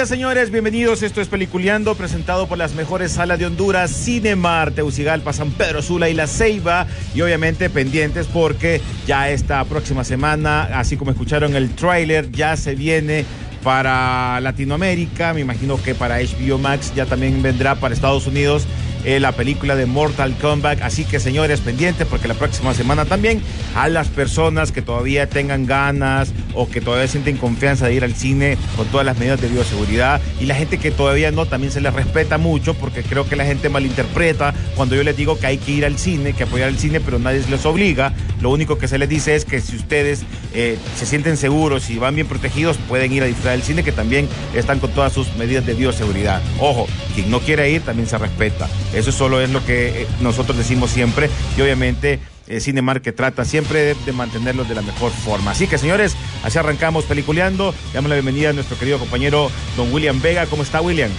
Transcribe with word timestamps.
Días, 0.00 0.08
señores. 0.08 0.50
Bienvenidos. 0.50 1.02
Esto 1.02 1.20
es 1.20 1.28
Peliculeando, 1.28 1.94
presentado 1.94 2.46
por 2.46 2.56
las 2.56 2.72
mejores 2.74 3.12
salas 3.12 3.38
de 3.38 3.44
Honduras, 3.44 3.90
Cinemar, 3.90 4.70
Teucigalpa, 4.70 5.34
San 5.34 5.50
Pedro 5.50 5.82
Sula 5.82 6.08
y 6.08 6.14
La 6.14 6.26
Ceiba. 6.26 6.86
Y 7.14 7.20
obviamente 7.20 7.68
pendientes 7.68 8.26
porque 8.26 8.80
ya 9.06 9.28
esta 9.28 9.62
próxima 9.66 10.02
semana, 10.02 10.62
así 10.78 10.96
como 10.96 11.10
escucharon 11.10 11.54
el 11.54 11.68
tráiler, 11.74 12.30
ya 12.30 12.56
se 12.56 12.74
viene 12.74 13.26
para 13.62 14.40
Latinoamérica. 14.40 15.34
Me 15.34 15.40
imagino 15.40 15.76
que 15.82 15.94
para 15.94 16.16
HBO 16.18 16.56
Max 16.56 16.94
ya 16.94 17.04
también 17.04 17.42
vendrá 17.42 17.74
para 17.74 17.92
Estados 17.92 18.26
Unidos 18.26 18.66
eh, 19.04 19.20
la 19.20 19.32
película 19.32 19.76
de 19.76 19.86
Mortal 19.86 20.34
Kombat. 20.40 20.82
Así 20.82 21.04
que, 21.04 21.20
señores, 21.20 21.60
pendientes 21.60 22.06
porque 22.06 22.28
la 22.28 22.34
próxima 22.34 22.74
semana 22.74 23.04
también 23.04 23.42
a 23.74 23.88
las 23.88 24.08
personas 24.08 24.72
que 24.72 24.82
todavía 24.82 25.28
tengan 25.28 25.66
ganas 25.66 26.32
o 26.54 26.68
que 26.68 26.80
todavía 26.80 27.08
sienten 27.08 27.36
confianza 27.36 27.86
de 27.86 27.94
ir 27.94 28.04
al 28.04 28.14
cine 28.14 28.56
con 28.76 28.86
todas 28.88 29.06
las 29.06 29.18
medidas 29.18 29.40
de 29.40 29.48
bioseguridad 29.48 30.20
y 30.40 30.46
la 30.46 30.54
gente 30.54 30.78
que 30.78 30.90
todavía 30.90 31.30
no, 31.30 31.46
también 31.46 31.72
se 31.72 31.80
les 31.80 31.92
respeta 31.92 32.38
mucho 32.38 32.74
porque 32.74 33.02
creo 33.02 33.28
que 33.28 33.36
la 33.36 33.44
gente 33.44 33.68
malinterpreta 33.68 34.54
cuando 34.76 34.94
yo 34.94 35.02
les 35.02 35.16
digo 35.16 35.38
que 35.38 35.46
hay 35.46 35.58
que 35.58 35.72
ir 35.72 35.84
al 35.84 35.98
cine, 35.98 36.32
que 36.32 36.44
apoyar 36.44 36.68
el 36.68 36.78
cine, 36.78 37.00
pero 37.00 37.18
nadie 37.18 37.42
les 37.48 37.64
obliga. 37.66 38.12
Lo 38.40 38.50
único 38.50 38.78
que 38.78 38.88
se 38.88 38.98
les 38.98 39.08
dice 39.08 39.34
es 39.34 39.44
que 39.44 39.60
si 39.60 39.76
ustedes 39.76 40.22
eh, 40.54 40.78
se 40.96 41.06
sienten 41.06 41.36
seguros 41.36 41.90
y 41.90 41.98
van 41.98 42.14
bien 42.14 42.26
protegidos, 42.26 42.76
pueden 42.88 43.12
ir 43.12 43.22
a 43.22 43.26
disfrutar 43.26 43.52
del 43.52 43.62
cine, 43.62 43.82
que 43.82 43.92
también 43.92 44.28
están 44.54 44.78
con 44.78 44.90
todas 44.90 45.12
sus 45.12 45.34
medidas 45.36 45.66
de 45.66 45.74
bioseguridad. 45.74 46.40
Ojo, 46.58 46.86
quien 47.14 47.30
no 47.30 47.40
quiere 47.40 47.70
ir 47.70 47.82
también 47.82 48.08
se 48.08 48.18
respeta. 48.18 48.68
Eso 48.94 49.12
solo 49.12 49.40
es 49.40 49.50
lo 49.50 49.64
que 49.64 50.02
eh, 50.02 50.06
nosotros 50.20 50.58
decimos 50.58 50.90
siempre 50.90 51.30
y 51.56 51.60
obviamente 51.60 52.18
eh, 52.48 52.60
Cinemar 52.60 53.00
que 53.02 53.12
trata 53.12 53.44
siempre 53.44 53.80
de, 53.80 53.96
de 54.04 54.12
mantenerlos 54.12 54.68
de 54.68 54.74
la 54.74 54.82
mejor 54.82 55.12
forma. 55.12 55.52
Así 55.52 55.66
que 55.68 55.78
señores, 55.78 56.16
así 56.42 56.58
arrancamos 56.58 57.04
peliculeando. 57.04 57.74
Damos 57.94 58.08
la 58.08 58.16
bienvenida 58.16 58.50
a 58.50 58.52
nuestro 58.52 58.76
querido 58.78 58.98
compañero 58.98 59.50
don 59.76 59.92
William 59.92 60.20
Vega. 60.20 60.46
¿Cómo 60.46 60.62
está 60.64 60.80
William? 60.80 61.10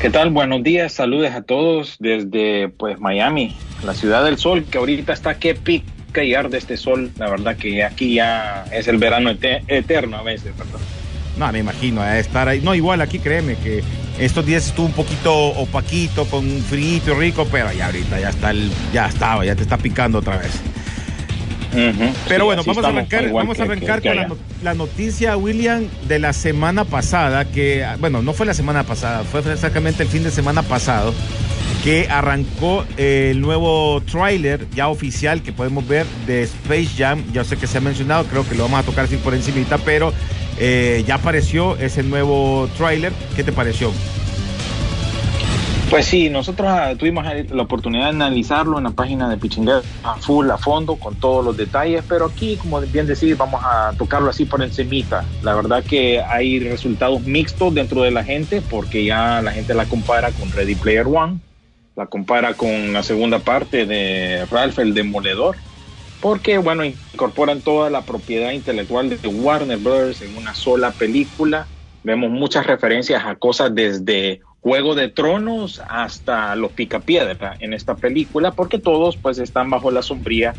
¿Qué 0.00 0.08
tal? 0.10 0.30
Buenos 0.30 0.62
días, 0.62 0.92
saludos 0.94 1.30
a 1.32 1.42
todos 1.42 1.96
desde 1.98 2.68
pues 2.70 2.98
Miami, 3.00 3.54
la 3.84 3.94
ciudad 3.94 4.24
del 4.24 4.38
sol, 4.38 4.64
que 4.64 4.78
ahorita 4.78 5.12
está 5.12 5.38
que 5.38 5.54
pica 5.54 6.24
y 6.24 6.34
arde 6.34 6.56
este 6.56 6.78
sol. 6.78 7.10
La 7.18 7.28
verdad 7.28 7.56
que 7.56 7.84
aquí 7.84 8.14
ya 8.14 8.64
es 8.72 8.88
el 8.88 8.96
verano 8.96 9.30
ete- 9.30 9.62
eterno 9.68 10.16
a 10.16 10.22
veces, 10.22 10.56
¿verdad? 10.56 10.78
No, 11.36 11.52
me 11.52 11.58
imagino, 11.58 12.02
estar 12.06 12.48
ahí. 12.48 12.60
No, 12.62 12.74
igual 12.74 13.00
aquí 13.02 13.18
créeme 13.18 13.56
que 13.56 13.82
estos 14.20 14.44
días 14.46 14.66
estuvo 14.66 14.86
un 14.86 14.92
poquito 14.92 15.32
opaquito, 15.34 16.26
con 16.26 16.46
un 16.46 16.62
frío 16.62 17.14
rico, 17.18 17.46
pero 17.50 17.72
ya 17.72 17.86
ahorita 17.86 18.20
ya 18.20 18.28
está 18.30 18.50
el, 18.50 18.70
ya 18.92 19.06
estaba, 19.06 19.44
ya 19.44 19.54
te 19.56 19.62
está 19.62 19.76
picando 19.78 20.18
otra 20.18 20.36
vez. 20.36 20.52
Pero 21.72 22.44
Sí, 22.44 22.44
bueno, 22.44 22.62
vamos 22.64 22.84
a 22.84 22.88
arrancar, 22.88 23.30
vamos 23.32 23.60
a 23.60 23.62
arrancar 23.62 24.02
que- 24.02 24.10
que 24.10 24.26
con 24.26 24.38
la, 24.62 24.74
noticia, 24.74 25.36
William, 25.36 25.84
de 26.08 26.18
la 26.18 26.32
semana 26.32 26.84
pasada, 26.84 27.44
que, 27.44 27.86
bueno, 28.00 28.22
no 28.22 28.32
fue 28.32 28.44
la 28.46 28.54
semana 28.54 28.82
pasada, 28.82 29.22
fue 29.22 29.40
exactamente 29.52 30.02
el 30.02 30.08
fin 30.08 30.24
de 30.24 30.32
semana 30.32 30.62
pasado, 30.62 31.14
que 31.84 32.08
arrancó 32.10 32.84
el 32.96 33.40
nuevo 33.40 34.02
tráiler 34.10 34.66
ya 34.74 34.88
oficial 34.88 35.42
que 35.42 35.52
podemos 35.52 35.86
ver 35.86 36.06
de 36.26 36.42
Space 36.42 36.88
Jam. 36.98 37.22
Ya 37.32 37.44
sé 37.44 37.56
que 37.56 37.68
se 37.68 37.78
ha 37.78 37.80
mencionado, 37.80 38.24
creo 38.24 38.46
que 38.48 38.56
lo 38.56 38.64
vamos 38.64 38.80
a 38.80 38.82
tocar 38.82 39.04
así 39.04 39.16
por 39.16 39.34
encimita, 39.34 39.78
pero 39.78 40.12
eh, 40.60 41.02
ya 41.06 41.16
apareció 41.16 41.76
ese 41.78 42.02
nuevo 42.02 42.68
tráiler. 42.76 43.12
¿Qué 43.34 43.42
te 43.42 43.50
pareció? 43.50 43.90
Pues 45.90 46.06
sí, 46.06 46.30
nosotros 46.30 46.68
ah, 46.70 46.94
tuvimos 46.96 47.24
la 47.50 47.62
oportunidad 47.62 48.04
de 48.04 48.10
analizarlo 48.10 48.78
en 48.78 48.84
la 48.84 48.90
página 48.90 49.28
de 49.28 49.36
Pichinguero 49.36 49.82
a 50.04 50.14
full, 50.14 50.48
a 50.48 50.56
fondo, 50.56 50.94
con 50.94 51.16
todos 51.16 51.44
los 51.44 51.56
detalles, 51.56 52.04
pero 52.08 52.26
aquí, 52.26 52.56
como 52.56 52.80
bien 52.80 53.08
decir, 53.08 53.36
vamos 53.36 53.60
a 53.64 53.92
tocarlo 53.98 54.30
así 54.30 54.44
por 54.44 54.62
encimita. 54.62 55.24
La 55.42 55.52
verdad 55.56 55.82
que 55.82 56.20
hay 56.20 56.60
resultados 56.60 57.22
mixtos 57.22 57.74
dentro 57.74 58.02
de 58.02 58.12
la 58.12 58.22
gente, 58.22 58.62
porque 58.62 59.04
ya 59.04 59.42
la 59.42 59.50
gente 59.50 59.74
la 59.74 59.86
compara 59.86 60.30
con 60.30 60.52
Ready 60.52 60.76
Player 60.76 61.08
One, 61.08 61.40
la 61.96 62.06
compara 62.06 62.54
con 62.54 62.92
la 62.92 63.02
segunda 63.02 63.40
parte 63.40 63.84
de 63.84 64.46
Ralph 64.48 64.78
el 64.78 64.94
Demoledor, 64.94 65.56
porque, 66.20 66.58
bueno, 66.58 66.84
incorporan 66.84 67.60
toda 67.60 67.90
la 67.90 68.02
propiedad 68.02 68.52
intelectual 68.52 69.08
de 69.08 69.28
Warner 69.28 69.78
Brothers 69.78 70.22
en 70.22 70.36
una 70.36 70.54
sola 70.54 70.92
película. 70.92 71.66
Vemos 72.02 72.30
muchas 72.30 72.66
referencias 72.66 73.24
a 73.24 73.36
cosas 73.36 73.74
desde 73.74 74.40
Juego 74.60 74.94
de 74.94 75.08
Tronos 75.08 75.80
hasta 75.88 76.54
Los 76.56 76.72
Picapiedra 76.72 77.56
en 77.60 77.72
esta 77.72 77.96
película, 77.96 78.52
porque 78.52 78.78
todos 78.78 79.16
pues 79.16 79.38
están 79.38 79.70
bajo 79.70 79.90
la 79.90 80.02
sombría 80.02 80.54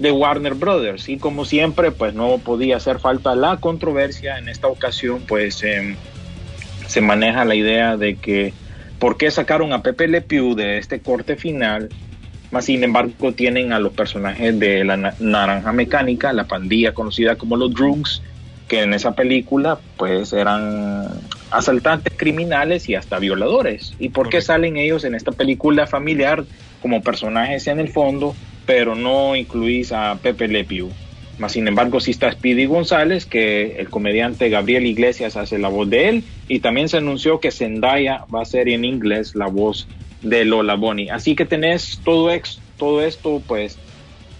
de 0.00 0.10
Warner 0.10 0.54
Brothers. 0.54 1.08
Y 1.08 1.18
como 1.18 1.44
siempre, 1.44 1.92
pues 1.92 2.14
no 2.14 2.38
podía 2.38 2.76
hacer 2.76 2.98
falta 2.98 3.36
la 3.36 3.58
controversia. 3.58 4.38
En 4.38 4.48
esta 4.48 4.66
ocasión, 4.66 5.22
pues 5.26 5.62
em, 5.62 5.94
se 6.88 7.00
maneja 7.00 7.44
la 7.44 7.54
idea 7.54 7.96
de 7.96 8.16
que 8.16 8.52
por 8.98 9.16
qué 9.16 9.30
sacaron 9.30 9.72
a 9.72 9.82
Pepe 9.82 10.08
Le 10.08 10.20
Pew 10.20 10.54
de 10.54 10.78
este 10.78 11.00
corte 11.00 11.36
final, 11.36 11.90
más 12.54 12.66
sin 12.66 12.84
embargo 12.84 13.32
tienen 13.32 13.72
a 13.72 13.80
los 13.80 13.92
personajes 13.92 14.56
de 14.60 14.84
la 14.84 14.96
na- 14.96 15.14
Naranja 15.18 15.72
Mecánica, 15.72 16.32
la 16.32 16.44
pandilla 16.44 16.94
conocida 16.94 17.34
como 17.34 17.56
los 17.56 17.74
Droogs, 17.74 18.22
que 18.68 18.82
en 18.82 18.94
esa 18.94 19.12
película 19.12 19.80
pues 19.96 20.32
eran 20.32 21.08
asaltantes 21.50 22.12
criminales 22.16 22.88
y 22.88 22.94
hasta 22.94 23.18
violadores. 23.18 23.94
¿Y 23.98 24.10
por 24.10 24.28
qué 24.28 24.40
salen 24.40 24.76
ellos 24.76 25.02
en 25.02 25.16
esta 25.16 25.32
película 25.32 25.88
familiar 25.88 26.44
como 26.80 27.02
personajes 27.02 27.66
en 27.66 27.80
el 27.80 27.88
fondo, 27.88 28.36
pero 28.66 28.94
no 28.94 29.34
incluís 29.34 29.90
a 29.90 30.16
Pepe 30.22 30.46
Le 30.46 30.62
Pew? 30.62 30.90
Más 31.38 31.50
sin 31.50 31.66
embargo, 31.66 31.98
sí 31.98 32.12
está 32.12 32.30
Speedy 32.30 32.66
González, 32.66 33.26
que 33.26 33.74
el 33.80 33.90
comediante 33.90 34.48
Gabriel 34.48 34.86
Iglesias 34.86 35.36
hace 35.36 35.58
la 35.58 35.68
voz 35.68 35.90
de 35.90 36.08
él, 36.08 36.24
y 36.46 36.60
también 36.60 36.88
se 36.88 36.98
anunció 36.98 37.40
que 37.40 37.50
Zendaya 37.50 38.22
va 38.32 38.42
a 38.42 38.44
ser 38.44 38.68
en 38.68 38.84
inglés 38.84 39.34
la 39.34 39.48
voz 39.48 39.88
de 40.24 40.44
Lola 40.44 40.74
Bonnie. 40.74 41.10
Así 41.10 41.36
que 41.36 41.44
tenés 41.44 42.00
todo, 42.04 42.30
ex, 42.32 42.58
todo 42.76 43.00
esto, 43.02 43.40
pues, 43.46 43.78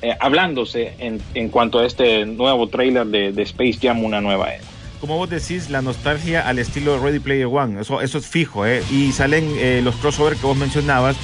eh, 0.02 0.16
hablándose 0.18 0.94
en, 0.98 1.20
en 1.34 1.48
cuanto 1.48 1.78
a 1.78 1.86
este 1.86 2.26
nuevo 2.26 2.68
trailer 2.68 3.06
de, 3.06 3.32
de 3.32 3.42
Space 3.42 3.78
Jam, 3.80 4.02
una 4.02 4.20
nueva 4.20 4.52
era. 4.52 4.64
Como 5.00 5.18
vos 5.18 5.28
decís, 5.28 5.70
la 5.70 5.82
nostalgia 5.82 6.48
al 6.48 6.58
estilo 6.58 6.98
Ready 6.98 7.18
Player 7.18 7.46
One, 7.46 7.80
eso, 7.80 8.00
eso 8.00 8.18
es 8.18 8.26
fijo, 8.26 8.66
¿eh? 8.66 8.82
Y 8.90 9.12
salen 9.12 9.44
eh, 9.58 9.80
los 9.84 9.94
crossover 9.96 10.34
que 10.36 10.46
vos 10.46 10.56
mencionabas 10.56 11.16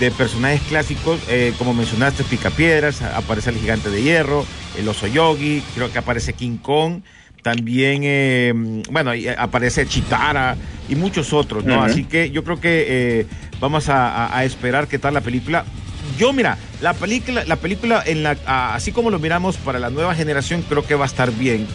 de 0.00 0.10
personajes 0.10 0.60
clásicos, 0.62 1.20
eh, 1.28 1.52
como 1.58 1.72
mencionaste, 1.72 2.24
Picapiedras, 2.24 3.02
aparece 3.02 3.50
el 3.50 3.56
gigante 3.56 3.90
de 3.90 4.02
hierro, 4.02 4.44
el 4.76 4.88
oso 4.88 5.06
yogi, 5.06 5.62
creo 5.74 5.92
que 5.92 5.98
aparece 5.98 6.32
King 6.32 6.56
Kong, 6.56 7.02
también, 7.42 8.02
eh, 8.04 8.52
bueno, 8.90 9.12
aparece 9.38 9.86
Chitara 9.86 10.56
y 10.90 10.96
muchos 10.96 11.32
otros, 11.32 11.64
¿no? 11.64 11.76
Así 11.82 12.04
que 12.04 12.30
yo 12.30 12.44
creo 12.44 12.60
que 12.60 12.86
eh, 13.20 13.26
vamos 13.60 13.88
a, 13.88 14.08
a- 14.26 14.38
a 14.38 14.44
esperar 14.44 14.88
qué 14.88 14.98
tal 14.98 15.14
la 15.14 15.20
película. 15.22 15.64
Yo, 16.18 16.32
mira, 16.32 16.58
la 16.82 16.92
película, 16.94 17.44
la 17.46 17.56
película 17.56 18.02
en 18.04 18.22
la, 18.22 18.36
a- 18.44 18.74
así 18.74 18.90
como 18.92 19.10
lo 19.10 19.18
miramos 19.18 19.56
para 19.56 19.78
la 19.78 19.88
nueva 19.90 20.14
generación, 20.14 20.62
creo 20.68 20.84
que 20.86 20.94
va 20.96 21.04
a 21.04 21.06
estar 21.06 21.30
bien. 21.32 21.66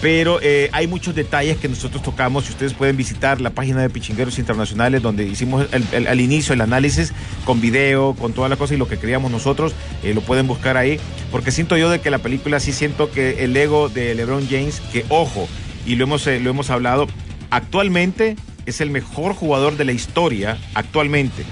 pero 0.00 0.40
eh, 0.42 0.68
hay 0.72 0.88
muchos 0.88 1.14
detalles 1.14 1.58
que 1.58 1.68
nosotros 1.68 2.02
tocamos. 2.02 2.46
Si 2.46 2.50
ustedes 2.50 2.74
pueden 2.74 2.96
visitar 2.96 3.40
la 3.40 3.50
página 3.50 3.82
de 3.82 3.88
Pichingueros 3.88 4.36
Internacionales, 4.40 5.00
donde 5.00 5.22
hicimos 5.22 5.66
el- 5.70 5.84
el- 5.92 6.08
al 6.08 6.20
inicio 6.20 6.54
el 6.54 6.60
análisis 6.60 7.12
con 7.44 7.60
video, 7.60 8.14
con 8.18 8.32
toda 8.32 8.48
la 8.48 8.56
cosa 8.56 8.74
y 8.74 8.78
lo 8.78 8.88
que 8.88 8.98
queríamos 8.98 9.30
nosotros, 9.30 9.74
eh, 10.02 10.12
lo 10.12 10.20
pueden 10.20 10.48
buscar 10.48 10.76
ahí. 10.76 10.98
Porque 11.30 11.52
siento 11.52 11.76
yo 11.76 11.88
de 11.88 12.00
que 12.00 12.10
la 12.10 12.18
película 12.18 12.58
sí 12.58 12.72
siento 12.72 13.12
que 13.12 13.44
el 13.44 13.56
ego 13.56 13.88
de 13.88 14.16
LeBron 14.16 14.48
James, 14.50 14.82
que 14.92 15.04
ojo, 15.08 15.48
y 15.86 15.94
lo 15.94 16.02
hemos, 16.02 16.26
eh, 16.26 16.40
lo 16.40 16.50
hemos 16.50 16.70
hablado, 16.70 17.06
actualmente 17.52 18.36
es 18.64 18.80
el 18.80 18.90
mejor 18.90 19.34
jugador 19.34 19.76
de 19.76 19.84
la 19.84 19.92
historia, 19.92 20.58
actualmente. 20.74 21.44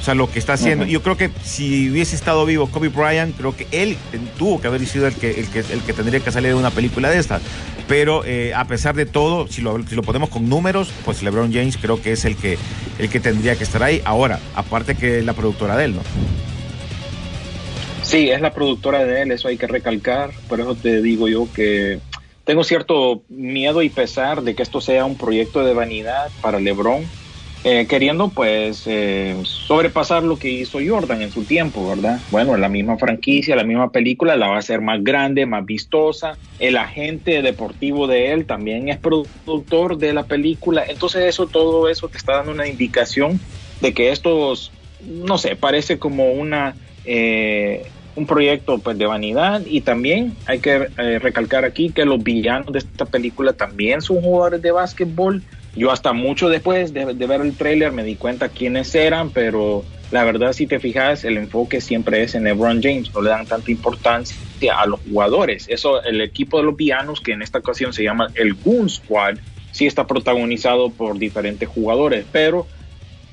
O 0.00 0.04
sea, 0.04 0.14
lo 0.14 0.30
que 0.30 0.38
está 0.38 0.54
haciendo. 0.54 0.84
Ujú. 0.84 0.92
Yo 0.92 1.02
creo 1.02 1.16
que 1.16 1.30
si 1.44 1.90
hubiese 1.90 2.14
estado 2.14 2.44
vivo 2.44 2.66
Kobe 2.66 2.88
Bryant, 2.88 3.36
creo 3.36 3.56
que 3.56 3.66
él 3.70 3.96
tuvo 4.36 4.60
que 4.60 4.66
haber 4.66 4.84
sido 4.84 5.06
el 5.06 5.14
que, 5.14 5.30
el 5.30 5.46
que, 5.48 5.60
el 5.60 5.80
que 5.80 5.92
tendría 5.92 6.20
que 6.20 6.30
salir 6.30 6.50
de 6.50 6.56
una 6.56 6.70
película 6.70 7.08
de 7.08 7.18
esta. 7.18 7.40
Pero 7.88 8.24
eh, 8.24 8.52
a 8.54 8.66
pesar 8.66 8.94
de 8.94 9.06
todo, 9.06 9.46
si 9.48 9.62
lo, 9.62 9.82
si 9.86 9.94
lo 9.94 10.02
ponemos 10.02 10.28
con 10.28 10.48
números, 10.48 10.92
pues 11.04 11.22
LeBron 11.22 11.52
James 11.52 11.78
creo 11.78 12.02
que 12.02 12.12
es 12.12 12.24
el 12.24 12.36
que, 12.36 12.58
el 12.98 13.08
que 13.08 13.20
tendría 13.20 13.56
que 13.56 13.64
estar 13.64 13.82
ahí. 13.82 14.02
Ahora, 14.04 14.40
aparte 14.54 14.94
que 14.94 15.22
la 15.22 15.32
productora 15.32 15.76
de 15.76 15.86
él, 15.86 15.94
¿no? 15.94 16.02
Sí, 18.02 18.28
es 18.28 18.40
la 18.40 18.52
productora 18.52 19.04
de 19.04 19.22
él, 19.22 19.30
eso 19.30 19.48
hay 19.48 19.56
que 19.56 19.68
recalcar. 19.68 20.32
Por 20.48 20.60
eso 20.60 20.74
te 20.74 21.00
digo 21.00 21.28
yo 21.28 21.48
que 21.54 22.00
tengo 22.44 22.64
cierto 22.64 23.24
miedo 23.28 23.82
y 23.82 23.90
pesar 23.90 24.42
de 24.42 24.54
que 24.54 24.62
esto 24.62 24.80
sea 24.80 25.04
un 25.04 25.16
proyecto 25.16 25.64
de 25.64 25.74
vanidad 25.74 26.34
para 26.40 26.60
LeBron, 26.60 27.14
eh, 27.64 27.86
queriendo 27.86 28.34
pues 28.34 28.82
eh, 28.86 29.38
sobrepasar 29.44 30.24
lo 30.24 30.38
que 30.38 30.50
hizo 30.50 30.78
Jordan 30.84 31.22
en 31.22 31.30
su 31.30 31.46
tiempo, 31.46 31.86
¿verdad? 31.86 32.24
Bueno, 32.28 32.56
la 32.56 32.68
misma 32.68 32.98
franquicia, 32.98 33.54
la 33.56 33.64
misma 33.64 33.92
película 33.92 34.36
la 34.36 34.48
va 34.48 34.56
a 34.56 34.58
hacer 34.58 34.80
más 34.80 35.02
grande, 35.04 35.46
más 35.46 35.64
vistosa. 35.64 36.40
El 36.58 36.76
agente 36.76 37.42
deportivo 37.42 38.06
de 38.08 38.32
él 38.32 38.46
también 38.46 38.88
es 38.88 38.98
productor 38.98 39.98
de 39.98 40.12
la 40.12 40.26
película. 40.26 40.84
Entonces 40.88 41.24
eso, 41.24 41.48
todo 41.50 41.88
eso 41.88 42.08
te 42.08 42.18
está 42.18 42.36
dando 42.36 42.52
una 42.52 42.68
indicación 42.68 43.46
de 43.80 43.94
que 43.94 44.10
estos, 44.10 44.76
no 44.98 45.38
sé, 45.38 45.56
parece 45.56 45.98
como 45.98 46.32
una... 46.32 46.78
eh, 47.04 47.92
un 48.14 48.26
proyecto 48.26 48.78
pues 48.78 48.98
de 48.98 49.06
vanidad 49.06 49.62
y 49.66 49.80
también 49.80 50.36
hay 50.46 50.58
que 50.58 50.88
eh, 50.98 51.18
recalcar 51.18 51.64
aquí 51.64 51.90
que 51.90 52.04
los 52.04 52.22
villanos 52.22 52.72
de 52.72 52.80
esta 52.80 53.04
película 53.04 53.52
también 53.52 54.02
son 54.02 54.20
jugadores 54.20 54.62
de 54.62 54.70
básquetbol. 54.70 55.42
Yo 55.74 55.90
hasta 55.90 56.12
mucho 56.12 56.48
después 56.48 56.92
de, 56.92 57.04
ver 57.14 57.40
el 57.40 57.56
tráiler 57.56 57.92
me 57.92 58.04
di 58.04 58.16
cuenta 58.16 58.50
quiénes 58.50 58.94
eran, 58.94 59.30
pero 59.30 59.84
la 60.10 60.24
verdad 60.24 60.52
si 60.52 60.66
te 60.66 60.78
fijas 60.78 61.24
el 61.24 61.38
enfoque 61.38 61.80
siempre 61.80 62.22
es 62.22 62.34
en 62.34 62.44
LeBron 62.44 62.82
James, 62.82 63.12
no 63.14 63.22
le 63.22 63.30
dan 63.30 63.46
tanta 63.46 63.70
importancia 63.70 64.36
a 64.76 64.86
los 64.86 65.00
jugadores. 65.00 65.66
Eso 65.68 66.02
el 66.02 66.20
equipo 66.20 66.58
de 66.58 66.64
los 66.64 66.76
villanos 66.76 67.20
que 67.20 67.32
en 67.32 67.40
esta 67.40 67.58
ocasión 67.58 67.94
se 67.94 68.02
llama 68.02 68.28
el 68.34 68.54
Goon 68.54 68.90
Squad 68.90 69.38
sí 69.72 69.86
está 69.86 70.06
protagonizado 70.06 70.90
por 70.90 71.18
diferentes 71.18 71.68
jugadores, 71.68 72.26
pero 72.30 72.66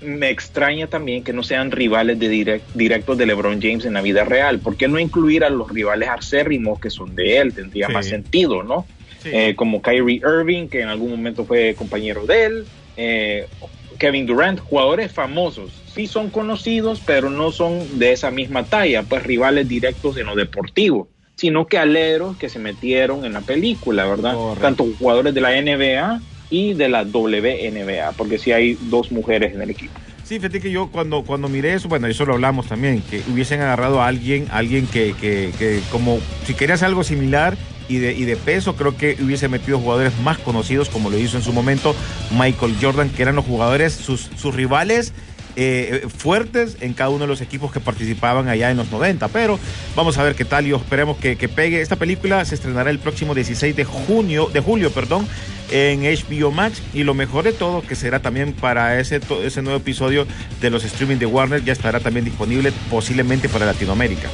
me 0.01 0.29
extraña 0.29 0.87
también 0.87 1.23
que 1.23 1.33
no 1.33 1.43
sean 1.43 1.71
rivales 1.71 2.17
de 2.19 2.29
direct- 2.31 2.67
directos 2.73 3.17
de 3.17 3.25
LeBron 3.25 3.61
James 3.61 3.85
en 3.85 3.93
la 3.93 4.01
vida 4.01 4.23
real. 4.23 4.61
¿Por 4.61 4.77
qué 4.77 4.87
no 4.87 4.99
incluir 4.99 5.43
a 5.43 5.49
los 5.49 5.69
rivales 5.69 6.09
acérrimos 6.09 6.79
que 6.79 6.89
son 6.89 7.15
de 7.15 7.37
él? 7.37 7.53
Tendría 7.53 7.87
Sí. 7.87 7.93
más 7.93 8.05
sentido, 8.07 8.63
¿no? 8.63 8.91
Sí. 9.17 9.29
Eh, 9.33 9.55
como 9.55 9.81
Kyrie 9.81 10.21
Irving, 10.25 10.69
que 10.69 10.81
en 10.81 10.87
algún 10.89 11.11
momento 11.11 11.45
fue 11.45 11.75
compañero 11.75 12.25
de 12.25 12.45
él, 12.45 12.69
eh, 12.95 13.49
Kevin 13.97 14.25
Durant, 14.25 14.59
jugadores 14.59 15.11
famosos. 15.11 15.83
Sí 15.85 16.07
son 16.07 16.29
conocidos, 16.29 17.01
pero 17.01 17.29
no 17.29 17.51
son 17.51 17.97
de 17.97 18.11
esa 18.13 18.31
misma 18.31 18.69
talla, 18.69 19.03
pues 19.03 19.23
rivales 19.23 19.67
directos 19.67 20.17
en 20.17 20.27
lo 20.27 20.35
deportivo, 20.35 21.09
sino 21.35 21.67
que 21.67 21.77
aleros 21.77 22.37
que 22.37 22.49
se 22.49 22.59
metieron 22.59 23.25
en 23.25 23.33
la 23.33 23.41
película, 23.41 24.05
¿verdad? 24.05 24.33
Correcto. 24.35 24.61
Tanto 24.61 24.83
jugadores 24.97 25.33
de 25.33 25.41
la 25.41 25.57
NBA 25.57 26.23
y 26.49 26.73
de 26.73 26.89
la 26.89 27.03
WNBA, 27.03 28.13
porque 28.17 28.37
sí 28.37 28.51
hay 28.51 28.77
dos 28.89 29.11
mujeres 29.11 29.53
en 29.53 29.61
el 29.61 29.69
equipo. 29.69 29.93
Sí, 30.23 30.35
fíjate 30.35 30.61
que 30.61 30.69
yo 30.71 30.89
cuando, 30.91 31.23
cuando 31.23 31.49
miré 31.49 31.73
eso, 31.73 31.89
bueno, 31.89 32.05
eso 32.07 32.25
lo 32.25 32.33
hablamos 32.33 32.67
también, 32.67 33.01
que 33.01 33.21
hubiesen 33.31 33.61
agarrado 33.61 34.01
a 34.01 34.07
alguien, 34.07 34.47
alguien 34.51 34.85
que, 34.85 35.15
que, 35.19 35.51
que 35.57 35.81
como 35.91 36.19
si 36.45 36.53
querías 36.53 36.83
algo 36.83 37.03
similar 37.03 37.57
y 37.87 37.97
de, 37.97 38.13
y 38.13 38.25
de 38.25 38.35
peso, 38.35 38.75
creo 38.75 38.95
que 38.95 39.17
hubiese 39.19 39.47
metido 39.47 39.79
jugadores 39.79 40.13
más 40.19 40.37
conocidos, 40.37 40.89
como 40.89 41.09
lo 41.09 41.17
hizo 41.17 41.37
en 41.37 41.43
su 41.43 41.51
momento 41.51 41.95
Michael 42.37 42.75
Jordan, 42.79 43.09
que 43.09 43.23
eran 43.23 43.35
los 43.35 43.45
jugadores, 43.45 43.93
sus, 43.93 44.29
sus 44.37 44.53
rivales 44.53 45.13
eh, 45.61 46.07
fuertes 46.15 46.77
en 46.79 46.93
cada 46.93 47.09
uno 47.09 47.19
de 47.19 47.27
los 47.27 47.41
equipos 47.41 47.69
que 47.71 47.81
participaban 47.81 48.47
allá 48.47 48.71
en 48.71 48.77
los 48.77 48.89
90. 48.91 49.27
Pero 49.27 49.59
vamos 49.95 50.17
a 50.17 50.23
ver 50.23 50.35
qué 50.35 50.45
tal 50.45 50.65
y 50.67 50.73
esperemos 50.73 51.17
que, 51.17 51.35
pegue. 51.49 51.81
Esta 51.81 51.97
película 51.97 52.45
se 52.45 52.55
estrenará 52.55 52.89
el 52.91 52.99
próximo 52.99 53.35
16 53.35 53.75
de 53.75 53.83
junio, 53.83 54.49
de 54.53 54.61
julio, 54.61 54.89
perdón, 54.91 55.27
en 55.69 56.03
HBO 56.03 56.51
Max. 56.51 56.81
Y 56.93 57.03
lo 57.03 57.13
mejor 57.13 57.43
de 57.43 57.51
todo, 57.51 57.81
que 57.81 57.95
será 57.95 58.21
también 58.21 58.53
para 58.53 58.99
ese, 59.01 59.19
ese 59.43 59.61
nuevo 59.61 59.77
episodio 59.79 60.25
de 60.61 60.69
los 60.69 60.85
streaming 60.85 61.17
de 61.17 61.25
Warner, 61.25 61.63
ya 61.65 61.73
estará 61.73 61.99
también 61.99 62.23
disponible 62.23 62.71
posiblemente 62.89 63.49
para 63.49 63.65
Latinoamérica. 63.65 64.29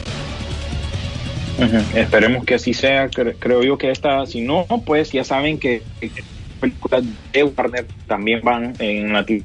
Esperemos 1.96 2.44
que 2.46 2.56
así 2.56 2.74
sea. 2.74 3.10
Cre- 3.10 3.36
creo 3.40 3.64
yo 3.64 3.78
que 3.78 3.90
esta, 3.90 4.26
si 4.26 4.42
no, 4.42 4.66
pues 4.86 5.12
ya 5.12 5.24
saben 5.24 5.58
que 5.58 5.82
películas 6.60 7.04
de 7.34 7.44
Warner 7.44 7.86
también 8.08 8.42
van 8.44 8.74
en 8.80 9.14
lati- 9.14 9.44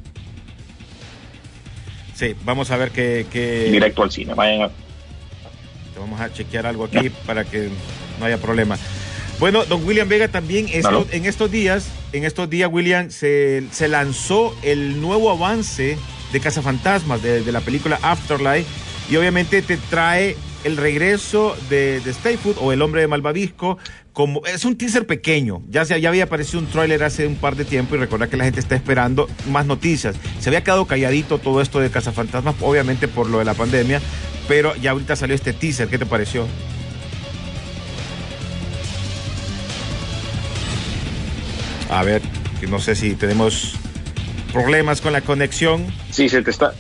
Sí, 2.20 2.36
vamos 2.44 2.70
a 2.70 2.76
ver 2.76 2.90
que 2.90 3.26
directo 3.72 4.02
al 4.02 4.12
cine. 4.12 4.34
Vayan 4.34 4.62
a- 4.64 4.70
vamos 5.98 6.20
a 6.20 6.30
chequear 6.30 6.66
algo 6.66 6.84
aquí 6.84 7.08
para 7.26 7.44
que 7.46 7.70
no 8.18 8.26
haya 8.26 8.36
problema. 8.36 8.76
Bueno, 9.38 9.64
don 9.64 9.82
William 9.86 10.06
Vega 10.06 10.28
también 10.28 10.66
esto- 10.68 11.06
en 11.12 11.24
estos 11.24 11.50
días, 11.50 11.88
en 12.12 12.24
estos 12.26 12.50
días, 12.50 12.68
William, 12.70 13.10
se, 13.10 13.62
se 13.72 13.88
lanzó 13.88 14.54
el 14.62 15.00
nuevo 15.00 15.30
avance 15.30 15.96
de 16.30 16.40
Cazafantasmas, 16.40 17.22
de, 17.22 17.42
de 17.42 17.52
la 17.52 17.62
película 17.62 17.98
Afterlife, 18.02 18.66
y 19.10 19.16
obviamente 19.16 19.62
te 19.62 19.78
trae 19.78 20.36
el 20.64 20.76
regreso 20.76 21.56
de, 21.68 22.00
de 22.00 22.10
Stay 22.10 22.36
Food 22.36 22.56
o 22.60 22.72
el 22.72 22.82
hombre 22.82 23.00
de 23.00 23.08
Malvavisco. 23.08 23.78
Como, 24.12 24.44
es 24.44 24.64
un 24.64 24.76
teaser 24.76 25.06
pequeño, 25.06 25.62
ya, 25.68 25.84
se, 25.84 25.98
ya 26.00 26.08
había 26.08 26.24
aparecido 26.24 26.58
un 26.58 26.66
tráiler 26.66 27.02
hace 27.04 27.26
un 27.26 27.36
par 27.36 27.56
de 27.56 27.64
tiempo 27.64 27.94
y 27.94 27.98
recordar 27.98 28.28
que 28.28 28.36
la 28.36 28.44
gente 28.44 28.60
está 28.60 28.74
esperando 28.74 29.28
más 29.48 29.66
noticias. 29.66 30.16
Se 30.40 30.48
había 30.50 30.64
quedado 30.64 30.86
calladito 30.86 31.38
todo 31.38 31.60
esto 31.60 31.78
de 31.80 31.90
Cazafantasmas, 31.90 32.56
obviamente 32.60 33.08
por 33.08 33.28
lo 33.30 33.38
de 33.38 33.44
la 33.44 33.54
pandemia, 33.54 34.00
pero 34.48 34.74
ya 34.76 34.90
ahorita 34.90 35.14
salió 35.14 35.34
este 35.34 35.52
teaser, 35.52 35.88
¿qué 35.88 35.96
te 35.96 36.06
pareció? 36.06 36.46
A 41.88 42.02
ver, 42.02 42.20
que 42.60 42.66
no 42.66 42.78
sé 42.78 42.94
si 42.94 43.14
tenemos 43.14 43.74
problemas 44.52 45.00
con 45.00 45.12
la 45.12 45.20
conexión. 45.20 45.86
Sí, 46.10 46.28
se 46.28 46.42
te 46.42 46.50
está. 46.50 46.74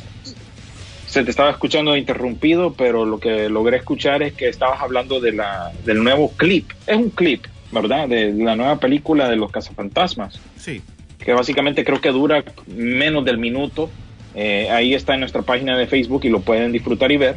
Se 1.10 1.24
te 1.24 1.30
estaba 1.30 1.50
escuchando 1.50 1.96
interrumpido, 1.96 2.72
pero 2.74 3.04
lo 3.04 3.18
que 3.18 3.48
logré 3.48 3.78
escuchar 3.78 4.22
es 4.22 4.32
que 4.34 4.48
estabas 4.48 4.80
hablando 4.80 5.18
de 5.20 5.32
la, 5.32 5.72
del 5.84 6.02
nuevo 6.04 6.30
clip. 6.36 6.70
Es 6.86 6.96
un 6.96 7.10
clip, 7.10 7.44
¿verdad? 7.72 8.08
De 8.08 8.32
la 8.32 8.54
nueva 8.54 8.78
película 8.78 9.28
de 9.28 9.34
los 9.36 9.50
cazafantasmas. 9.50 10.40
Sí. 10.56 10.80
que 11.18 11.32
básicamente 11.34 11.84
creo 11.84 12.00
que 12.00 12.10
dura 12.10 12.44
menos 12.68 13.24
del 13.24 13.38
minuto. 13.38 13.90
Eh, 14.34 14.68
ahí 14.70 14.94
está 14.94 15.14
en 15.14 15.20
nuestra 15.20 15.42
página 15.42 15.76
de 15.76 15.86
Facebook 15.88 16.20
y 16.24 16.28
lo 16.28 16.40
pueden 16.40 16.70
disfrutar 16.72 17.10
y 17.12 17.16
ver. 17.16 17.34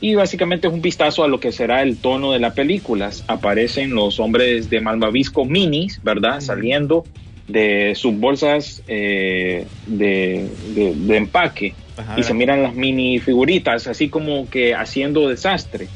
Y 0.00 0.16
básicamente 0.16 0.66
es 0.66 0.72
un 0.74 0.82
vistazo 0.82 1.22
a 1.22 1.28
lo 1.28 1.38
que 1.38 1.52
será 1.52 1.82
el 1.82 1.96
tono 1.98 2.32
de 2.32 2.40
la 2.40 2.52
película. 2.54 3.10
Aparecen 3.28 3.94
los 3.94 4.18
hombres 4.18 4.68
de 4.68 4.80
Malvavisco 4.80 5.44
minis, 5.44 6.00
¿verdad? 6.02 6.40
Saliendo 6.40 7.04
de 7.46 7.92
sus 7.94 8.14
bolsas 8.18 8.82
eh, 8.88 9.64
de, 9.86 10.48
de- 10.74 10.94
de 10.96 11.16
empaque. 11.16 11.74
Ajá, 11.96 12.14
y 12.18 12.22
se 12.22 12.34
miran 12.34 12.62
las 12.62 12.74
mini 12.74 13.18
figuritas, 13.20 13.86
así 13.86 14.10
como 14.10 14.48
que 14.48 14.74
haciendo 14.74 15.28
desastre. 15.28 15.92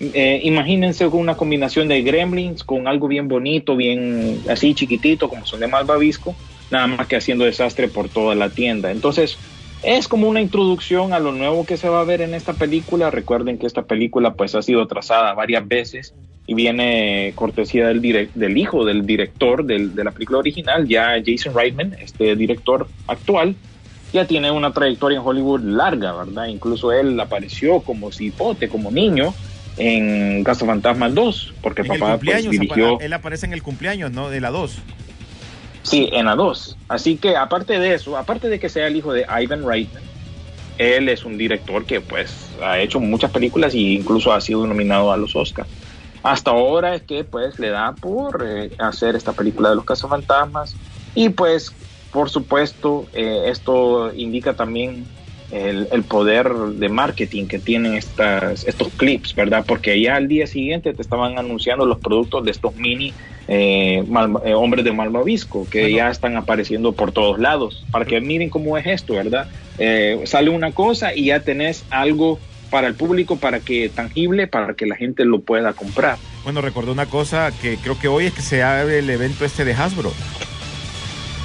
Eh, 0.00 0.40
imagínense 0.44 1.06
una 1.06 1.36
combinación 1.36 1.88
de 1.88 2.02
gremlins 2.02 2.64
con 2.64 2.88
algo 2.88 3.08
bien 3.08 3.28
bonito, 3.28 3.76
bien 3.76 4.42
así 4.48 4.74
chiquitito, 4.74 5.28
como 5.28 5.46
son 5.46 5.60
de 5.60 5.68
Malvavisco, 5.68 6.38
nada 6.70 6.86
más 6.88 7.06
que 7.06 7.16
haciendo 7.16 7.44
desastre 7.44 7.88
por 7.88 8.10
toda 8.10 8.34
la 8.34 8.52
tienda. 8.54 8.90
Entonces, 8.90 9.40
es 9.82 10.08
como 10.08 10.28
una 10.28 10.40
introducción 10.40 11.12
a 11.12 11.20
lo 11.20 11.32
nuevo 11.32 11.64
que 11.64 11.76
se 11.76 11.88
va 11.88 12.00
a 12.00 12.04
ver 12.04 12.22
en 12.22 12.34
esta 12.34 12.56
película. 12.56 13.10
Recuerden 13.10 13.58
que 13.58 13.66
esta 13.66 13.86
película 13.86 14.34
pues 14.34 14.54
ha 14.54 14.62
sido 14.62 14.86
trazada 14.88 15.34
varias 15.34 15.66
veces 15.68 16.16
y 16.46 16.54
viene 16.54 17.32
cortesía 17.36 17.86
del, 17.88 18.30
del 18.34 18.58
hijo 18.58 18.84
del 18.84 19.06
director 19.06 19.64
del- 19.64 19.94
de 19.94 20.04
la 20.04 20.12
película 20.12 20.38
original, 20.40 20.86
ya 20.88 21.14
Jason 21.24 21.54
Reitman, 21.54 21.94
este 22.00 22.36
director 22.36 22.92
actual, 23.06 23.60
ya 24.14 24.26
tiene 24.28 24.52
una 24.52 24.72
trayectoria 24.72 25.18
en 25.18 25.26
Hollywood 25.26 25.62
larga, 25.62 26.12
¿verdad? 26.12 26.46
Incluso 26.46 26.92
él 26.92 27.18
apareció 27.18 27.80
como 27.80 28.12
cipote, 28.12 28.68
como 28.68 28.92
niño, 28.92 29.34
en 29.76 30.44
Cazafantasmas 30.44 31.12
2, 31.14 31.54
porque 31.60 31.82
En 31.82 31.92
el 31.92 31.98
papá 31.98 32.18
pues, 32.24 32.48
dirigió... 32.48 33.00
él 33.00 33.12
aparece 33.12 33.46
en 33.46 33.52
el 33.52 33.64
cumpleaños, 33.64 34.12
¿no? 34.12 34.30
De 34.30 34.40
la 34.40 34.52
2. 34.52 34.78
Sí, 35.82 36.08
en 36.12 36.26
la 36.26 36.36
2. 36.36 36.76
Así 36.86 37.16
que 37.16 37.36
aparte 37.36 37.80
de 37.80 37.94
eso, 37.94 38.16
aparte 38.16 38.48
de 38.48 38.60
que 38.60 38.68
sea 38.68 38.86
el 38.86 38.94
hijo 38.94 39.12
de 39.12 39.26
Ivan 39.42 39.66
Reitman, 39.66 40.04
él 40.78 41.08
es 41.08 41.24
un 41.24 41.36
director 41.36 41.84
que 41.84 42.00
pues 42.00 42.50
ha 42.62 42.78
hecho 42.78 43.00
muchas 43.00 43.32
películas 43.32 43.74
e 43.74 43.78
incluso 43.78 44.32
ha 44.32 44.40
sido 44.40 44.64
nominado 44.64 45.10
a 45.12 45.16
los 45.16 45.34
Oscars. 45.34 45.68
hasta 46.22 46.52
ahora 46.52 46.94
es 46.94 47.02
que 47.02 47.24
pues 47.24 47.58
le 47.58 47.70
da 47.70 47.96
por 47.96 48.46
eh, 48.46 48.70
hacer 48.78 49.16
esta 49.16 49.32
película 49.32 49.70
de 49.70 49.76
los 49.76 49.84
cazafantasmas 49.84 50.76
y 51.16 51.30
pues 51.30 51.72
por 52.14 52.30
supuesto 52.30 53.06
eh, 53.12 53.46
esto 53.48 54.14
indica 54.14 54.54
también 54.54 55.04
el, 55.50 55.88
el 55.90 56.02
poder 56.04 56.48
de 56.82 56.88
marketing 56.88 57.46
que 57.46 57.58
tienen 57.58 57.94
estas, 57.94 58.64
estos 58.64 58.88
clips, 58.96 59.34
¿verdad? 59.34 59.64
Porque 59.66 60.00
ya 60.00 60.14
al 60.14 60.28
día 60.28 60.46
siguiente 60.46 60.94
te 60.94 61.02
estaban 61.02 61.36
anunciando 61.38 61.84
los 61.84 61.98
productos 61.98 62.44
de 62.44 62.52
estos 62.52 62.74
mini 62.76 63.12
eh, 63.48 64.04
mal- 64.08 64.40
eh, 64.44 64.54
hombres 64.54 64.84
de 64.84 64.92
Malvavisco 64.92 65.66
que 65.68 65.92
ya 65.92 66.08
están 66.08 66.36
apareciendo 66.36 66.92
por 66.92 67.10
todos 67.10 67.38
lados 67.40 67.84
para 67.90 68.04
que 68.04 68.20
miren 68.20 68.48
cómo 68.48 68.78
es 68.78 68.86
esto, 68.86 69.14
¿verdad? 69.14 69.48
Eh, 69.78 70.20
sale 70.24 70.50
una 70.50 70.70
cosa 70.70 71.14
y 71.14 71.26
ya 71.26 71.40
tenés 71.40 71.84
algo 71.90 72.38
para 72.70 72.86
el 72.86 72.94
público, 72.94 73.36
para 73.36 73.58
que 73.60 73.88
tangible, 73.88 74.46
para 74.46 74.74
que 74.74 74.86
la 74.86 74.94
gente 74.96 75.24
lo 75.24 75.40
pueda 75.40 75.72
comprar. 75.72 76.16
Bueno, 76.44 76.60
recordé 76.60 76.90
una 76.92 77.06
cosa 77.06 77.52
que 77.60 77.76
creo 77.76 77.98
que 77.98 78.08
hoy 78.08 78.26
es 78.26 78.32
que 78.32 78.42
se 78.42 78.62
abre 78.62 78.98
el 79.00 79.10
evento 79.10 79.44
este 79.44 79.64
de 79.64 79.74
Hasbro. 79.74 80.12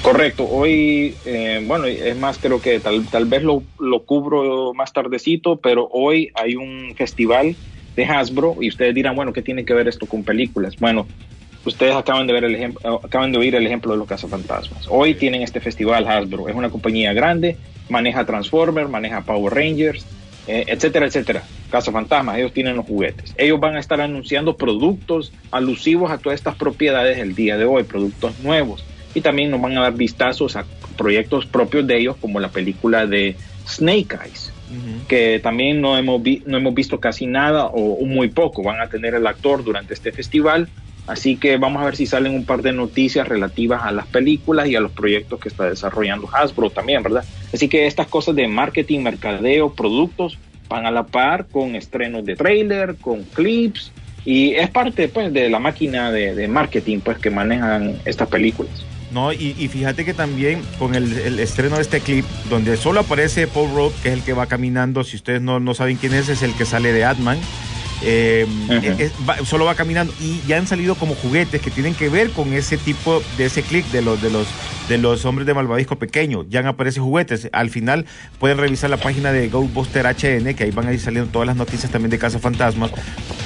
Correcto, 0.02 0.48
hoy, 0.48 1.14
eh, 1.26 1.62
bueno, 1.66 1.84
es 1.84 2.16
más, 2.16 2.38
creo 2.38 2.60
que 2.60 2.80
tal, 2.80 3.06
tal 3.06 3.26
vez 3.26 3.42
lo, 3.42 3.62
lo 3.78 4.02
cubro 4.04 4.72
más 4.72 4.92
tardecito, 4.94 5.56
pero 5.56 5.88
hoy 5.92 6.30
hay 6.34 6.56
un 6.56 6.94
festival 6.96 7.54
de 7.94 8.04
Hasbro 8.06 8.56
y 8.60 8.68
ustedes 8.68 8.94
dirán, 8.94 9.14
bueno, 9.14 9.32
¿qué 9.34 9.42
tiene 9.42 9.64
que 9.64 9.74
ver 9.74 9.88
esto 9.88 10.06
con 10.06 10.24
películas? 10.24 10.76
Bueno, 10.78 11.06
ustedes 11.66 11.94
acaban 11.94 12.26
de 12.26 12.32
ver 12.32 12.44
el 12.44 12.54
ejemplo, 12.54 13.00
acaban 13.04 13.30
de 13.30 13.38
oír 13.38 13.54
el 13.54 13.66
ejemplo 13.66 13.92
de 13.92 13.98
los 13.98 14.08
cazafantasmas. 14.08 14.86
Hoy 14.88 15.14
tienen 15.14 15.42
este 15.42 15.60
festival 15.60 16.08
Hasbro, 16.08 16.48
es 16.48 16.54
una 16.54 16.70
compañía 16.70 17.12
grande, 17.12 17.58
maneja 17.90 18.24
Transformers, 18.24 18.88
maneja 18.88 19.20
Power 19.20 19.52
Rangers, 19.52 20.06
eh, 20.46 20.64
etcétera, 20.66 21.06
etcétera. 21.06 21.42
Cazafantasmas, 21.70 22.38
ellos 22.38 22.54
tienen 22.54 22.74
los 22.74 22.86
juguetes. 22.86 23.34
Ellos 23.36 23.60
van 23.60 23.76
a 23.76 23.80
estar 23.80 24.00
anunciando 24.00 24.56
productos 24.56 25.30
alusivos 25.50 26.10
a 26.10 26.16
todas 26.18 26.38
estas 26.38 26.56
propiedades 26.56 27.18
el 27.18 27.34
día 27.34 27.58
de 27.58 27.66
hoy, 27.66 27.82
productos 27.84 28.38
nuevos. 28.40 28.82
Y 29.14 29.20
también 29.20 29.50
nos 29.50 29.60
van 29.60 29.76
a 29.76 29.82
dar 29.82 29.94
vistazos 29.94 30.56
a 30.56 30.64
proyectos 30.96 31.46
propios 31.46 31.86
de 31.86 31.98
ellos, 31.98 32.16
como 32.20 32.38
la 32.40 32.48
película 32.48 33.06
de 33.06 33.36
Snake 33.66 34.16
Eyes, 34.24 34.52
que 35.08 35.40
también 35.42 35.80
no 35.80 35.98
hemos, 35.98 36.22
vi- 36.22 36.42
no 36.46 36.58
hemos 36.58 36.74
visto 36.74 37.00
casi 37.00 37.26
nada 37.26 37.66
o 37.66 38.04
muy 38.06 38.28
poco. 38.28 38.62
Van 38.62 38.80
a 38.80 38.88
tener 38.88 39.14
el 39.14 39.26
actor 39.26 39.64
durante 39.64 39.94
este 39.94 40.12
festival. 40.12 40.68
Así 41.06 41.36
que 41.36 41.56
vamos 41.56 41.82
a 41.82 41.86
ver 41.86 41.96
si 41.96 42.06
salen 42.06 42.34
un 42.34 42.44
par 42.44 42.62
de 42.62 42.72
noticias 42.72 43.26
relativas 43.26 43.82
a 43.82 43.90
las 43.90 44.06
películas 44.06 44.68
y 44.68 44.76
a 44.76 44.80
los 44.80 44.92
proyectos 44.92 45.40
que 45.40 45.48
está 45.48 45.68
desarrollando 45.68 46.28
Hasbro 46.32 46.70
también, 46.70 47.02
¿verdad? 47.02 47.24
Así 47.52 47.68
que 47.68 47.86
estas 47.86 48.06
cosas 48.06 48.36
de 48.36 48.46
marketing, 48.46 49.00
mercadeo, 49.00 49.74
productos 49.74 50.38
van 50.68 50.86
a 50.86 50.92
la 50.92 51.02
par 51.04 51.46
con 51.46 51.74
estrenos 51.74 52.24
de 52.24 52.36
trailer, 52.36 52.94
con 53.00 53.24
clips 53.24 53.90
y 54.24 54.52
es 54.52 54.70
parte 54.70 55.08
pues 55.08 55.32
de 55.32 55.48
la 55.48 55.58
máquina 55.58 56.12
de, 56.12 56.34
de 56.36 56.46
marketing 56.46 57.00
pues 57.00 57.18
que 57.18 57.30
manejan 57.30 57.96
estas 58.04 58.28
películas. 58.28 58.84
No, 59.12 59.32
y, 59.32 59.56
y 59.58 59.68
fíjate 59.68 60.04
que 60.04 60.14
también 60.14 60.62
con 60.78 60.94
el, 60.94 61.12
el 61.18 61.40
estreno 61.40 61.76
de 61.76 61.82
este 61.82 62.00
clip, 62.00 62.24
donde 62.48 62.76
solo 62.76 63.00
aparece 63.00 63.48
Paul 63.48 63.70
Rudd, 63.74 63.92
que 64.02 64.10
es 64.10 64.14
el 64.14 64.22
que 64.22 64.32
va 64.32 64.46
caminando, 64.46 65.02
si 65.02 65.16
ustedes 65.16 65.42
no, 65.42 65.58
no 65.58 65.74
saben 65.74 65.96
quién 65.96 66.14
es, 66.14 66.28
es 66.28 66.42
el 66.42 66.54
que 66.54 66.64
sale 66.64 66.92
de 66.92 67.04
Atman. 67.04 67.38
Eh, 68.02 68.46
es- 68.98 69.12
va- 69.28 69.44
solo 69.44 69.64
va 69.64 69.74
caminando 69.74 70.12
y 70.20 70.40
ya 70.46 70.56
han 70.58 70.66
salido 70.66 70.94
como 70.94 71.14
juguetes 71.14 71.60
que 71.60 71.70
tienen 71.70 71.94
que 71.94 72.08
ver 72.08 72.30
con 72.30 72.52
ese 72.52 72.76
tipo 72.78 73.22
de 73.36 73.46
ese 73.46 73.62
clip 73.62 73.84
de 73.92 74.02
los 74.02 74.20
de 74.22 74.30
los 74.30 74.46
de 74.88 74.98
los 74.98 75.24
hombres 75.24 75.46
de 75.46 75.54
malvavisco 75.54 75.96
pequeño 75.98 76.44
ya 76.48 76.60
han 76.60 76.66
aparecido 76.66 77.04
juguetes 77.04 77.48
al 77.52 77.70
final 77.70 78.06
pueden 78.38 78.58
revisar 78.58 78.90
la 78.90 78.96
página 78.96 79.30
de 79.32 79.48
Ghostbuster 79.48 80.04
HN 80.06 80.54
que 80.54 80.64
ahí 80.64 80.70
van 80.72 80.88
a 80.88 80.92
ir 80.92 81.00
saliendo 81.00 81.30
todas 81.30 81.46
las 81.46 81.56
noticias 81.56 81.92
también 81.92 82.10
de 82.10 82.18
Casa 82.18 82.38
Fantasmas 82.38 82.90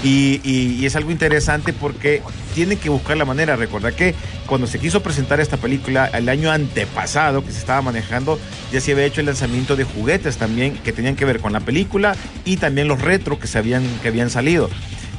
y, 0.02 0.40
y- 0.44 0.76
y 0.80 0.87
es 0.87 0.96
algo 0.96 1.11
interesante 1.11 1.73
porque 1.73 2.23
tienen 2.54 2.78
que 2.78 2.88
buscar 2.88 3.16
la 3.16 3.25
manera. 3.25 3.56
Recordar 3.56 3.94
que 3.94 4.14
cuando 4.46 4.66
se 4.68 4.78
quiso 4.78 5.02
presentar 5.02 5.40
esta 5.40 5.56
película 5.56 6.06
el 6.06 6.28
año 6.28 6.50
antepasado 6.52 7.44
que 7.44 7.50
se 7.50 7.58
estaba 7.58 7.82
manejando, 7.82 8.38
ya 8.73 8.80
se 8.80 8.92
había 8.92 9.04
hecho 9.06 9.20
el 9.20 9.26
lanzamiento 9.26 9.75
de 9.76 9.82
juguetes 9.84 10.37
también 10.37 10.75
que 10.78 10.92
tenían 10.92 11.16
que 11.16 11.25
ver 11.25 11.40
con 11.40 11.52
la 11.52 11.61
película 11.61 12.14
y 12.44 12.58
también 12.58 12.87
los 12.87 13.00
retro 13.00 13.38
que, 13.40 13.46
se 13.49 13.58
habían, 13.58 13.82
que 14.02 14.08
habían 14.08 14.30
salido. 14.30 14.44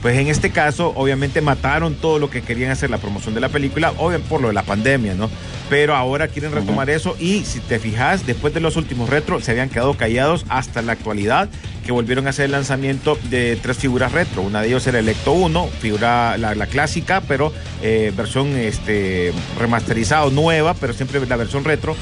Pues 0.02 0.20
en 0.20 0.28
este 0.28 0.52
caso, 0.52 0.94
obviamente 0.96 1.42
mataron 1.42 1.96
todo 1.96 2.20
lo 2.20 2.30
que 2.30 2.44
querían 2.44 2.70
hacer 2.70 2.92
la 2.92 3.00
promoción 3.00 3.34
de 3.34 3.42
la 3.42 3.50
película, 3.50 3.92
obviamente 3.98 4.30
por 4.30 4.40
lo 4.40 4.50
de 4.50 4.54
la 4.54 4.62
pandemia, 4.62 5.16
¿no? 5.16 5.32
Pero 5.68 5.96
ahora 5.96 6.28
quieren 6.28 6.52
retomar 6.52 6.92
eso 6.92 7.16
y 7.20 7.44
si 7.44 7.60
te 7.60 7.80
fijas, 7.80 8.28
después 8.28 8.54
de 8.54 8.60
los 8.60 8.76
últimos 8.76 9.10
retro 9.10 9.42
se 9.42 9.50
habían 9.50 9.70
quedado 9.70 9.96
callados 9.96 10.46
hasta 10.48 10.84
la 10.84 10.92
actualidad, 10.92 11.50
que 11.84 11.92
volvieron 11.92 12.28
a 12.28 12.30
hacer 12.30 12.46
el 12.46 12.52
lanzamiento 12.52 13.18
de 13.32 13.58
tres 13.60 13.78
figuras 13.78 14.12
retro. 14.12 14.44
Una 14.44 14.62
de 14.62 14.68
ellos 14.68 14.86
era 14.86 15.00
el 15.00 15.10
Ecto 15.10 15.32
1, 15.32 15.70
figura 15.80 16.38
la, 16.38 16.54
la 16.54 16.68
clásica, 16.68 17.22
pero 17.28 17.52
eh, 17.82 18.14
versión 18.16 18.56
este, 18.58 19.34
remasterizada, 19.58 20.30
nueva, 20.30 20.76
pero 20.76 20.94
siempre 20.94 21.26
la 21.26 21.36
versión 21.36 21.64
retro. 21.64 21.96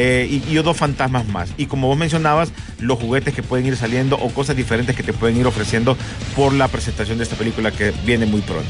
Eh, 0.00 0.28
y, 0.30 0.56
y 0.56 0.62
fantasmas 0.74 1.26
más. 1.26 1.52
Y 1.56 1.66
como 1.66 1.88
vos 1.88 1.96
mencionabas, 1.98 2.52
los 2.78 3.00
juguetes 3.00 3.34
que 3.34 3.42
pueden 3.42 3.66
ir 3.66 3.76
saliendo 3.76 4.16
o 4.16 4.28
cosas 4.30 4.56
diferentes 4.56 4.94
que 4.94 5.02
te 5.02 5.12
pueden 5.12 5.36
ir 5.36 5.46
ofreciendo 5.46 5.96
por 6.36 6.52
la 6.52 6.68
presentación 6.68 7.18
de 7.18 7.24
esta 7.24 7.34
película 7.34 7.72
que 7.72 7.92
viene 8.06 8.24
muy 8.24 8.40
pronto. 8.42 8.68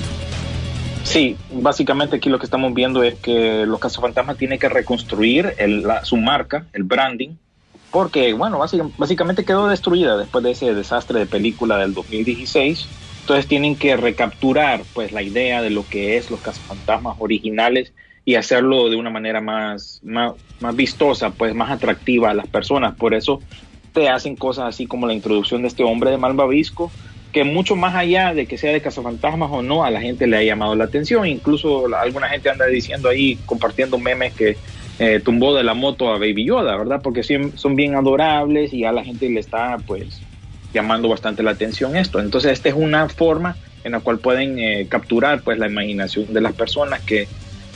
Sí, 1.05 1.37
básicamente 1.53 2.17
aquí 2.17 2.31
lo 2.31 2.39
que 2.39 2.47
estamos 2.47 2.73
viendo 2.73 3.03
es 3.03 3.15
que 3.17 3.67
los 3.67 3.79
cazafantasmas 3.79 4.39
tienen 4.39 4.59
que 4.59 4.71
reconstruir 4.71 5.53
el- 5.59 5.83
la- 5.83 6.03
su 6.05 6.17
marca, 6.17 6.65
el 6.73 6.85
branding, 6.85 7.31
porque, 7.91 8.33
bueno, 8.33 8.59
básica- 8.59 8.89
básicamente 8.97 9.45
quedó 9.45 9.69
destruida 9.69 10.17
después 10.17 10.43
de 10.45 10.53
ese 10.53 10.73
desastre 10.73 11.19
de 11.19 11.27
película 11.27 11.77
del 11.77 11.93
2016. 11.93 12.87
Entonces 13.21 13.47
tienen 13.47 13.77
que 13.77 13.99
recapturar 13.99 14.81
pues 14.95 15.13
la 15.13 15.21
idea 15.23 15.61
de 15.61 15.69
lo 15.69 15.87
que 15.87 16.17
es 16.17 16.31
los 16.31 16.41
cazafantasmas 16.41 17.17
originales 17.19 17.93
y 18.29 18.35
hacerlo 18.35 18.91
de 18.91 18.97
una 18.97 19.09
manera 19.09 19.41
más, 19.41 20.01
más, 20.05 20.35
más 20.61 20.77
vistosa, 20.77 21.31
pues 21.31 21.55
más 21.55 21.71
atractiva 21.71 22.29
a 22.29 22.35
las 22.35 22.47
personas. 22.47 22.95
Por 22.95 23.15
eso 23.15 23.41
te 23.95 24.11
hacen 24.11 24.37
cosas 24.37 24.67
así 24.67 24.87
como 24.87 25.07
la 25.07 25.15
introducción 25.15 25.63
de 25.63 25.69
este 25.69 25.83
hombre 25.83 26.11
de 26.11 26.19
Malvavisco, 26.19 26.93
que 27.33 27.45
mucho 27.45 27.75
más 27.75 27.95
allá 27.95 28.35
de 28.35 28.45
que 28.45 28.59
sea 28.59 28.71
de 28.71 28.83
cazafantasmas 28.83 29.49
o 29.51 29.63
no, 29.63 29.83
a 29.83 29.91
la 29.91 30.03
gente 30.03 30.27
le 30.27 30.37
ha 30.37 30.43
llamado 30.43 30.75
la 30.75 30.85
atención. 30.85 31.27
Incluso 31.27 31.87
alguna 31.97 32.29
gente 32.29 32.51
anda 32.51 32.67
diciendo 32.67 33.09
ahí, 33.09 33.39
compartiendo 33.47 33.97
memes 33.97 34.35
que 34.35 34.59
eh, 34.99 35.23
tumbó 35.25 35.55
de 35.55 35.65
la 35.65 35.73
moto 35.73 36.13
a 36.13 36.19
Baby 36.19 36.45
Yoda, 36.45 36.77
¿verdad? 36.77 37.01
Porque 37.03 37.23
son 37.23 37.77
bien 37.77 37.95
adorables 37.95 38.75
y 38.75 38.85
a 38.85 38.93
la 38.93 39.05
gente 39.05 39.31
le 39.31 39.41
está 39.41 39.79
pues 39.87 40.21
llamando 40.75 41.09
bastante 41.09 41.43
la 41.43 41.53
atención 41.53 41.97
esto. 41.97 42.21
Entonces 42.21 42.53
esta 42.53 42.69
es 42.69 42.75
una 42.75 43.09
forma 43.09 43.57
en 43.85 43.93
la 43.93 44.01
cual 44.01 44.19
pueden 44.19 44.59
eh, 44.59 44.87
capturar 44.87 45.41
pues 45.41 45.59
la 45.59 45.67
imaginación 45.67 46.31
de 46.35 46.43
las 46.43 46.53
personas 46.53 47.01
que 47.01 47.27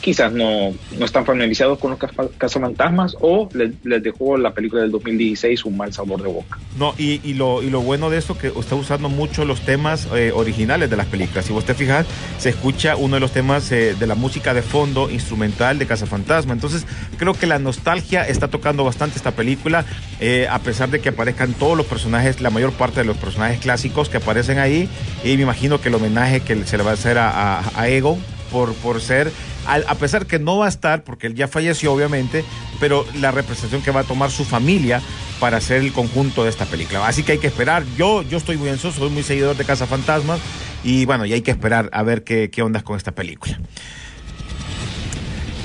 quizás 0.03 0.33
no, 0.33 0.75
no 0.99 1.05
están 1.05 1.25
familiarizados 1.25 1.79
con 1.79 1.93
los 1.93 1.99
caza- 2.01 2.29
cazafantasmas 2.37 3.17
o 3.21 3.49
les, 3.55 3.73
dejó 4.03 4.37
la 4.37 4.53
película 4.53 4.83
del 4.83 4.91
2016 4.91 5.65
un 5.65 5.77
mal 5.77 5.93
sabor 5.93 6.21
de 6.23 6.29
boca. 6.29 6.59
No, 6.77 6.93
y, 6.99 7.21
y 7.25 7.35
lo, 7.35 7.63
y 7.63 7.71
lo 7.71 7.81
bueno 7.81 8.11
de 8.11 8.19
esto 8.19 8.37
que 8.37 8.49
está 8.49 8.75
usando 8.75 9.09
mucho 9.09 9.45
los 9.45 9.61
temas 9.63 10.09
eh, 10.15 10.33
originales 10.35 10.91
de 10.91 10.97
las 10.97 11.07
películas. 11.07 11.45
Si 11.47 11.53
vos 11.53 11.65
te 11.65 11.75
fijas, 11.75 12.05
se 12.39 12.49
escucha 12.51 12.97
uno 12.97 13.15
de 13.17 13.21
los 13.21 13.31
temas 13.33 13.71
eh, 13.73 13.95
de 13.99 14.07
la 14.07 14.15
música 14.17 14.53
de 14.55 14.63
fondo 14.63 15.09
instrumental 15.09 15.79
de 15.79 15.87
Cazafantasma. 15.87 16.53
Entonces, 16.53 16.85
creo 17.17 17.35
que 17.35 17.47
la 17.47 17.59
nostalgia 17.61 18.27
está 18.27 18.49
tocando 18.49 18.85
bastante 18.85 19.17
esta 19.17 19.31
película, 19.31 19.85
eh, 20.21 20.49
a 20.51 20.59
pesar 20.59 20.91
de 20.91 21.01
que 21.01 21.11
aparezcan 21.11 21.53
todos 21.55 21.77
los 21.77 21.87
personajes, 21.87 22.41
la 22.41 22.51
mayor 22.51 22.73
parte 22.73 23.01
de 23.01 23.07
los 23.07 23.17
personajes 23.17 23.61
clásicos 23.61 24.09
que 24.09 24.17
aparecen 24.17 24.59
ahí. 24.59 24.89
Y 25.25 25.37
me 25.37 25.43
imagino 25.45 25.81
que 25.81 25.89
el 25.91 25.95
homenaje 25.95 26.41
que 26.41 26.65
se 26.65 26.77
le 26.77 26.83
va 26.83 26.91
a 26.91 26.95
hacer 26.95 27.19
a, 27.19 27.59
a, 27.61 27.63
a 27.81 27.89
Ego 27.89 28.19
por, 28.53 28.75
por 28.75 29.01
ser, 29.01 29.33
al- 29.67 29.85
a 29.89 29.95
pesar 29.97 30.27
que 30.27 30.39
no 30.39 30.59
va 30.59 30.67
a 30.67 30.69
estar, 30.69 31.03
porque 31.03 31.27
él 31.27 31.35
ya 31.35 31.49
falleció 31.49 31.93
obviamente, 31.93 32.45
pero 32.79 33.05
la 33.21 33.31
representación 33.33 33.83
que 33.83 33.91
va 33.91 34.01
a 34.01 34.05
tomar 34.05 34.31
su 34.31 34.45
familia 34.45 35.01
para 35.41 35.57
hacer 35.57 35.79
el 35.83 35.93
conjunto 35.93 36.45
de 36.45 36.51
esta 36.51 36.67
película. 36.67 37.05
Así 37.09 37.23
que 37.25 37.33
hay 37.33 37.39
que 37.39 37.49
esperar. 37.49 37.83
Yo, 37.97 38.23
yo 38.23 38.39
estoy 38.39 38.57
muy 38.59 38.69
ansioso, 38.69 38.99
soy 39.01 39.11
muy 39.11 39.23
seguidor 39.25 39.57
de 39.57 39.65
Casa 39.65 39.87
Fantasmas 39.89 40.39
y 40.85 41.05
bueno, 41.07 41.25
y 41.27 41.33
hay 41.33 41.43
que 41.43 41.51
esperar 41.51 41.89
a 41.93 42.03
ver 42.05 42.23
qué, 42.23 42.51
qué 42.51 42.63
ondas 42.63 42.83
con 42.85 42.97
esta 42.97 43.11
película. 43.13 43.59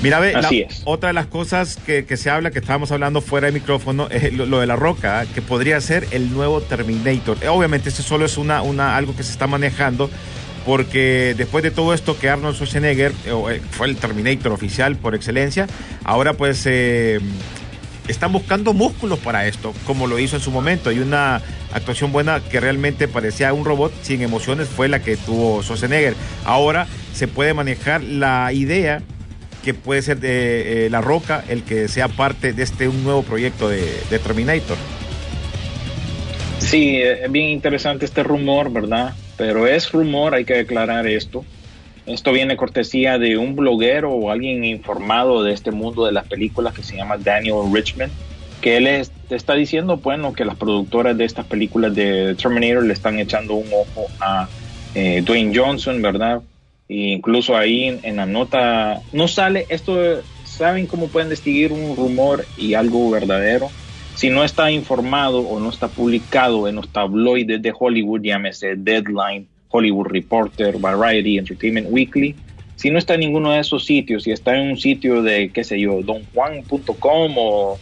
Mira, 0.00 0.20
ve, 0.20 0.32
la- 0.32 0.48
otra 0.84 1.08
de 1.08 1.12
las 1.12 1.26
cosas 1.26 1.76
que, 1.84 2.04
que 2.04 2.16
se 2.16 2.30
habla, 2.30 2.52
que 2.52 2.60
estábamos 2.60 2.92
hablando 2.92 3.20
fuera 3.20 3.46
de 3.48 3.52
micrófono, 3.52 4.06
es 4.10 4.32
lo, 4.32 4.46
lo 4.46 4.60
de 4.60 4.66
la 4.68 4.76
roca, 4.76 5.26
que 5.34 5.42
podría 5.42 5.80
ser 5.80 6.06
el 6.12 6.32
nuevo 6.32 6.60
Terminator. 6.60 7.36
Eh, 7.40 7.48
Obviamente, 7.48 7.88
esto 7.88 8.04
solo 8.04 8.24
es 8.24 8.38
una, 8.38 8.62
una, 8.62 8.96
algo 8.96 9.16
que 9.16 9.24
se 9.24 9.32
está 9.32 9.48
manejando, 9.48 10.08
porque 10.68 11.34
después 11.34 11.64
de 11.64 11.70
todo 11.70 11.94
esto 11.94 12.18
que 12.18 12.28
Arnold 12.28 12.54
Schwarzenegger 12.54 13.12
eh, 13.24 13.30
eh, 13.52 13.62
fue 13.70 13.86
el 13.86 13.96
Terminator 13.96 14.52
oficial 14.52 14.96
por 14.96 15.14
excelencia, 15.14 15.66
ahora 16.04 16.34
pues 16.34 16.62
eh, 16.66 17.20
están 18.06 18.32
buscando 18.32 18.74
músculos 18.74 19.18
para 19.18 19.46
esto, 19.46 19.72
como 19.86 20.06
lo 20.06 20.18
hizo 20.18 20.36
en 20.36 20.42
su 20.42 20.50
momento. 20.50 20.92
Y 20.92 20.98
una 20.98 21.40
actuación 21.72 22.12
buena 22.12 22.40
que 22.40 22.60
realmente 22.60 23.08
parecía 23.08 23.54
un 23.54 23.64
robot 23.64 23.94
sin 24.02 24.20
emociones 24.20 24.68
fue 24.68 24.88
la 24.88 25.00
que 25.00 25.16
tuvo 25.16 25.62
Schwarzenegger. 25.62 26.14
Ahora 26.44 26.86
se 27.14 27.28
puede 27.28 27.54
manejar 27.54 28.02
la 28.02 28.52
idea 28.52 29.00
que 29.64 29.72
puede 29.72 30.02
ser 30.02 30.20
de 30.20 30.88
La 30.90 31.00
Roca 31.00 31.42
el 31.48 31.62
que 31.62 31.88
sea 31.88 32.08
parte 32.08 32.52
de 32.52 32.62
este 32.62 32.88
un 32.88 33.04
nuevo 33.04 33.22
proyecto 33.22 33.70
de, 33.70 33.80
Terminator. 34.22 34.76
Sí, 36.58 37.00
es 37.00 37.32
bien 37.32 37.48
interesante 37.48 38.04
este 38.04 38.22
rumor, 38.22 38.70
¿verdad? 38.70 39.14
Pero 39.38 39.68
es 39.68 39.92
rumor, 39.92 40.34
hay 40.36 40.46
que 40.46 40.54
declarar 40.56 41.08
esto. 41.08 41.48
Esto 42.06 42.32
viene 42.32 42.56
cortesía 42.56 43.18
de 43.18 43.38
un 43.38 43.56
bloguero 43.56 44.12
o 44.14 44.30
alguien 44.30 44.64
informado 44.64 45.42
de 45.44 45.52
este 45.54 45.72
mundo 45.72 46.06
de 46.06 46.12
las 46.12 46.26
películas 46.26 46.74
que 46.74 46.82
se 46.84 46.96
llama 46.96 47.18
Daniel 47.18 47.56
Richmond, 47.72 48.16
que 48.60 48.76
él 48.78 48.86
es- 48.88 49.14
está 49.30 49.54
diciendo, 49.54 49.98
bueno, 49.98 50.34
que 50.34 50.44
las 50.46 50.56
productoras 50.58 51.16
de 51.18 51.24
estas 51.26 51.46
películas 51.46 51.94
de 51.94 52.36
Terminator 52.36 52.84
le 52.86 52.94
están 52.94 53.18
echando 53.20 53.54
un 53.56 53.72
ojo 53.72 54.14
a 54.20 54.52
eh, 54.94 55.22
Dwayne 55.22 55.52
Johnson, 55.56 56.02
¿verdad? 56.02 56.42
E 56.88 56.96
incluso 57.12 57.56
ahí 57.56 57.84
en, 57.84 58.00
en 58.04 58.16
la 58.16 58.26
nota 58.26 59.04
no 59.12 59.28
sale 59.28 59.66
esto, 59.70 60.24
¿saben 60.42 60.86
cómo 60.86 61.10
pueden 61.10 61.28
distinguir 61.30 61.72
un 61.72 61.96
rumor 61.96 62.50
y 62.54 62.74
algo 62.74 63.10
verdadero? 63.10 63.76
Si 64.18 64.30
no 64.30 64.42
está 64.42 64.72
informado 64.72 65.38
o 65.42 65.60
no 65.60 65.70
está 65.70 65.86
publicado 65.86 66.66
en 66.66 66.74
los 66.74 66.88
tabloides 66.88 67.62
de 67.62 67.72
Hollywood, 67.72 68.20
llámese 68.20 68.74
Deadline, 68.74 69.46
Hollywood 69.68 70.08
Reporter, 70.08 70.76
Variety, 70.76 71.38
Entertainment 71.38 71.86
Weekly, 71.88 72.34
si 72.74 72.90
no 72.90 72.98
está 72.98 73.14
en 73.14 73.20
ninguno 73.20 73.52
de 73.52 73.60
esos 73.60 73.84
sitios, 73.84 74.24
si 74.24 74.32
está 74.32 74.56
en 74.56 74.72
un 74.72 74.76
sitio 74.76 75.22
de, 75.22 75.50
qué 75.50 75.62
sé 75.62 75.78
yo, 75.78 76.02
donjuan.com 76.02 77.34
o 77.36 77.78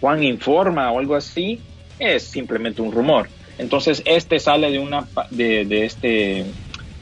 Juan 0.00 0.22
Informa 0.22 0.90
o 0.92 0.98
algo 0.98 1.14
así, 1.14 1.60
es 1.98 2.22
simplemente 2.22 2.80
un 2.80 2.90
rumor. 2.90 3.28
Entonces, 3.58 4.02
este 4.06 4.40
sale 4.40 4.70
de 4.70 4.78
una 4.78 5.06
de 5.30 5.84
este 5.84 6.46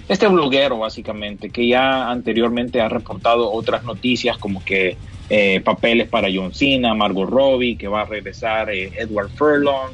este 0.08 0.26
bloguero 0.26 0.78
básicamente 0.78 1.48
que 1.48 1.68
ya 1.68 2.10
anteriormente 2.10 2.80
ha 2.80 2.88
reportado 2.88 3.52
otras 3.52 3.84
noticias 3.84 4.36
como 4.36 4.64
que 4.64 4.96
eh, 5.30 5.60
papeles 5.60 6.08
para 6.08 6.28
John 6.32 6.52
Cena, 6.52 6.94
Margot 6.94 7.28
Robbie, 7.28 7.76
que 7.76 7.88
va 7.88 8.02
a 8.02 8.04
regresar 8.04 8.70
eh, 8.70 8.92
Edward 8.96 9.30
Furlong, 9.30 9.92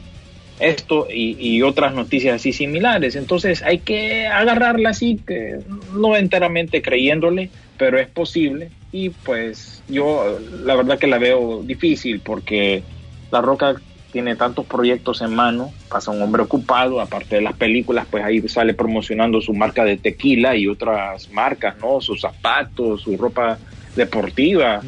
esto 0.58 1.06
y, 1.10 1.36
y 1.38 1.62
otras 1.62 1.94
noticias 1.94 2.36
así 2.36 2.52
similares. 2.52 3.16
Entonces 3.16 3.62
hay 3.62 3.78
que 3.78 4.26
agarrarla 4.26 4.90
así, 4.90 5.18
que 5.26 5.58
no 5.94 6.16
enteramente 6.16 6.82
creyéndole, 6.82 7.50
pero 7.78 7.98
es 7.98 8.08
posible. 8.08 8.70
Y 8.92 9.10
pues 9.10 9.82
yo 9.88 10.38
la 10.64 10.74
verdad 10.74 10.98
que 10.98 11.06
la 11.06 11.18
veo 11.18 11.62
difícil 11.62 12.20
porque 12.20 12.82
La 13.30 13.40
Roca 13.40 13.76
tiene 14.10 14.36
tantos 14.36 14.66
proyectos 14.66 15.22
en 15.22 15.34
mano, 15.34 15.72
pasa 15.88 16.10
un 16.10 16.20
hombre 16.20 16.42
ocupado, 16.42 17.00
aparte 17.00 17.36
de 17.36 17.42
las 17.42 17.54
películas, 17.54 18.06
pues 18.10 18.24
ahí 18.24 18.46
sale 18.48 18.74
promocionando 18.74 19.40
su 19.40 19.54
marca 19.54 19.84
de 19.84 19.96
tequila 19.96 20.56
y 20.56 20.66
otras 20.66 21.30
marcas, 21.30 21.76
¿no? 21.78 22.00
Sus 22.00 22.20
zapatos, 22.20 23.02
su 23.02 23.16
ropa 23.16 23.58
deportiva. 23.96 24.80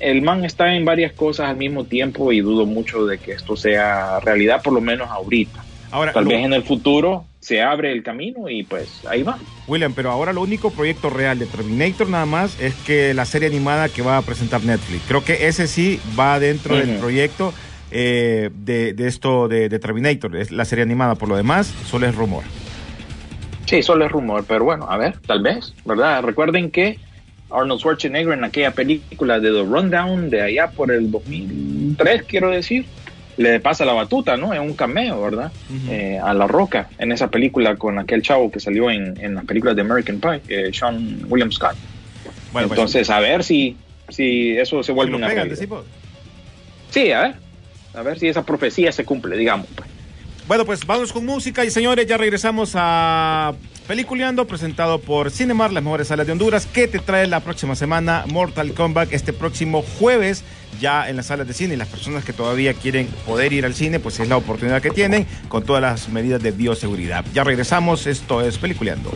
El 0.00 0.22
man 0.22 0.44
está 0.44 0.74
en 0.74 0.84
varias 0.84 1.12
cosas 1.12 1.48
al 1.48 1.56
mismo 1.56 1.84
tiempo 1.84 2.32
y 2.32 2.40
dudo 2.40 2.66
mucho 2.66 3.06
de 3.06 3.18
que 3.18 3.32
esto 3.32 3.56
sea 3.56 4.20
realidad, 4.20 4.60
por 4.62 4.72
lo 4.72 4.80
menos 4.80 5.08
ahorita. 5.10 5.64
Ahora, 5.90 6.12
Tal 6.12 6.24
lo- 6.24 6.30
vez 6.30 6.44
en 6.44 6.52
el 6.52 6.64
futuro 6.64 7.24
se 7.40 7.62
abre 7.62 7.92
el 7.92 8.02
camino 8.02 8.48
y 8.48 8.64
pues 8.64 9.02
ahí 9.08 9.22
va. 9.22 9.38
William, 9.68 9.92
pero 9.94 10.10
ahora 10.10 10.32
lo 10.32 10.42
único 10.42 10.70
proyecto 10.70 11.08
real 11.10 11.38
de 11.38 11.46
Terminator 11.46 12.08
nada 12.08 12.26
más 12.26 12.58
es 12.60 12.74
que 12.86 13.14
la 13.14 13.24
serie 13.24 13.48
animada 13.48 13.88
que 13.88 14.02
va 14.02 14.16
a 14.16 14.22
presentar 14.22 14.64
Netflix. 14.64 15.02
Creo 15.06 15.24
que 15.24 15.46
ese 15.46 15.68
sí 15.68 16.00
va 16.18 16.40
dentro 16.40 16.76
del 16.76 16.98
proyecto 16.98 17.54
eh, 17.92 18.50
de, 18.52 18.92
de 18.94 19.06
esto 19.06 19.46
de, 19.46 19.68
de 19.68 19.78
Terminator. 19.78 20.34
Es 20.36 20.50
la 20.50 20.64
serie 20.64 20.82
animada. 20.82 21.14
Por 21.14 21.28
lo 21.28 21.36
demás, 21.36 21.68
solo 21.86 22.06
es 22.08 22.14
rumor. 22.16 22.42
Sí, 23.66 23.82
solo 23.82 24.04
es 24.04 24.10
rumor, 24.12 24.44
pero 24.46 24.64
bueno, 24.64 24.86
a 24.90 24.96
ver, 24.98 25.18
tal 25.26 25.42
vez, 25.42 25.72
¿verdad? 25.84 26.22
Recuerden 26.22 26.70
que 26.70 26.98
Arnold 27.54 27.80
Schwarzenegger 27.80 28.32
en 28.34 28.44
aquella 28.44 28.72
película 28.72 29.40
de 29.40 29.50
The 29.50 29.62
Rundown 29.62 30.30
de 30.30 30.42
allá 30.42 30.70
por 30.70 30.90
el 30.90 31.10
2003, 31.10 32.24
quiero 32.24 32.50
decir, 32.50 32.84
le 33.36 33.60
pasa 33.60 33.84
la 33.84 33.92
batuta, 33.92 34.36
¿no? 34.36 34.52
Es 34.52 34.60
un 34.60 34.74
cameo, 34.74 35.20
¿verdad? 35.22 35.52
Eh, 35.88 36.18
a 36.22 36.34
La 36.34 36.46
Roca, 36.46 36.88
en 36.98 37.12
esa 37.12 37.28
película 37.28 37.76
con 37.76 37.98
aquel 37.98 38.22
chavo 38.22 38.50
que 38.50 38.60
salió 38.60 38.90
en, 38.90 39.18
en 39.20 39.34
las 39.34 39.44
películas 39.44 39.76
de 39.76 39.82
American 39.82 40.20
Pie, 40.20 40.40
eh, 40.48 40.70
Sean 40.72 41.20
William 41.28 41.50
Scott. 41.50 41.76
Bueno, 42.52 42.68
pues, 42.68 42.78
Entonces, 42.78 43.10
a 43.10 43.20
ver 43.20 43.42
si, 43.42 43.76
si 44.08 44.56
eso 44.56 44.82
se 44.82 44.92
vuelve 44.92 45.16
una 45.16 45.28
pegan. 45.28 45.50
Sí, 46.90 47.10
a 47.10 47.20
ver. 47.22 47.34
A 47.94 48.02
ver 48.02 48.18
si 48.18 48.28
esa 48.28 48.44
profecía 48.44 48.92
se 48.92 49.04
cumple, 49.04 49.36
digamos. 49.36 49.66
pues. 49.74 49.88
Bueno, 50.46 50.64
pues 50.64 50.86
vamos 50.86 51.12
con 51.12 51.24
música 51.24 51.64
y 51.64 51.70
señores, 51.70 52.06
ya 52.06 52.16
regresamos 52.16 52.72
a 52.76 53.54
Peliculeando, 53.86 54.46
presentado 54.46 54.98
por 54.98 55.30
Cinemar, 55.30 55.70
las 55.70 55.82
mejores 55.82 56.08
salas 56.08 56.24
de 56.26 56.32
Honduras, 56.32 56.64
que 56.64 56.88
te 56.88 57.00
trae 57.00 57.26
la 57.26 57.40
próxima 57.40 57.76
semana 57.76 58.24
Mortal 58.28 58.72
Kombat 58.72 59.12
este 59.12 59.34
próximo 59.34 59.82
jueves, 59.82 60.42
ya 60.80 61.10
en 61.10 61.16
las 61.16 61.26
salas 61.26 61.46
de 61.46 61.52
cine. 61.52 61.74
Y 61.74 61.76
las 61.76 61.88
personas 61.88 62.24
que 62.24 62.32
todavía 62.32 62.72
quieren 62.72 63.06
poder 63.26 63.52
ir 63.52 63.66
al 63.66 63.74
cine, 63.74 64.00
pues 64.00 64.18
es 64.20 64.28
la 64.28 64.38
oportunidad 64.38 64.80
que 64.80 64.90
tienen 64.90 65.26
con 65.48 65.64
todas 65.64 65.82
las 65.82 66.08
medidas 66.08 66.42
de 66.42 66.52
bioseguridad. 66.52 67.26
Ya 67.34 67.44
regresamos, 67.44 68.06
esto 68.06 68.40
es 68.40 68.56
Peliculeando. 68.56 69.12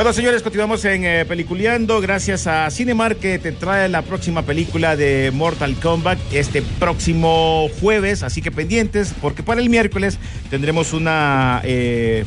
Bueno, 0.00 0.14
señores, 0.14 0.40
continuamos 0.42 0.82
en 0.86 1.04
eh, 1.04 1.26
Peliculeando. 1.26 2.00
Gracias 2.00 2.46
a 2.46 2.70
Cinemar 2.70 3.16
que 3.16 3.38
te 3.38 3.52
trae 3.52 3.86
la 3.90 4.00
próxima 4.00 4.40
película 4.40 4.96
de 4.96 5.30
Mortal 5.30 5.74
Kombat 5.74 6.18
este 6.32 6.62
próximo 6.62 7.68
jueves. 7.82 8.22
Así 8.22 8.40
que 8.40 8.50
pendientes, 8.50 9.12
porque 9.20 9.42
para 9.42 9.60
el 9.60 9.68
miércoles 9.68 10.18
tendremos 10.48 10.94
una 10.94 11.60
eh, 11.64 12.24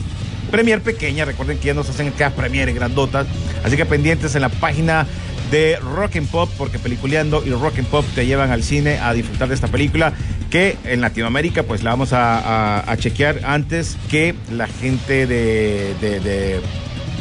premier 0.52 0.82
pequeña. 0.82 1.26
Recuerden 1.26 1.58
que 1.58 1.66
ya 1.66 1.74
nos 1.74 1.90
hacen 1.90 2.12
cada 2.12 2.36
premier 2.36 2.72
grandotas. 2.76 3.26
Así 3.64 3.76
que 3.76 3.88
pendientes 3.88 4.36
en 4.36 4.42
la 4.44 4.50
página 4.50 5.08
de 5.50 5.78
Rock 5.78 6.22
Pop, 6.32 6.52
porque 6.60 6.78
Peliculeando 6.78 7.42
y 7.44 7.50
Rock 7.50 7.82
Pop 7.90 8.06
te 8.14 8.28
llevan 8.28 8.52
al 8.52 8.62
cine 8.62 9.00
a 9.00 9.16
disfrutar 9.16 9.48
de 9.48 9.56
esta 9.56 9.68
película 9.68 10.14
que 10.52 10.78
en 10.84 11.02
Latinoamérica 11.02 11.64
pues 11.64 11.82
la 11.82 11.90
vamos 11.90 12.10
a, 12.14 12.86
chequear 13.00 13.40
antes 13.44 13.98
que 14.12 14.36
la 14.52 14.68
gente 14.68 15.26
de- 15.26 15.96
de- 16.00 16.62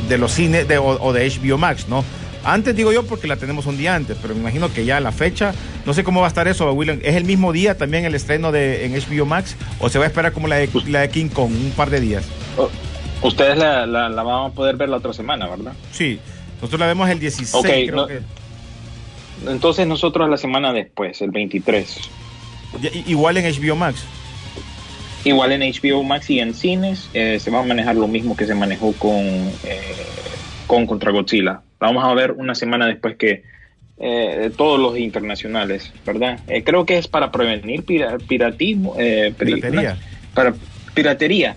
de 0.09 0.19
los 0.19 0.33
cines 0.33 0.67
de, 0.69 0.79
o, 0.79 0.87
o 1.03 1.13
de 1.13 1.29
HBO 1.31 1.59
Max, 1.59 1.89
¿no? 1.89 2.05
Antes 2.45 2.75
digo 2.75 2.93
yo 2.93 3.05
porque 3.07 3.29
la 3.29 3.37
tenemos 3.37 3.67
un 3.67 3.79
día 3.79 3.95
antes, 3.95 4.17
pero 4.21 4.35
me 4.35 4.41
imagino 4.41 4.73
que 4.73 4.85
ya 4.85 4.99
la 4.99 5.13
fecha, 5.13 5.55
no 5.87 5.95
sé 5.95 6.03
cómo 6.03 6.21
va 6.21 6.27
a 6.27 6.29
estar 6.29 6.49
eso, 6.49 6.73
William. 6.73 6.99
¿Es 7.05 7.15
el 7.15 7.25
mismo 7.25 7.53
día 7.53 7.77
también 7.79 8.05
el 8.05 8.17
estreno 8.17 8.51
de 8.51 8.85
en 8.85 8.95
HBO 8.95 9.27
Max 9.27 9.55
o 9.79 9.89
se 9.89 9.99
va 10.01 10.07
a 10.07 10.09
esperar 10.09 10.33
como 10.33 10.49
la 10.49 10.57
de, 10.57 10.69
la 10.89 11.01
de 11.03 11.11
King 11.11 11.29
Kong, 11.29 11.53
un 11.53 11.71
par 11.77 11.89
de 11.91 12.01
días? 12.01 12.25
Oh, 12.57 12.69
Ustedes 13.23 13.57
la, 13.57 13.87
la, 13.87 14.09
la 14.09 14.23
van 14.25 14.47
a 14.47 14.55
poder 14.55 14.75
ver 14.77 14.89
la 14.89 14.97
otra 14.97 15.13
semana, 15.13 15.47
¿verdad? 15.49 15.73
Sí, 15.93 16.19
nosotros 16.57 16.81
la 16.81 16.87
vemos 16.89 17.09
el 17.09 17.21
16, 17.21 17.55
Ok, 17.55 17.65
creo 17.67 17.95
no- 17.95 18.07
que. 18.09 18.21
Entonces 19.47 19.87
nosotros 19.87 20.29
la 20.29 20.37
semana 20.37 20.73
después, 20.73 21.21
el 21.23 21.31
23. 21.31 21.97
Ya- 22.81 22.91
i- 22.91 23.05
Igual 23.07 23.37
en 23.37 23.45
HBO 23.45 23.77
Max. 23.77 24.03
Igual 25.25 25.53
en 25.53 25.63
HBO 25.63 26.03
Max 26.03 26.31
y 26.31 26.41
en 26.41 26.53
cines 26.55 27.09
eh, 27.15 27.39
se 27.39 27.51
va 27.51 27.61
a 27.61 27.65
manejar 27.65 27.95
lo 27.97 28.09
mismo 28.09 28.37
que 28.37 28.47
se 28.47 28.55
manejó 28.55 28.93
con, 28.95 29.15
eh, 29.15 29.97
con 30.67 30.87
Contra 30.87 31.13
Godzilla. 31.13 31.63
La 31.81 31.89
vamos 31.89 32.05
a 32.05 32.13
ver 32.15 32.33
una 32.33 32.55
semana 32.55 32.87
después 32.87 33.17
que 33.17 33.45
eh, 33.99 34.51
todos 34.57 34.81
los 34.81 34.99
internacionales, 34.99 35.93
¿verdad? 36.05 36.41
Eh, 36.49 36.65
creo 36.65 36.85
que 36.85 36.99
es 36.99 37.07
para 37.07 37.31
prevenir 37.31 37.85
pira- 37.85 38.19
piratismo, 38.19 38.97
eh, 38.99 39.33
Piratería. 39.39 39.97
para 40.35 40.55
piratería. 40.95 41.57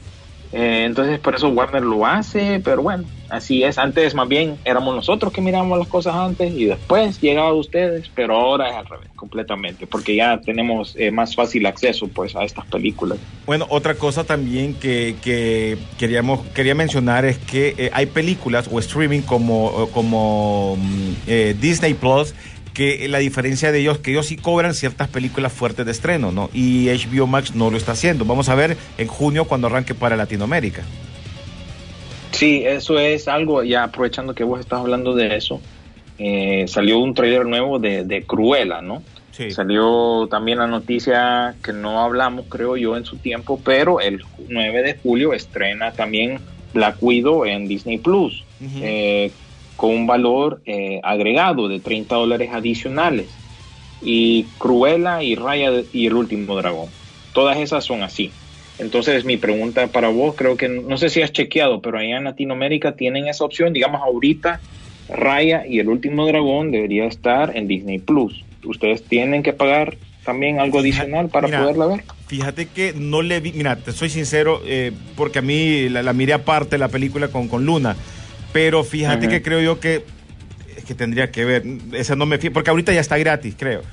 Eh, 0.51 0.83
entonces 0.85 1.17
por 1.19 1.33
eso 1.35 1.49
Warner 1.49 1.81
lo 1.83 2.05
hace, 2.05 2.61
pero 2.63 2.83
bueno, 2.83 3.03
así 3.29 3.63
es. 3.63 3.77
Antes 3.77 4.13
más 4.15 4.27
bien 4.27 4.57
éramos 4.65 4.95
nosotros 4.95 5.31
que 5.31 5.41
mirábamos 5.41 5.79
las 5.79 5.87
cosas 5.87 6.15
antes 6.15 6.53
y 6.53 6.65
después 6.65 7.21
llegaba 7.21 7.49
a 7.49 7.53
ustedes, 7.53 8.09
pero 8.13 8.35
ahora 8.35 8.69
es 8.69 8.75
al 8.75 8.85
revés, 8.85 9.09
completamente, 9.15 9.87
porque 9.87 10.15
ya 10.15 10.39
tenemos 10.39 10.95
eh, 10.97 11.11
más 11.11 11.35
fácil 11.35 11.65
acceso 11.65 12.07
pues 12.07 12.35
a 12.35 12.43
estas 12.43 12.65
películas. 12.65 13.17
Bueno, 13.45 13.65
otra 13.69 13.95
cosa 13.95 14.23
también 14.23 14.73
que, 14.75 15.15
que 15.21 15.77
queríamos, 15.97 16.45
quería 16.47 16.75
mencionar 16.75 17.25
es 17.25 17.37
que 17.37 17.75
eh, 17.77 17.89
hay 17.93 18.05
películas 18.07 18.69
o 18.71 18.79
streaming 18.79 19.21
como, 19.21 19.89
como 19.93 20.77
mm, 20.77 21.11
eh, 21.27 21.55
Disney 21.59 21.93
Plus 21.93 22.33
que 22.75 23.07
la 23.07 23.19
diferencia 23.19 23.71
de 23.71 23.79
ellos 23.79 23.99
que 23.99 24.11
ellos 24.11 24.27
sí 24.27 24.35
cobran 24.35 24.73
ciertas 24.73 25.07
películas 25.07 25.53
fuertes 25.53 25.85
de 25.85 25.91
estreno, 25.93 26.31
¿no? 26.31 26.49
Y 26.53 26.89
HBO 26.89 27.25
Max 27.25 27.55
no 27.55 27.71
lo 27.71 27.77
está 27.77 27.93
haciendo. 27.93 28.25
Vamos 28.25 28.49
a 28.49 28.55
ver 28.55 28.77
en 28.97 29.07
junio 29.07 29.45
cuando 29.45 29.67
arranque 29.67 29.95
para 29.95 30.17
Latinoamérica. 30.17 30.83
Sí, 32.35 32.63
eso 32.65 32.99
es 32.99 33.29
algo, 33.29 33.63
ya 33.63 33.83
aprovechando 33.83 34.35
que 34.35 34.43
vos 34.43 34.59
estás 34.59 34.79
hablando 34.79 35.15
de 35.15 35.37
eso, 35.37 35.61
eh, 36.17 36.65
salió 36.67 36.99
un 36.99 37.13
trailer 37.13 37.45
nuevo 37.45 37.79
de, 37.79 38.03
de 38.03 38.23
Cruella, 38.23 38.81
¿no? 38.81 39.01
Sí. 39.31 39.51
Salió 39.51 40.27
también 40.29 40.59
la 40.59 40.67
noticia 40.67 41.55
que 41.63 41.71
no 41.71 42.01
hablamos, 42.01 42.45
creo 42.49 42.75
yo, 42.75 42.97
en 42.97 43.05
su 43.05 43.17
tiempo, 43.17 43.59
pero 43.63 44.01
el 44.01 44.21
9 44.49 44.81
de 44.81 44.97
julio 45.01 45.33
estrena 45.33 45.91
también 45.91 46.39
Black 46.73 46.97
Widow 47.01 47.45
en 47.45 47.67
Disney 47.67 47.97
Plus, 47.97 48.43
eh, 48.81 49.31
con 49.77 49.91
un 49.91 50.07
valor 50.07 50.61
eh, 50.65 50.99
agregado 51.03 51.69
de 51.69 51.79
30 51.79 52.15
dólares 52.15 52.49
adicionales. 52.53 53.29
Y 54.01 54.43
Cruella 54.57 55.23
y 55.23 55.35
Raya 55.35 55.71
y 55.91 56.05
el 56.05 56.13
último 56.13 56.55
dragón. 56.55 56.89
Todas 57.33 57.57
esas 57.57 57.83
son 57.83 58.03
así. 58.03 58.31
Entonces 58.77 59.23
mi 59.23 59.37
pregunta 59.37 59.87
para 59.87 60.09
vos, 60.09 60.35
creo 60.35 60.57
que 60.57 60.67
no 60.67 60.97
sé 60.97 61.09
si 61.09 61.21
has 61.21 61.31
chequeado, 61.31 61.81
pero 61.81 61.97
allá 61.97 62.17
en 62.17 62.25
Latinoamérica 62.25 62.95
tienen 62.95 63.27
esa 63.27 63.45
opción, 63.45 63.73
digamos 63.73 64.01
ahorita 64.01 64.59
Raya 65.07 65.65
y 65.67 65.79
el 65.79 65.87
último 65.87 66.25
dragón 66.25 66.71
debería 66.71 67.05
estar 67.05 67.55
en 67.55 67.67
Disney 67.67 67.99
Plus. 67.99 68.43
Ustedes 68.63 69.03
tienen 69.03 69.43
que 69.43 69.53
pagar 69.53 69.97
también 70.25 70.59
algo 70.59 70.79
adicional 70.79 71.29
para 71.29 71.47
Mira, 71.47 71.61
poderla 71.61 71.85
ver. 71.85 72.03
Fíjate 72.27 72.65
que 72.65 72.93
no 72.97 73.21
le 73.21 73.39
vi, 73.39 73.53
mira, 73.53 73.75
te 73.75 73.91
soy 73.91 74.09
sincero, 74.09 74.61
eh, 74.65 74.91
porque 75.15 75.39
a 75.39 75.41
mí 75.43 75.87
la, 75.89 76.01
la 76.01 76.13
miré 76.13 76.33
aparte 76.33 76.77
la 76.79 76.87
película 76.87 77.27
con, 77.27 77.47
con 77.47 77.65
Luna, 77.65 77.95
pero 78.51 78.83
fíjate 78.83 79.27
que 79.27 79.41
creo 79.41 79.61
yo 79.61 79.79
que 79.79 80.03
es 80.75 80.83
que 80.83 80.95
tendría 80.95 81.31
que 81.31 81.45
ver, 81.45 81.63
esa 81.93 82.15
no 82.15 82.25
me 82.25 82.39
fío, 82.39 82.51
porque 82.51 82.71
ahorita 82.71 82.91
ya 82.91 83.01
está 83.01 83.17
gratis, 83.17 83.55
creo. 83.57 83.83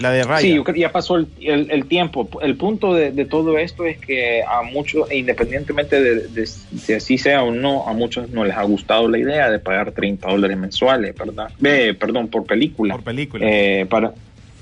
La 0.00 0.10
de 0.10 0.22
Raya. 0.24 0.40
Sí, 0.40 0.54
yo 0.54 0.62
creo 0.64 0.74
que 0.74 0.80
ya 0.80 0.92
pasó 0.92 1.16
el, 1.16 1.26
el- 1.40 1.70
el 1.70 1.86
tiempo. 1.86 2.28
El 2.42 2.56
punto 2.56 2.92
de, 2.94 3.12
de 3.12 3.24
todo 3.24 3.56
esto 3.58 3.84
es 3.86 3.98
que 3.98 4.42
a 4.42 4.62
muchos, 4.62 5.10
e 5.10 5.18
independientemente 5.18 6.00
de, 6.02 6.28
de 6.28 6.46
si 6.46 6.92
así 6.92 7.16
sea 7.18 7.42
o 7.42 7.50
no, 7.50 7.86
a 7.88 7.92
muchos 7.92 8.28
no 8.30 8.44
les 8.44 8.54
ha 8.56 8.62
gustado 8.64 9.08
la 9.08 9.18
idea 9.18 9.50
de 9.50 9.58
pagar 9.58 9.92
30 9.92 10.28
dólares 10.30 10.56
mensuales, 10.58 11.14
¿verdad? 11.16 11.50
Eh, 11.64 11.94
perdón, 11.98 12.28
por 12.28 12.44
película. 12.44 12.94
Por 12.94 13.04
película. 13.04 13.46
Eh, 13.48 13.86
para, 13.88 14.12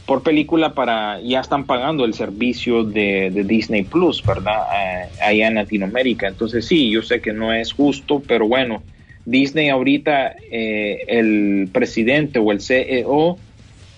por 0.07 0.23
película 0.23 0.75
para, 0.75 1.21
ya 1.23 1.41
están 1.41 1.65
pagando 1.65 2.05
el 2.05 2.15
servicio 2.15 2.85
de, 2.85 3.31
de 3.33 3.43
Disney 3.45 3.83
Plus, 3.85 4.23
¿verdad? 4.25 4.63
Eh, 4.77 5.09
allá 5.23 5.49
en 5.49 5.55
Latinoamérica. 5.55 6.29
Entonces 6.29 6.67
sí, 6.67 6.91
yo 6.91 7.03
sé 7.03 7.21
que 7.21 7.33
no 7.33 7.53
es 7.55 7.73
justo, 7.73 8.23
pero 8.27 8.47
bueno, 8.47 8.83
Disney 9.25 9.71
ahorita, 9.71 10.35
eh, 10.51 10.99
el 11.09 11.69
presidente 11.73 12.39
o 12.39 12.53
el 12.53 12.61
CEO 12.61 13.39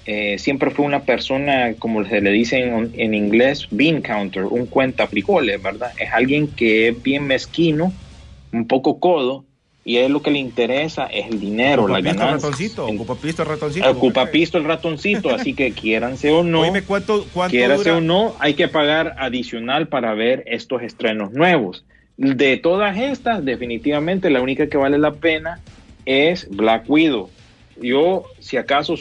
eh, 0.06 0.38
siempre 0.38 0.70
fue 0.70 0.84
una 0.84 1.02
persona, 1.02 1.74
como 1.78 2.04
se 2.04 2.20
le 2.20 2.30
dice 2.30 2.60
en, 2.60 2.92
en 2.96 3.14
inglés, 3.14 3.66
bean 3.70 4.02
counter, 4.02 4.44
un 4.44 4.66
cuenta 4.66 5.08
frijoles, 5.08 5.60
¿verdad? 5.60 5.90
Es 5.98 6.10
alguien 6.12 6.46
que 6.46 6.88
es 6.88 7.02
bien 7.02 7.26
mezquino, 7.26 7.92
un 8.52 8.68
poco 8.68 9.00
codo, 9.00 9.44
y 9.84 9.98
él 9.98 10.12
lo 10.12 10.20
que 10.20 10.32
le 10.32 10.38
interesa 10.38 11.06
es 11.06 11.26
el 11.26 11.38
dinero, 11.38 11.86
la 11.86 11.98
pisto 11.98 12.18
ganancia. 12.18 12.48
ratoncito, 12.48 12.86
ocupa 12.86 13.14
pisto 13.14 13.44
ratoncito. 13.44 13.90
Ocupa 13.90 14.26
pisto 14.26 14.58
el 14.58 14.64
ratoncito, 14.64 15.30
así 15.30 15.54
que 15.54 15.72
quiéranse 15.72 16.30
o 16.32 16.42
no, 16.42 16.62
Oíme, 16.62 16.82
¿cuánto, 16.82 17.24
cuánto 17.32 17.52
quiérase 17.52 17.90
dura? 17.90 17.96
o 17.96 18.00
no, 18.00 18.34
hay 18.40 18.54
que 18.54 18.66
pagar 18.66 19.14
adicional 19.18 19.86
para 19.88 20.14
ver 20.14 20.42
estos 20.46 20.82
estrenos 20.82 21.32
nuevos. 21.32 21.84
De 22.16 22.56
todas 22.56 22.98
estas, 22.98 23.44
definitivamente 23.44 24.30
la 24.30 24.40
única 24.40 24.68
que 24.68 24.76
vale 24.76 24.98
la 24.98 25.12
pena 25.12 25.60
es 26.04 26.48
Black 26.50 26.88
Widow. 26.88 27.30
Yo, 27.80 28.24
si 28.38 28.56
acaso, 28.56 28.96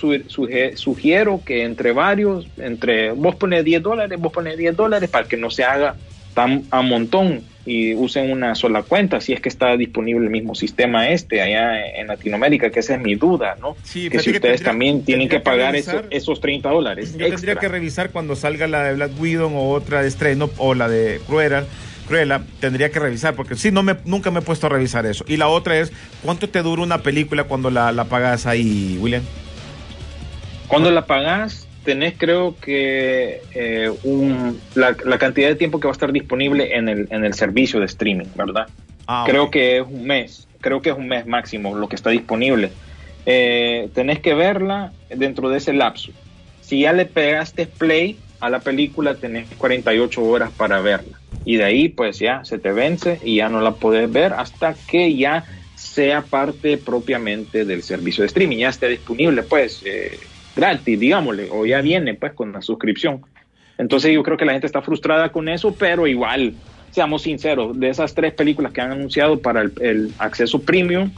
sugiero 0.75 1.41
que 1.45 1.63
entre 1.63 1.91
varios, 1.91 2.47
entre 2.57 3.11
vos 3.11 3.35
pones 3.35 3.63
10 3.63 3.81
dólares, 3.81 4.19
vos 4.19 4.33
pones 4.33 4.57
10 4.57 4.75
dólares 4.75 5.09
para 5.09 5.27
que 5.27 5.37
no 5.37 5.49
se 5.49 5.63
haga 5.63 5.95
tan 6.33 6.63
a 6.71 6.81
montón 6.81 7.41
y 7.65 7.95
usen 7.95 8.29
una 8.31 8.53
sola 8.53 8.83
cuenta, 8.83 9.21
si 9.21 9.33
es 9.33 9.39
que 9.39 9.49
está 9.49 9.75
disponible 9.77 10.25
el 10.25 10.29
mismo 10.31 10.53
sistema 10.53 11.09
este 11.09 11.41
allá 11.41 11.83
en 11.95 12.07
Latinoamérica, 12.07 12.69
que 12.69 12.81
esa 12.81 12.95
es 12.95 13.01
mi 13.01 13.15
duda, 13.15 13.55
¿no? 13.59 13.75
Sí, 13.83 14.09
que 14.09 14.19
si 14.19 14.25
que 14.31 14.37
ustedes 14.37 14.41
tendría- 14.57 14.65
también 14.71 15.03
tienen 15.05 15.29
que 15.29 15.39
pagar 15.39 15.71
revisar. 15.71 15.95
esos, 15.95 16.07
esos 16.11 16.41
30 16.41 16.69
dólares. 16.69 17.17
Yo 17.17 17.27
tendría 17.29 17.55
que 17.55 17.67
revisar 17.69 18.11
cuando 18.11 18.35
salga 18.35 18.67
la 18.67 18.83
de 18.83 18.93
Black 18.95 19.11
Widow 19.19 19.51
o 19.55 19.69
otra 19.71 20.01
de 20.03 20.09
estreno 20.09 20.49
o 20.57 20.75
la 20.75 20.87
de 20.89 21.19
Cruella. 21.25 21.65
Cruella, 22.07 22.41
tendría 22.59 22.91
que 22.91 22.99
revisar, 22.99 23.35
porque 23.35 23.55
sí, 23.55 23.71
no 23.71 23.83
me, 23.83 23.97
nunca 24.05 24.31
me 24.31 24.39
he 24.39 24.41
puesto 24.41 24.67
a 24.67 24.69
revisar 24.69 25.05
eso. 25.05 25.25
Y 25.27 25.37
la 25.37 25.47
otra 25.47 25.77
es, 25.77 25.91
¿cuánto 26.23 26.49
te 26.49 26.61
dura 26.61 26.81
una 26.81 26.99
película 26.99 27.45
cuando 27.45 27.69
la, 27.69 27.91
la 27.91 28.05
pagas 28.05 28.45
ahí, 28.45 28.97
William? 29.01 29.23
Cuando 30.67 30.91
la 30.91 31.05
pagas, 31.05 31.67
tenés 31.83 32.15
creo 32.17 32.55
que 32.59 33.41
eh, 33.53 33.91
un, 34.03 34.59
la, 34.73 34.95
la 35.05 35.17
cantidad 35.17 35.47
de 35.47 35.55
tiempo 35.55 35.79
que 35.79 35.87
va 35.87 35.91
a 35.91 35.93
estar 35.93 36.11
disponible 36.11 36.75
en 36.75 36.89
el, 36.89 37.07
en 37.11 37.23
el 37.23 37.33
servicio 37.33 37.79
de 37.79 37.85
streaming, 37.85 38.25
¿verdad? 38.35 38.67
Ah, 39.07 39.23
creo 39.27 39.51
que 39.51 39.77
es 39.77 39.85
un 39.87 40.05
mes, 40.05 40.47
creo 40.61 40.81
que 40.81 40.89
es 40.89 40.97
un 40.97 41.07
mes 41.07 41.27
máximo 41.27 41.77
lo 41.77 41.87
que 41.87 41.95
está 41.95 42.09
disponible. 42.09 42.71
Eh, 43.27 43.89
tenés 43.93 44.19
que 44.19 44.33
verla 44.33 44.91
dentro 45.15 45.49
de 45.49 45.57
ese 45.57 45.73
lapso. 45.73 46.11
Si 46.61 46.81
ya 46.81 46.93
le 46.93 47.05
pegaste 47.05 47.67
play 47.67 48.17
a 48.45 48.49
la 48.49 48.59
película, 48.59 49.15
tenés 49.15 49.47
48 49.57 50.23
horas 50.23 50.51
para 50.55 50.81
verla. 50.81 51.19
Y 51.43 51.57
de 51.57 51.63
ahí, 51.63 51.89
pues 51.89 52.19
ya 52.19 52.43
se 52.45 52.57
te 52.57 52.71
vence 52.71 53.19
y 53.23 53.37
ya 53.37 53.49
no 53.49 53.61
la 53.61 53.71
podés 53.71 54.11
ver 54.11 54.33
hasta 54.33 54.73
que 54.87 55.15
ya 55.15 55.45
sea 55.75 56.21
parte 56.21 56.77
propiamente 56.77 57.65
del 57.65 57.83
servicio 57.83 58.21
de 58.21 58.27
streaming, 58.27 58.57
ya 58.57 58.69
esté 58.69 58.87
disponible, 58.87 59.43
pues, 59.43 59.83
eh, 59.85 60.19
gratis, 60.55 60.99
digámosle, 60.99 61.49
o 61.51 61.65
ya 61.65 61.81
viene, 61.81 62.13
pues, 62.15 62.33
con 62.33 62.51
la 62.53 62.61
suscripción. 62.61 63.21
Entonces 63.77 64.13
yo 64.13 64.23
creo 64.23 64.37
que 64.37 64.45
la 64.45 64.53
gente 64.53 64.67
está 64.67 64.81
frustrada 64.81 65.31
con 65.31 65.49
eso, 65.49 65.75
pero 65.75 66.07
igual, 66.07 66.53
seamos 66.91 67.23
sinceros, 67.23 67.77
de 67.79 67.89
esas 67.89 68.15
tres 68.15 68.33
películas 68.33 68.71
que 68.71 68.81
han 68.81 68.91
anunciado 68.91 69.39
para 69.39 69.61
el 69.61 70.13
acceso 70.17 70.61
premium, 70.61 71.11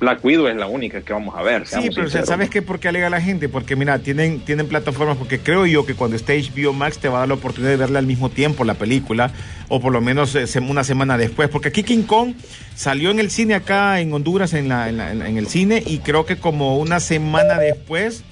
Black 0.00 0.24
Widow 0.24 0.46
es 0.48 0.56
la 0.56 0.66
única 0.66 1.02
que 1.02 1.12
vamos 1.12 1.34
a 1.36 1.42
ver. 1.42 1.66
Sí, 1.66 1.74
pero 1.94 2.06
sinceros, 2.06 2.26
¿sabes 2.28 2.48
qué? 2.48 2.62
¿Por 2.62 2.80
qué 2.80 2.88
alega 2.88 3.10
la 3.10 3.20
gente? 3.20 3.50
Porque 3.50 3.76
mira, 3.76 3.98
tienen, 3.98 4.40
tienen 4.40 4.66
plataformas, 4.66 5.18
porque 5.18 5.38
creo 5.40 5.66
yo 5.66 5.84
que 5.84 5.94
cuando 5.94 6.16
esté 6.16 6.40
HBO 6.40 6.72
Max 6.72 6.98
te 6.98 7.08
va 7.08 7.18
a 7.18 7.20
dar 7.20 7.28
la 7.28 7.34
oportunidad 7.34 7.70
de 7.70 7.76
verla 7.76 7.98
al 7.98 8.06
mismo 8.06 8.30
tiempo 8.30 8.64
la 8.64 8.74
película, 8.74 9.30
o 9.68 9.78
por 9.80 9.92
lo 9.92 10.00
menos 10.00 10.34
eh, 10.34 10.46
una 10.60 10.84
semana 10.84 11.18
después, 11.18 11.50
porque 11.50 11.68
aquí 11.68 11.82
King 11.82 12.04
Kong 12.04 12.32
salió 12.74 13.10
en 13.10 13.20
el 13.20 13.30
cine 13.30 13.54
acá 13.54 14.00
en 14.00 14.10
Honduras, 14.14 14.54
en, 14.54 14.68
la, 14.70 14.88
en, 14.88 14.96
la- 14.96 15.12
en 15.12 15.18
la- 15.18 15.28
en 15.28 15.36
el 15.36 15.46
cine, 15.48 15.82
y 15.86 15.98
creo 15.98 16.24
que 16.24 16.36
como 16.36 16.78
una 16.78 16.98
semana 16.98 17.58
después 17.58 18.24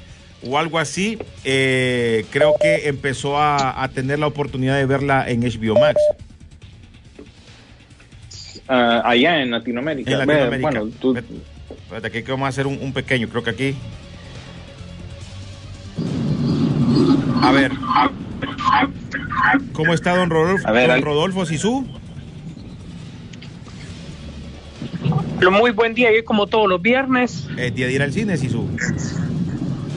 o 0.49 0.57
algo 0.59 0.79
así, 0.79 1.19
eh, 1.45 2.25
creo 2.31 2.55
que 2.61 2.89
empezó 2.89 3.37
a, 3.39 3.83
a 3.83 3.89
tener 3.89 4.19
la 4.21 4.27
oportunidad 4.29 4.77
de 4.77 4.87
verla 4.87 5.29
en 5.29 5.41
HBO 5.43 5.79
Max. 5.79 6.01
Ah, 8.69 9.03
allá 9.05 9.41
en 9.43 9.51
Latinoamérica. 9.51 10.11
En 10.11 10.19
Latinoamérica. 10.19 10.71
Bueno, 10.71 10.91
tú- 11.01 11.17
Espérate, 11.71 12.09
aquí 12.09 12.23
que 12.23 12.33
vamos 12.33 12.47
a 12.47 12.49
hacer 12.49 12.67
un, 12.67 12.79
un 12.81 12.93
pequeño, 12.93 13.29
creo 13.29 13.43
que 13.43 13.51
aquí. 13.51 13.77
A 17.43 17.53
ver. 17.53 17.73
¿Cómo 19.73 19.95
está 19.95 20.17
don 20.17 20.31
Rodolfo? 20.31 20.69
A 20.69 20.73
ver, 20.73 20.89
don 20.89 21.03
Rodolfo 21.03 21.47
Sisu? 21.47 21.87
Lo 25.41 25.51
muy 25.53 25.71
buen 25.71 25.95
día, 25.95 26.11
yo 26.15 26.25
como 26.25 26.47
todos 26.47 26.69
los 26.69 26.83
viernes. 26.83 27.49
Eh, 27.57 27.71
día 27.71 27.87
de 27.87 27.93
ir 27.93 28.03
al 28.03 28.13
cine, 28.13 28.37
Sisu. 28.37 28.69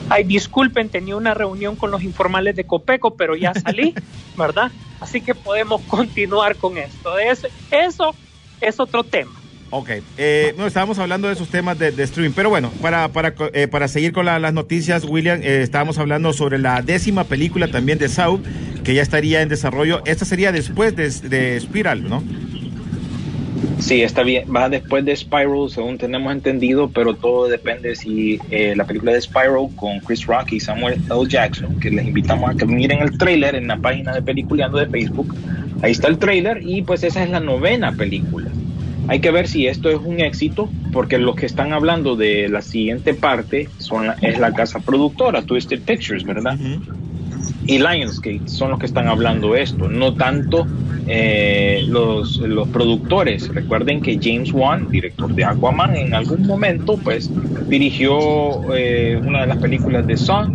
Ay, 0.08 0.24
disculpen, 0.24 0.88
tenía 0.88 1.16
una 1.16 1.34
reunión 1.34 1.74
con 1.74 1.90
los 1.90 2.02
informales 2.02 2.54
de 2.54 2.64
Copeco, 2.64 3.16
pero 3.16 3.34
ya 3.34 3.52
salí, 3.54 3.94
¿verdad? 4.36 4.70
Así 5.00 5.20
que 5.20 5.34
podemos 5.34 5.80
continuar 5.82 6.56
con 6.56 6.78
esto. 6.78 7.18
Eso, 7.18 7.48
eso 7.70 8.14
es 8.60 8.78
otro 8.78 9.02
tema. 9.02 9.32
Ok, 9.74 9.88
eh, 10.18 10.54
no, 10.58 10.66
estábamos 10.66 10.98
hablando 10.98 11.28
de 11.28 11.32
esos 11.32 11.48
temas 11.48 11.78
de, 11.78 11.88
streaming, 12.02 12.34
pero 12.36 12.50
bueno, 12.50 12.70
para, 12.82 13.08
para, 13.08 13.32
eh, 13.54 13.68
para 13.68 13.88
seguir 13.88 14.12
con 14.12 14.26
la- 14.26 14.38
las 14.38 14.52
noticias, 14.52 15.02
William, 15.02 15.40
eh, 15.42 15.62
estábamos 15.62 15.96
hablando 15.96 16.34
sobre 16.34 16.58
la 16.58 16.82
décima 16.82 17.24
película 17.24 17.68
también 17.68 17.96
de 17.98 18.10
Saw, 18.10 18.38
que 18.84 18.92
ya 18.92 19.00
estaría 19.00 19.40
en 19.40 19.48
desarrollo. 19.48 20.02
Esta 20.04 20.26
sería 20.26 20.52
después 20.52 20.94
de, 20.94 21.08
de 21.26 21.58
Spiral, 21.58 22.06
¿no? 22.06 22.22
Sí, 23.78 24.02
está 24.02 24.22
bien. 24.22 24.44
Va 24.54 24.68
después 24.68 25.06
de 25.06 25.16
Spiral, 25.16 25.70
según 25.70 25.96
tenemos 25.96 26.30
entendido, 26.34 26.90
pero 26.90 27.14
todo 27.14 27.48
depende 27.48 27.96
si 27.96 28.38
eh, 28.50 28.74
la 28.76 28.84
película 28.84 29.12
de 29.12 29.22
Spiral 29.22 29.68
con 29.76 30.00
Chris 30.00 30.26
Rock 30.26 30.52
y 30.52 30.60
Samuel 30.60 31.00
L. 31.10 31.26
Jackson, 31.26 31.80
que 31.80 31.90
les 31.90 32.06
invitamos 32.06 32.50
a 32.50 32.54
que 32.54 32.66
miren 32.66 33.00
el 33.00 33.16
trailer 33.16 33.54
en 33.54 33.68
la 33.68 33.78
página 33.78 34.12
de 34.12 34.20
Peliculeando 34.20 34.76
de 34.76 34.86
Facebook. 34.86 35.34
Ahí 35.80 35.92
está 35.92 36.08
el 36.08 36.18
trailer 36.18 36.60
y 36.62 36.82
pues 36.82 37.02
esa 37.04 37.24
es 37.24 37.30
la 37.30 37.40
novena 37.40 37.90
película. 37.92 38.50
Hay 39.08 39.20
que 39.20 39.30
ver 39.30 39.46
si 39.48 39.66
esto 39.66 39.90
es 39.90 39.98
un 40.02 40.20
éxito, 40.20 40.70
porque 40.92 41.18
los 41.18 41.34
que 41.36 41.46
están 41.46 41.72
hablando 41.72 42.16
de 42.16 42.48
la 42.48 42.62
siguiente 42.62 43.14
parte 43.14 43.68
son 43.78 44.06
la- 44.06 44.16
es 44.22 44.38
la 44.38 44.52
casa 44.52 44.80
productora, 44.80 45.42
Twisted 45.42 45.82
Pictures, 45.82 46.24
¿verdad? 46.24 46.56
y 47.64 47.78
Lionsgate 47.78 48.42
son 48.46 48.70
los 48.70 48.78
que 48.78 48.86
están 48.86 49.06
hablando 49.08 49.54
esto, 49.54 49.88
no 49.88 50.14
tanto 50.14 50.66
eh, 51.06 51.84
los, 51.88 52.38
los 52.38 52.68
productores. 52.68 53.48
Recuerden 53.54 54.00
que 54.00 54.18
James 54.20 54.52
Wan, 54.52 54.88
director 54.90 55.34
de 55.34 55.44
Aquaman, 55.44 55.96
en 55.96 56.14
algún 56.14 56.46
momento 56.46 56.96
pues 56.98 57.30
dirigió 57.68 58.74
eh, 58.74 59.20
una 59.24 59.40
de 59.42 59.46
las 59.46 59.58
películas 59.58 60.06
de 60.06 60.16
Saw 60.16 60.46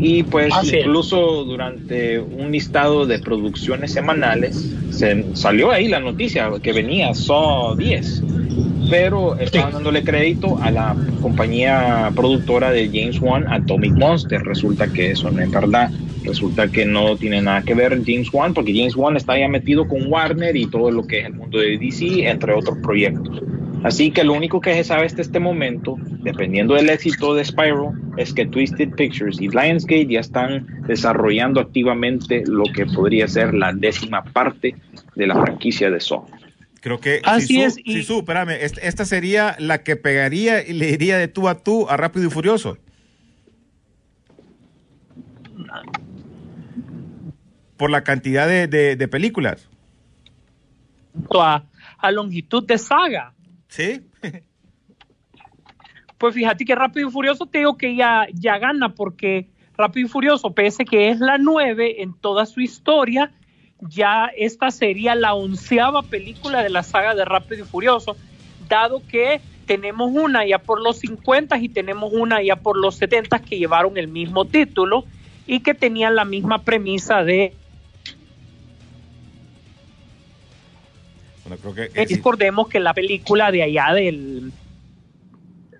y 0.00 0.22
pues 0.22 0.52
incluso 0.62 1.44
durante 1.44 2.18
un 2.18 2.52
listado 2.52 3.06
de 3.06 3.18
producciones 3.18 3.92
semanales 3.92 4.74
se 4.90 5.24
salió 5.34 5.70
ahí 5.70 5.88
la 5.88 6.00
noticia 6.00 6.50
que 6.62 6.72
venía 6.72 7.14
Saw 7.14 7.74
10 7.76 8.22
pero 8.90 9.38
estaban 9.38 9.72
dándole 9.72 10.02
crédito 10.02 10.58
a 10.62 10.70
la 10.70 10.96
compañía 11.20 12.10
productora 12.14 12.70
de 12.70 12.86
James 12.86 13.20
Wan, 13.20 13.46
Atomic 13.48 13.92
Monster. 13.92 14.42
Resulta 14.42 14.90
que 14.92 15.10
eso 15.10 15.30
no 15.30 15.42
es 15.42 15.50
verdad. 15.50 15.90
Resulta 16.24 16.68
que 16.68 16.84
no 16.84 17.16
tiene 17.16 17.42
nada 17.42 17.62
que 17.62 17.74
ver 17.74 18.00
James 18.04 18.32
Wan, 18.32 18.54
porque 18.54 18.74
James 18.74 18.96
Wan 18.96 19.16
está 19.16 19.38
ya 19.38 19.48
metido 19.48 19.86
con 19.86 20.10
Warner 20.10 20.56
y 20.56 20.66
todo 20.66 20.90
lo 20.90 21.06
que 21.06 21.20
es 21.20 21.26
el 21.26 21.34
mundo 21.34 21.58
de 21.58 21.78
DC, 21.78 22.28
entre 22.28 22.54
otros 22.54 22.78
proyectos. 22.82 23.42
Así 23.84 24.10
que 24.10 24.24
lo 24.24 24.32
único 24.32 24.60
que 24.60 24.74
se 24.74 24.82
sabe 24.84 25.06
hasta 25.06 25.22
este 25.22 25.38
momento, 25.38 25.96
dependiendo 26.22 26.74
del 26.74 26.90
éxito 26.90 27.34
de 27.34 27.44
Spyro, 27.44 27.92
es 28.16 28.32
que 28.32 28.44
Twisted 28.46 28.90
Pictures 28.94 29.40
y 29.40 29.48
Lionsgate 29.48 30.06
ya 30.06 30.20
están 30.20 30.66
desarrollando 30.86 31.60
activamente 31.60 32.42
lo 32.46 32.64
que 32.74 32.86
podría 32.86 33.28
ser 33.28 33.54
la 33.54 33.72
décima 33.72 34.24
parte 34.24 34.74
de 35.14 35.26
la 35.26 35.40
franquicia 35.40 35.90
de 35.90 36.00
Saw. 36.00 36.26
Creo 36.80 36.98
que. 37.00 37.20
Así 37.24 37.56
Sisu- 37.58 37.64
es, 37.66 37.78
y- 37.84 37.92
Sisu, 37.94 38.18
espérame, 38.20 38.50
est- 38.60 38.78
esta 38.82 39.04
sería 39.04 39.54
la 39.58 39.82
que 39.82 39.96
pegaría 39.96 40.66
y 40.66 40.72
le 40.72 40.90
iría 40.90 41.16
de 41.18 41.28
tú 41.28 41.48
a 41.48 41.62
tú 41.62 41.88
a 41.88 41.96
Rápido 41.96 42.26
y 42.26 42.30
Furioso. 42.30 42.78
Por 47.76 47.90
la 47.90 48.02
cantidad 48.02 48.48
de, 48.48 48.66
de- 48.66 48.96
de 48.96 49.08
películas. 49.08 49.68
a, 51.40 51.62
a 51.98 52.10
longitud 52.10 52.64
de 52.66 52.78
saga. 52.78 53.34
¿Sí? 53.68 54.02
Pues 56.18 56.34
fíjate 56.34 56.64
que 56.64 56.74
Rápido 56.74 57.08
y 57.08 57.12
Furioso 57.12 57.46
te 57.46 57.58
digo 57.58 57.78
que 57.78 57.94
ya, 57.94 58.26
ya 58.32 58.58
gana 58.58 58.94
porque 58.94 59.46
Rápido 59.76 60.08
y 60.08 60.10
Furioso, 60.10 60.52
pese 60.52 60.84
que 60.84 61.10
es 61.10 61.20
la 61.20 61.38
nueve 61.38 62.02
en 62.02 62.12
toda 62.12 62.44
su 62.44 62.60
historia, 62.60 63.30
ya 63.80 64.26
esta 64.36 64.72
sería 64.72 65.14
la 65.14 65.34
onceava 65.34 66.02
película 66.02 66.64
de 66.64 66.70
la 66.70 66.82
saga 66.82 67.14
de 67.14 67.24
Rápido 67.24 67.62
y 67.64 67.68
Furioso, 67.68 68.16
dado 68.68 69.00
que 69.06 69.40
tenemos 69.66 70.10
una 70.12 70.44
ya 70.44 70.58
por 70.58 70.80
los 70.80 70.98
50 70.98 71.56
y 71.58 71.68
tenemos 71.68 72.12
una 72.12 72.42
ya 72.42 72.56
por 72.56 72.76
los 72.76 72.96
70 72.96 73.38
que 73.40 73.58
llevaron 73.58 73.96
el 73.96 74.08
mismo 74.08 74.44
título 74.44 75.04
y 75.46 75.60
que 75.60 75.74
tenían 75.74 76.16
la 76.16 76.24
misma 76.24 76.64
premisa 76.64 77.22
de 77.22 77.54
Bueno, 81.48 81.62
creo 81.62 81.74
que. 81.74 81.92
que 81.92 82.06
sí. 82.06 82.16
recordemos 82.16 82.68
que 82.68 82.80
la 82.80 82.94
película 82.94 83.50
de 83.50 83.62
allá 83.62 83.94
del 83.94 84.52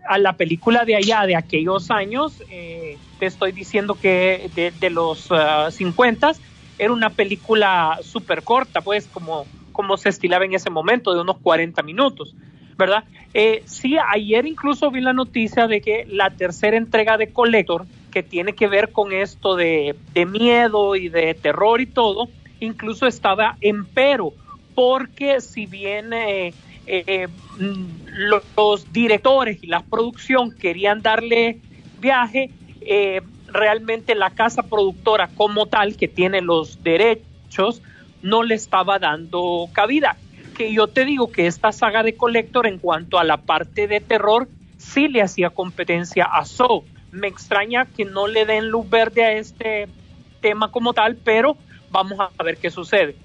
a 0.08 0.16
la 0.16 0.32
película 0.34 0.86
de 0.86 0.96
allá 0.96 1.26
de 1.26 1.36
aquellos 1.36 1.90
años 1.90 2.42
eh, 2.50 2.96
te 3.18 3.26
estoy 3.26 3.52
diciendo 3.52 3.94
que 3.94 4.50
de, 4.54 4.70
de 4.70 4.90
los 4.90 5.28
ah, 5.30 5.70
50 5.70 6.32
era 6.78 6.92
una 6.92 7.10
película 7.10 7.98
súper 8.02 8.42
corta 8.42 8.80
pues 8.80 9.06
como 9.06 9.46
como 9.72 9.98
se 9.98 10.08
estilaba 10.08 10.46
en 10.46 10.54
ese 10.54 10.70
momento 10.70 11.12
de 11.12 11.20
unos 11.20 11.36
40 11.38 11.82
minutos 11.82 12.34
verdad 12.78 13.04
eh, 13.34 13.62
sí 13.66 13.98
ayer 13.98 14.46
incluso 14.46 14.90
vi 14.90 15.02
la 15.02 15.12
noticia 15.12 15.66
de 15.66 15.82
que 15.82 16.06
la 16.08 16.30
tercera 16.30 16.78
entrega 16.78 17.18
de 17.18 17.30
Collector 17.30 17.84
que 18.10 18.22
tiene 18.22 18.54
que 18.54 18.66
ver 18.66 18.92
con 18.92 19.12
esto 19.12 19.56
de, 19.56 19.94
de 20.14 20.24
miedo 20.24 20.96
y 20.96 21.10
de 21.10 21.34
terror 21.34 21.82
y 21.82 21.86
todo 21.86 22.30
incluso 22.60 23.06
estaba 23.06 23.58
en 23.60 23.84
pero 23.84 24.32
porque 24.78 25.40
si 25.40 25.66
bien 25.66 26.12
eh, 26.12 26.56
eh, 26.86 27.26
mm, 27.26 27.96
lo- 28.14 28.46
los 28.56 28.92
directores 28.92 29.58
y 29.60 29.66
la 29.66 29.88
producción 29.88 30.52
querían 30.56 31.02
darle 31.02 31.64
viaje, 31.96 32.54
eh, 32.80 33.20
realmente 33.48 34.14
la 34.14 34.30
casa 34.36 34.68
productora 34.68 35.34
como 35.34 35.66
tal, 35.66 35.96
que 35.96 36.06
tiene 36.06 36.42
los 36.42 36.80
derechos, 36.84 37.82
no 38.20 38.44
le 38.44 38.54
estaba 38.54 39.00
dando 39.00 39.68
cabida. 39.74 40.22
Que 40.54 40.72
yo 40.72 40.86
te 40.86 41.04
digo 41.04 41.32
que 41.32 41.48
esta 41.48 41.72
saga 41.72 42.04
de 42.04 42.16
Collector 42.16 42.68
en 42.68 42.78
cuanto 42.78 43.18
a 43.18 43.24
la 43.24 43.44
parte 43.46 43.88
de 43.88 44.00
terror, 44.00 44.48
sí 44.76 45.08
le 45.08 45.22
hacía 45.22 45.50
competencia 45.50 46.24
a 46.24 46.44
Saw. 46.44 46.86
Me 47.10 47.26
extraña 47.26 47.86
que 47.86 48.04
no 48.04 48.28
le 48.28 48.46
den 48.46 48.68
luz 48.68 48.88
verde 48.88 49.24
a 49.24 49.32
este 49.32 49.92
tema 50.38 50.70
como 50.70 50.94
tal, 50.94 51.16
pero 51.16 51.64
vamos 51.88 52.20
a 52.20 52.32
ver 52.44 52.60
qué 52.60 52.70
sucede. 52.70 53.18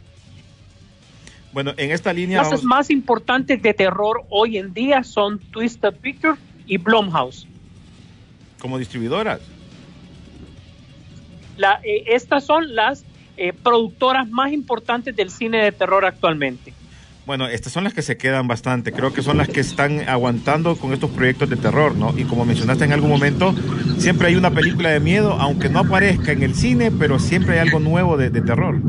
Bueno, 1.54 1.74
en 1.78 1.92
esta 1.92 2.12
línea. 2.12 2.40
Las 2.40 2.50
vamos- 2.50 2.64
más 2.64 2.90
importantes 2.90 3.62
de 3.62 3.74
terror 3.74 4.24
hoy 4.30 4.58
en 4.58 4.74
día 4.74 5.04
son 5.04 5.40
Twisted 5.40 5.94
Picture 5.96 6.36
y 6.66 6.78
Blumhouse. 6.78 7.48
como 8.60 8.80
distribuidoras. 8.80 9.42
La, 11.58 11.80
eh, 11.84 12.06
estas 12.08 12.46
son 12.46 12.74
las 12.76 13.04
eh, 13.36 13.52
productoras 13.52 14.30
más 14.30 14.54
importantes 14.54 15.14
del 15.16 15.30
cine 15.30 15.58
de 15.64 15.72
terror 15.74 16.06
actualmente. 16.06 16.74
Bueno, 17.26 17.46
estas 17.48 17.74
son 17.74 17.84
las 17.84 17.94
que 17.94 18.02
se 18.02 18.16
quedan 18.18 18.48
bastante. 18.48 18.92
Creo 18.94 19.12
que 19.14 19.22
son 19.22 19.38
las 19.38 19.50
que 19.50 19.60
están 19.60 20.08
aguantando 20.08 20.78
con 20.78 20.94
estos 20.94 21.10
proyectos 21.10 21.50
de 21.50 21.58
terror, 21.58 21.96
¿no? 21.96 22.14
Y 22.18 22.24
como 22.24 22.46
mencionaste 22.46 22.86
en 22.86 22.94
algún 22.94 23.10
momento, 23.10 23.54
siempre 23.98 24.28
hay 24.30 24.36
una 24.36 24.52
película 24.52 24.90
de 24.92 25.00
miedo, 25.02 25.34
aunque 25.34 25.68
no 25.70 25.80
aparezca 25.80 26.32
en 26.32 26.44
el 26.44 26.56
cine, 26.56 26.90
pero 26.92 27.20
siempre 27.20 27.60
hay 27.60 27.68
algo 27.68 27.80
nuevo 27.80 28.16
de, 28.18 28.30
de 28.30 28.42
terror. 28.42 28.80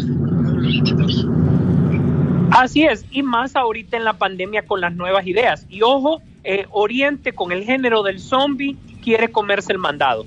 Así 2.54 2.84
es, 2.84 3.04
y 3.10 3.22
más 3.22 3.56
ahorita 3.56 3.96
en 3.96 4.04
la 4.04 4.12
pandemia 4.12 4.62
con 4.62 4.80
las 4.80 4.94
nuevas 4.94 5.26
ideas. 5.26 5.66
Y 5.68 5.82
ojo, 5.82 6.22
eh, 6.44 6.66
Oriente 6.70 7.32
con 7.32 7.50
el 7.50 7.64
género 7.64 8.02
del 8.04 8.20
zombie 8.20 8.76
quiere 9.02 9.28
comerse 9.28 9.72
el 9.72 9.78
mandado. 9.78 10.24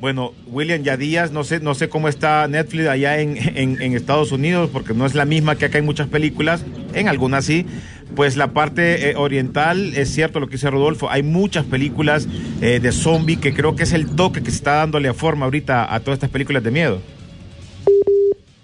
Bueno, 0.00 0.32
William 0.48 0.82
Yadías, 0.82 1.30
no 1.30 1.42
sé, 1.42 1.60
no 1.60 1.74
sé 1.74 1.88
cómo 1.88 2.08
está 2.08 2.46
Netflix 2.48 2.86
allá 2.88 3.18
en, 3.20 3.36
en- 3.56 3.94
Estados 3.96 4.30
Unidos, 4.30 4.68
porque 4.70 4.92
no 4.92 5.06
es 5.06 5.14
la 5.14 5.24
misma 5.24 5.56
que 5.56 5.64
acá 5.66 5.78
en 5.78 5.86
muchas 5.86 6.08
películas, 6.08 6.64
en 6.92 7.08
algunas 7.08 7.44
sí. 7.46 7.64
Pues 8.14 8.36
la 8.36 8.48
parte 8.52 9.10
eh, 9.10 9.16
oriental, 9.16 9.94
es 9.96 10.10
cierto 10.12 10.38
lo 10.38 10.46
que 10.48 10.52
dice 10.52 10.70
Rodolfo, 10.70 11.10
hay 11.10 11.22
muchas 11.22 11.64
películas 11.64 12.28
eh, 12.60 12.78
de 12.80 12.92
zombie 12.92 13.36
que 13.36 13.54
creo 13.54 13.74
que 13.74 13.84
es 13.84 13.92
el 13.94 14.06
toque 14.14 14.42
que 14.42 14.50
se 14.50 14.56
está 14.58 14.74
dándole 14.74 15.08
a 15.08 15.14
forma 15.14 15.44
ahorita 15.46 15.92
a 15.92 16.00
todas 16.00 16.16
estas 16.16 16.30
películas 16.30 16.62
de 16.62 16.70
miedo. 16.70 17.00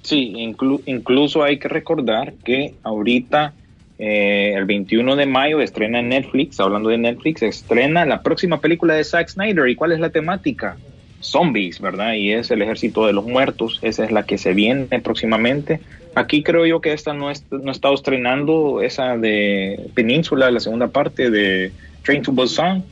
Sí, 0.03 0.33
inclu- 0.37 0.83
incluso 0.87 1.43
hay 1.43 1.59
que 1.59 1.69
recordar 1.69 2.35
que 2.45 2.75
ahorita, 2.83 3.55
eh, 3.99 4.55
el 4.57 4.65
21 4.65 5.15
de 5.17 5.27
mayo, 5.27 5.61
estrena 5.61 6.01
en 6.01 6.09
Netflix, 6.09 6.59
hablando 6.59 6.88
de 6.88 6.99
Netflix, 6.99 7.43
estrena 7.43 8.05
la 8.05 8.23
próxima 8.23 8.61
película 8.61 8.95
de 8.95 9.05
Zack 9.05 9.29
Snyder. 9.29 9.69
¿Y 9.69 9.77
cuál 9.77 9.93
es 9.93 10.01
la 10.01 10.11
temática? 10.11 10.77
Zombies, 11.21 11.81
¿verdad? 11.81 12.15
Y 12.15 12.33
es 12.33 12.51
el 12.51 12.62
ejército 12.62 13.07
de 13.07 13.12
los 13.12 13.25
muertos. 13.25 13.79
Esa 13.83 14.05
es 14.05 14.11
la 14.11 14.25
que 14.25 14.38
se 14.38 14.55
viene 14.55 14.87
próximamente. 15.01 15.79
Aquí 16.17 16.43
creo 16.43 16.67
yo 16.67 16.81
que 16.81 16.93
esta 16.93 17.15
no, 17.15 17.31
es- 17.31 17.45
no 17.51 17.71
estado 17.71 17.95
estrenando 17.95 18.83
esa 18.83 19.17
de 19.17 19.79
Península, 19.95 20.51
la 20.51 20.59
segunda 20.59 20.88
parte 20.88 21.31
de 21.31 21.71
Train 22.03 22.23
to 22.23 22.33
Busan. 22.33 22.83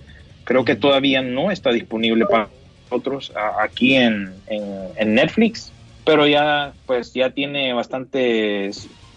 Creo 0.45 0.65
que 0.65 0.77
todavía 0.77 1.23
no 1.23 1.51
está 1.51 1.73
disponible 1.73 2.25
para 2.27 2.49
nosotros 2.89 3.33
aquí 3.61 3.97
en, 3.97 4.33
en 4.49 5.15
Netflix 5.15 5.73
pero 6.11 6.27
ya 6.27 6.73
pues 6.87 7.13
ya 7.13 7.31
tiene 7.31 7.73
bastante 7.73 8.73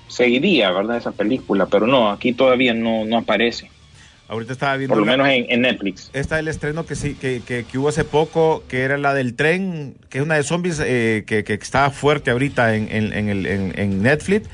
seguidía, 0.07 0.69
¿verdad? 0.71 0.97
Esa 0.97 1.11
película, 1.11 1.65
pero 1.65 1.87
no, 1.87 2.11
aquí 2.11 2.33
todavía 2.33 2.75
no, 2.75 3.03
no 3.03 3.17
aparece, 3.17 3.71
Ahorita 4.27 4.53
estaba 4.53 4.77
viendo... 4.77 4.93
por 4.93 5.03
lo 5.03 5.11
menos 5.11 5.27
en, 5.27 5.47
en 5.49 5.61
Netflix. 5.61 6.11
Está 6.13 6.37
el 6.37 6.47
estreno 6.47 6.85
que 6.85 6.93
sí 6.93 7.15
que, 7.15 7.41
que, 7.45 7.65
que 7.65 7.77
hubo 7.79 7.89
hace 7.89 8.03
poco, 8.03 8.63
que 8.67 8.81
era 8.81 8.97
la 8.97 9.15
del 9.15 9.33
tren, 9.33 9.95
que 10.09 10.19
es 10.19 10.23
una 10.23 10.35
de 10.35 10.43
zombies 10.43 10.79
eh, 10.85 11.23
que, 11.25 11.43
que 11.43 11.53
está 11.53 11.89
fuerte 11.89 12.29
ahorita 12.29 12.75
en, 12.75 12.87
en, 12.91 13.11
en 13.11 13.29
el, 13.29 13.45
en, 13.47 13.73
en 13.75 14.03
Netflix. 14.03 14.47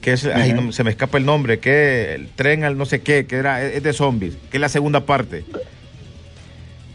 Que 0.00 0.14
es, 0.14 0.26
ay, 0.26 0.52
no, 0.52 0.72
se 0.72 0.82
me 0.82 0.90
escapa 0.90 1.18
el 1.18 1.24
nombre, 1.24 1.60
que 1.60 2.14
el 2.14 2.28
tren 2.30 2.64
al 2.64 2.76
no 2.76 2.84
sé 2.84 3.02
qué, 3.02 3.26
que 3.26 3.36
era, 3.36 3.62
es 3.62 3.84
de 3.84 3.92
zombies, 3.92 4.36
que 4.50 4.56
es 4.56 4.60
la 4.60 4.68
segunda 4.68 5.06
parte. 5.06 5.44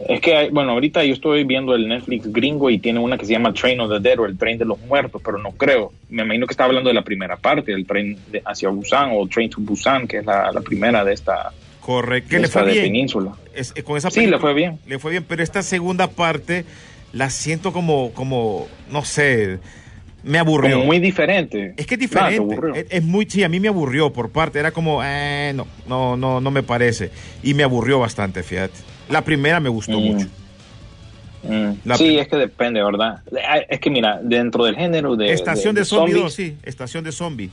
Es 0.07 0.21
que, 0.21 0.35
hay- 0.35 0.49
bueno, 0.49 0.71
ahorita 0.73 1.03
yo 1.03 1.13
estoy 1.13 1.43
viendo 1.43 1.73
el 1.73 1.87
Netflix 1.87 2.31
gringo 2.31 2.69
y 2.69 2.77
tiene 2.77 2.99
una 2.99 3.17
que 3.17 3.25
se 3.25 3.31
llama 3.33 3.51
Train 3.53 3.79
of 3.79 3.89
the 3.91 3.99
Dead 3.99 4.19
o 4.19 4.25
el 4.25 4.37
tren 4.37 4.57
de 4.57 4.65
los 4.65 4.79
muertos, 4.81 5.21
pero 5.23 5.37
no 5.39 5.51
creo. 5.51 5.91
Me 6.09 6.23
imagino 6.23 6.45
que 6.45 6.53
está 6.53 6.65
hablando 6.65 6.89
de 6.89 6.93
la 6.93 7.01
primera 7.03 7.35
parte, 7.37 7.71
el 7.73 7.85
tren 7.87 8.17
de- 8.31 8.41
hacia 8.45 8.69
Busan 8.69 9.09
o 9.13 9.27
Train 9.27 9.49
to 9.49 9.57
Busan, 9.61 10.07
que 10.07 10.17
es 10.17 10.25
la, 10.25 10.51
la 10.51 10.61
primera 10.61 11.03
de 11.03 11.13
esta, 11.13 11.51
Correcto, 11.81 12.29
que 12.29 12.39
le 12.39 12.47
fue 12.47 12.65
bien. 12.65 12.83
Península. 12.85 13.31
Es- 13.55 13.73
eh, 13.75 13.81
con 13.83 13.97
esa 13.97 14.11
Sí, 14.11 14.27
le 14.27 14.37
fue 14.39 14.53
bien. 14.53 14.77
Le 14.87 14.99
fue 14.99 15.11
bien, 15.11 15.25
pero 15.27 15.41
esta 15.41 15.63
segunda 15.63 16.07
parte 16.07 16.65
la 17.13 17.29
siento 17.29 17.73
como, 17.73 18.11
como 18.13 18.67
no 18.91 19.03
sé, 19.03 19.57
me 20.23 20.37
aburrió. 20.37 20.73
Como 20.75 20.85
muy 20.85 20.99
diferente. 20.99 21.73
Es 21.77 21.87
que 21.87 21.95
es 21.95 22.01
Ah, 22.15 22.27
te 22.27 22.33
diferente. 22.35 22.53
aburrió. 22.53 22.75
es, 22.75 22.85
es 22.89 23.03
muy, 23.03 23.25
sí, 23.29 23.43
a 23.43 23.49
mí 23.49 23.59
me 23.59 23.69
aburrió 23.69 24.11
por 24.13 24.29
parte. 24.29 24.59
Era 24.59 24.71
como, 24.71 25.01
eh, 25.03 25.53
no, 25.55 25.65
no, 25.87 26.17
no, 26.17 26.39
no 26.41 26.51
me 26.51 26.61
parece. 26.61 27.09
Y 27.41 27.53
me 27.53 27.63
aburrió 27.63 27.97
bastante, 27.99 28.43
fíjate. 28.43 28.75
La 29.09 29.21
primera 29.21 29.59
me 29.59 29.69
gustó 29.69 29.99
Mm. 29.99 30.03
mucho. 30.03 30.27
Mm, 31.43 31.93
sí, 31.95 32.17
es 32.17 32.27
que 32.27 32.35
depende, 32.35 32.83
¿verdad? 32.83 33.21
Eh, 33.31 33.65
Es 33.69 33.79
que 33.79 33.89
mira, 33.89 34.19
dentro 34.21 34.65
del 34.65 34.75
género 34.75 35.15
de... 35.15 35.31
Estación 35.31 35.75
de- 35.75 35.81
de, 35.81 35.81
de 35.81 35.85
Zombie 35.85 36.13
zombies- 36.15 36.23
2, 36.23 36.33
sí. 36.33 36.57
Estación 36.63 37.03
de 37.03 37.11
Zombie. 37.11 37.49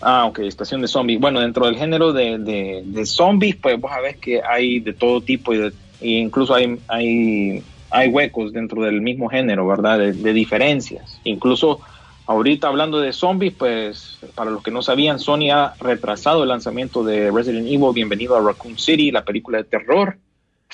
Ah, 0.00 0.24
ok, 0.26 0.40
estación 0.40 0.80
de 0.80 0.88
zombies. 0.88 1.20
Bueno, 1.20 1.40
dentro 1.40 1.66
del 1.66 1.76
género 1.76 2.12
de, 2.12 2.38
de, 2.38 2.82
de 2.84 3.06
zombies, 3.06 3.56
pues 3.56 3.80
vos 3.80 3.90
sabés 3.90 4.16
que 4.16 4.40
hay 4.42 4.80
de 4.80 4.92
todo 4.94 5.20
tipo 5.20 5.52
y, 5.54 5.58
de- 5.58 5.72
y 6.00 6.16
incluso 6.18 6.54
hay, 6.54 6.78
hay, 6.88 7.62
hay 7.90 8.08
huecos 8.08 8.52
dentro 8.52 8.82
del 8.82 9.00
mismo 9.00 9.28
género, 9.28 9.66
¿verdad? 9.66 9.98
De, 9.98 10.12
de 10.12 10.32
diferencias. 10.32 11.20
Incluso 11.24 11.80
ahorita 12.26 12.68
hablando 12.68 13.00
de 13.00 13.12
zombies, 13.12 13.54
pues 13.56 14.18
para 14.34 14.50
los 14.50 14.62
que 14.62 14.70
no 14.70 14.82
sabían, 14.82 15.18
Sony 15.18 15.50
ha 15.52 15.74
retrasado 15.80 16.42
el 16.42 16.48
lanzamiento 16.48 17.02
de 17.04 17.30
Resident 17.30 17.66
Evil, 17.66 17.90
Bienvenido 17.94 18.36
a 18.36 18.40
Raccoon 18.40 18.78
City, 18.78 19.10
la 19.10 19.24
película 19.24 19.58
de 19.58 19.64
terror. 19.64 20.16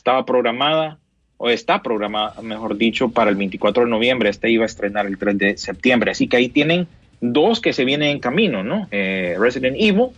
Estaba 0.05 0.27
programada, 0.27 0.99
o 1.39 1.49
está 1.49 1.83
programada, 1.83 2.35
mejor 2.43 2.77
dicho, 2.77 3.09
para 3.09 3.31
el 3.31 3.37
24 3.37 3.85
de 3.85 3.91
noviembre. 3.91 4.29
Este 4.29 4.51
iba 4.51 4.65
a 4.65 4.67
estrenar 4.67 5.07
el 5.07 5.17
3 5.17 5.39
de 5.39 5.57
septiembre. 5.57 6.11
Así 6.11 6.29
que 6.29 6.37
ahí 6.37 6.51
tienen 6.51 6.87
dos 7.23 7.63
que 7.63 7.73
se 7.73 7.87
vienen 7.87 8.11
en 8.11 8.21
camino, 8.21 8.63
¿no? 8.63 8.87
Eh, 8.91 9.35
Resident 9.39 9.77
Evil 9.79 10.09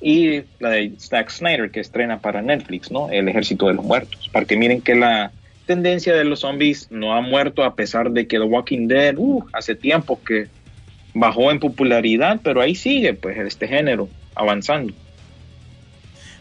y 0.00 0.44
la 0.60 0.70
de 0.70 0.94
Zack 0.98 1.28
Snyder 1.28 1.70
que 1.70 1.80
estrena 1.80 2.20
para 2.20 2.40
Netflix, 2.40 2.90
¿no? 2.90 3.10
El 3.10 3.28
Ejército 3.28 3.66
de 3.66 3.74
los 3.74 3.84
Muertos. 3.84 4.30
Para 4.32 4.46
que 4.46 4.56
miren 4.56 4.80
que 4.80 4.94
la 4.94 5.30
tendencia 5.66 6.14
de 6.14 6.24
los 6.24 6.40
zombies 6.40 6.90
no 6.90 7.12
ha 7.12 7.20
muerto 7.20 7.64
a 7.64 7.74
pesar 7.74 8.12
de 8.12 8.26
que 8.26 8.38
The 8.38 8.44
Walking 8.44 8.88
Dead, 8.88 9.14
uh, 9.18 9.44
hace 9.52 9.74
tiempo 9.74 10.18
que, 10.24 10.48
bajó 11.14 11.50
en 11.50 11.60
popularidad, 11.60 12.40
pero 12.42 12.60
ahí 12.60 12.74
sigue 12.74 13.14
pues 13.14 13.38
este 13.38 13.68
género 13.68 14.08
avanzando. 14.34 14.92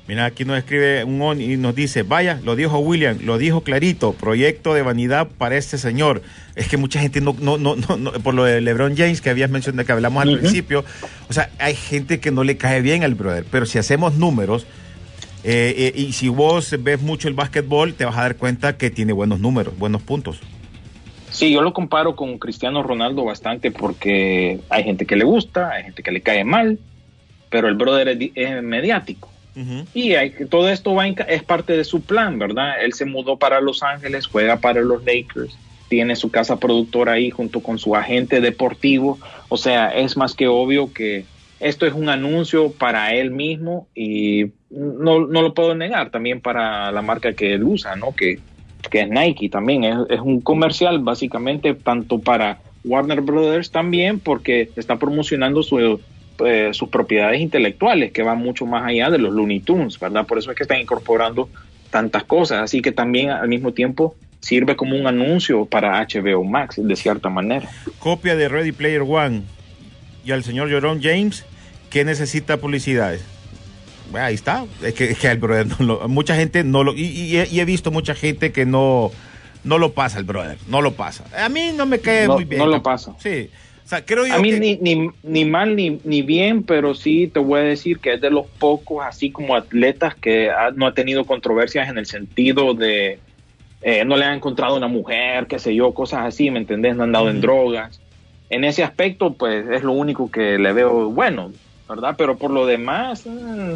Mira, 0.06 0.26
aquí 0.26 0.44
nos 0.44 0.58
escribe 0.58 1.06
un 1.06 1.22
on 1.22 1.40
y 1.40 1.56
nos 1.56 1.74
dice, 1.76 2.04
vaya, 2.04 2.38
lo 2.44 2.58
dijo 2.58 2.78
William, 2.80 3.20
lo 3.24 3.38
dijo 3.38 3.62
clarito, 3.62 4.12
proyecto 4.12 4.74
de 4.74 4.82
vanidad 4.82 5.30
para 5.38 5.56
este 5.56 5.78
señor. 5.78 6.22
Es 6.56 6.68
que 6.68 6.76
mucha 6.76 7.00
gente 7.00 7.22
no, 7.22 7.34
no, 7.40 7.58
no, 7.58 7.78
no, 7.78 7.96
no- 7.96 8.12
por 8.12 8.34
lo 8.34 8.44
de 8.44 8.60
LeBron 8.60 8.98
James 8.98 9.22
que 9.22 9.30
habías 9.30 9.50
mencionado, 9.50 9.86
que 9.86 9.92
hablamos 9.94 10.22
al 10.24 10.38
principio, 10.40 10.84
o 11.30 11.34
sea, 11.34 11.50
hay 11.58 11.76
gente 11.76 12.20
que 12.20 12.32
no 12.32 12.44
le 12.44 12.58
cae 12.58 12.82
bien 12.82 13.04
al 13.06 13.16
brother, 13.16 13.46
pero 13.50 13.66
si 13.66 13.78
hacemos 13.78 14.16
números, 14.16 14.68
eh, 15.46 15.92
eh, 15.96 16.00
y 16.00 16.12
si 16.12 16.28
vos 16.28 16.76
ves 16.80 17.02
mucho 17.02 17.30
el 17.30 17.34
básquetbol, 17.34 17.94
te 17.94 18.04
vas 18.04 18.18
a 18.18 18.22
dar 18.24 18.36
cuenta 18.36 18.76
que 18.78 18.90
tiene 18.90 19.14
buenos 19.14 19.40
números, 19.40 19.78
buenos 19.78 20.02
puntos. 20.02 20.42
Sí, 21.32 21.50
yo 21.52 21.62
lo 21.62 21.72
comparo 21.74 22.16
con 22.16 22.38
Cristiano 22.40 22.84
Ronaldo 22.84 23.24
bastante 23.24 23.72
porque 23.72 24.60
hay 24.70 24.84
gente 24.84 25.06
que 25.06 25.16
le 25.16 25.24
gusta, 25.24 25.72
hay 25.72 25.84
gente 25.86 26.04
que 26.04 26.12
le 26.12 26.20
cae 26.22 26.44
mal, 26.44 26.78
pero 27.50 27.70
el 27.70 27.76
brother 27.76 28.10
es 28.36 28.62
mediático. 28.64 29.30
Y 29.94 30.16
todo 30.50 30.70
esto 30.70 30.96
va 30.96 31.08
en 31.08 31.16
es 31.28 31.44
parte 31.44 31.78
de 31.78 31.84
su 31.84 32.02
plan, 32.02 32.40
¿verdad? 32.40 32.82
Él 32.82 32.94
se 32.94 33.06
mudó 33.06 33.38
para 33.38 33.62
Los 33.62 33.84
Ángeles, 33.84 34.28
juega 34.28 34.58
para 34.58 34.82
los 34.82 35.04
Lakers, 35.06 35.58
tiene 35.90 36.16
su 36.16 36.32
casa 36.32 36.60
productora 36.60 37.14
ahí 37.14 37.30
junto 37.30 37.62
con 37.62 37.78
su 37.78 37.96
agente 37.96 38.42
deportivo. 38.42 39.20
O 39.50 39.58
sea, 39.58 39.90
es 39.90 40.18
más 40.18 40.34
que 40.34 40.48
obvio 40.48 40.92
que 40.92 41.26
esto 41.60 41.86
es 41.86 41.94
un 41.94 42.10
anuncio 42.10 42.72
para 42.72 43.14
él 43.14 43.32
mismo 43.32 43.88
y 43.96 44.52
no, 44.70 45.28
no 45.28 45.42
lo 45.42 45.54
puedo 45.54 45.76
negar 45.76 46.10
también 46.10 46.42
para 46.42 46.92
la 46.92 47.02
marca 47.02 47.34
que 47.34 47.54
él 47.54 47.64
usa, 47.64 47.96
¿no? 47.96 48.14
Que, 48.16 48.40
que 48.90 49.02
es 49.02 49.10
Nike 49.10 49.50
también. 49.50 49.84
Es, 49.84 49.98
es 50.10 50.20
un 50.20 50.42
comercial 50.42 51.00
básicamente 51.00 51.74
tanto 51.74 52.20
para 52.20 52.60
Warner 52.84 53.22
Brothers 53.22 53.72
también 53.72 54.20
porque 54.20 54.70
está 54.76 54.98
promocionando 54.98 55.64
su, 55.64 56.02
eh, 56.46 56.70
sus 56.74 56.90
propiedades 56.90 57.40
intelectuales 57.42 58.12
que 58.12 58.24
van 58.24 58.38
mucho 58.40 58.66
más 58.66 58.84
allá 58.86 59.10
de 59.10 59.18
los 59.18 59.34
Looney 59.34 59.60
Tunes, 59.62 60.00
¿verdad? 60.00 60.26
Por 60.26 60.38
eso 60.38 60.52
es 60.52 60.58
que 60.58 60.64
están 60.64 60.80
incorporando 60.80 61.50
tantas 61.90 62.24
cosas. 62.24 62.60
Así 62.62 62.82
que 62.82 62.92
también 62.92 63.30
al 63.30 63.48
mismo 63.48 63.72
tiempo 63.74 64.16
sirve 64.40 64.76
como 64.76 64.96
un 64.98 65.08
anuncio 65.08 65.66
para 65.66 66.02
HBO 66.06 66.44
Max, 66.44 66.76
de 66.78 66.96
cierta 66.96 67.30
manera. 67.30 67.70
Copia 68.00 68.36
de 68.36 68.50
Ready 68.50 68.72
Player 68.72 69.02
One 69.02 69.44
y 70.26 70.32
al 70.32 70.44
señor 70.44 70.70
Jerome 70.70 71.00
James, 71.02 71.46
que 71.90 72.04
necesita 72.04 72.58
publicidades. 72.58 73.24
Bueno, 74.12 74.26
ahí 74.28 74.34
está. 74.36 74.66
Es 74.84 74.94
que, 74.94 75.06
es 75.12 75.18
que 75.18 75.28
el 75.28 75.38
brother 75.38 75.68
no 75.80 75.86
lo- 75.86 76.08
mucha 76.10 76.36
gente 76.36 76.64
no 76.64 76.84
lo. 76.84 76.94
Y, 76.94 77.04
y 77.06 77.38
he, 77.38 77.48
y 77.50 77.60
he 77.60 77.66
visto 77.66 77.90
mucha 77.92 78.14
gente 78.16 78.52
que 78.52 78.66
no, 78.66 79.12
no 79.64 79.78
lo 79.78 79.94
pasa 79.94 80.18
el 80.20 80.24
brother. 80.26 80.58
No 80.68 80.82
lo 80.82 80.94
pasa. 80.94 81.24
A 81.38 81.50
mí 81.50 81.72
no 81.76 81.86
me 81.86 82.00
cae 82.00 82.28
No- 82.28 82.34
muy 82.36 82.44
bien. 82.46 82.60
no 82.60 82.68
lo 82.68 82.84
pasa. 82.84 83.14
Sí. 83.20 83.50
O 83.86 83.88
sea, 83.90 84.04
creo 84.06 84.26
yo 84.26 84.34
A 84.34 84.40
mí 84.40 84.52
que- 84.52 84.60
ni, 84.60 84.76
ni, 84.78 85.10
ni 85.24 85.46
mal 85.46 85.76
ni, 85.76 86.00
ni 86.04 86.22
bien, 86.22 86.64
pero 86.64 86.96
sí 86.96 87.28
te 87.28 87.40
voy 87.40 87.60
a 87.60 87.64
decir 87.64 88.00
que 88.00 88.14
es 88.14 88.22
de 88.22 88.30
los 88.30 88.48
pocos, 88.48 89.06
así 89.06 89.30
como 89.32 89.56
atletas, 89.56 90.16
que 90.16 90.50
ha- 90.50 90.72
no 90.72 90.88
ha 90.88 90.94
tenido 90.94 91.26
controversias 91.26 91.90
en 91.90 91.98
el 91.98 92.06
sentido 92.06 92.74
de 92.74 93.20
eh, 93.86 94.06
no 94.06 94.16
le 94.16 94.24
han 94.24 94.36
encontrado 94.36 94.78
una 94.78 94.88
mujer, 94.88 95.46
qué 95.48 95.60
sé 95.60 95.76
yo, 95.76 95.94
cosas 95.94 96.22
así, 96.26 96.50
¿me 96.50 96.60
entendés? 96.60 96.96
No 96.96 97.04
han 97.04 97.12
dado 97.12 97.30
en 97.30 97.42
drogas. 97.42 98.00
En 98.50 98.64
ese 98.64 98.82
aspecto, 98.82 99.34
pues 99.34 99.66
es 99.70 99.84
lo 99.84 99.92
único 99.92 100.32
que 100.32 100.58
le 100.58 100.72
veo 100.72 101.10
bueno, 101.10 101.52
¿verdad? 101.90 102.16
Pero 102.18 102.38
por 102.38 102.52
lo 102.52 102.66
demás, 102.66 103.26
mm, 103.26 103.74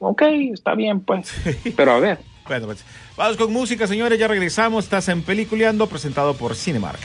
ok, 0.00 0.22
está 0.52 0.74
bien, 0.74 0.98
pues. 1.00 1.32
Pero 1.76 1.92
a 1.92 2.00
ver. 2.00 2.18
Bueno, 2.48 2.66
pues, 2.66 2.84
vamos 3.16 3.36
con 3.36 3.52
música, 3.52 3.86
señores. 3.86 4.18
Ya 4.18 4.26
regresamos. 4.26 4.84
Estás 4.84 5.08
en 5.10 5.22
Peliculeando, 5.22 5.86
presentado 5.86 6.34
por 6.34 6.56
Cinemark. 6.56 6.98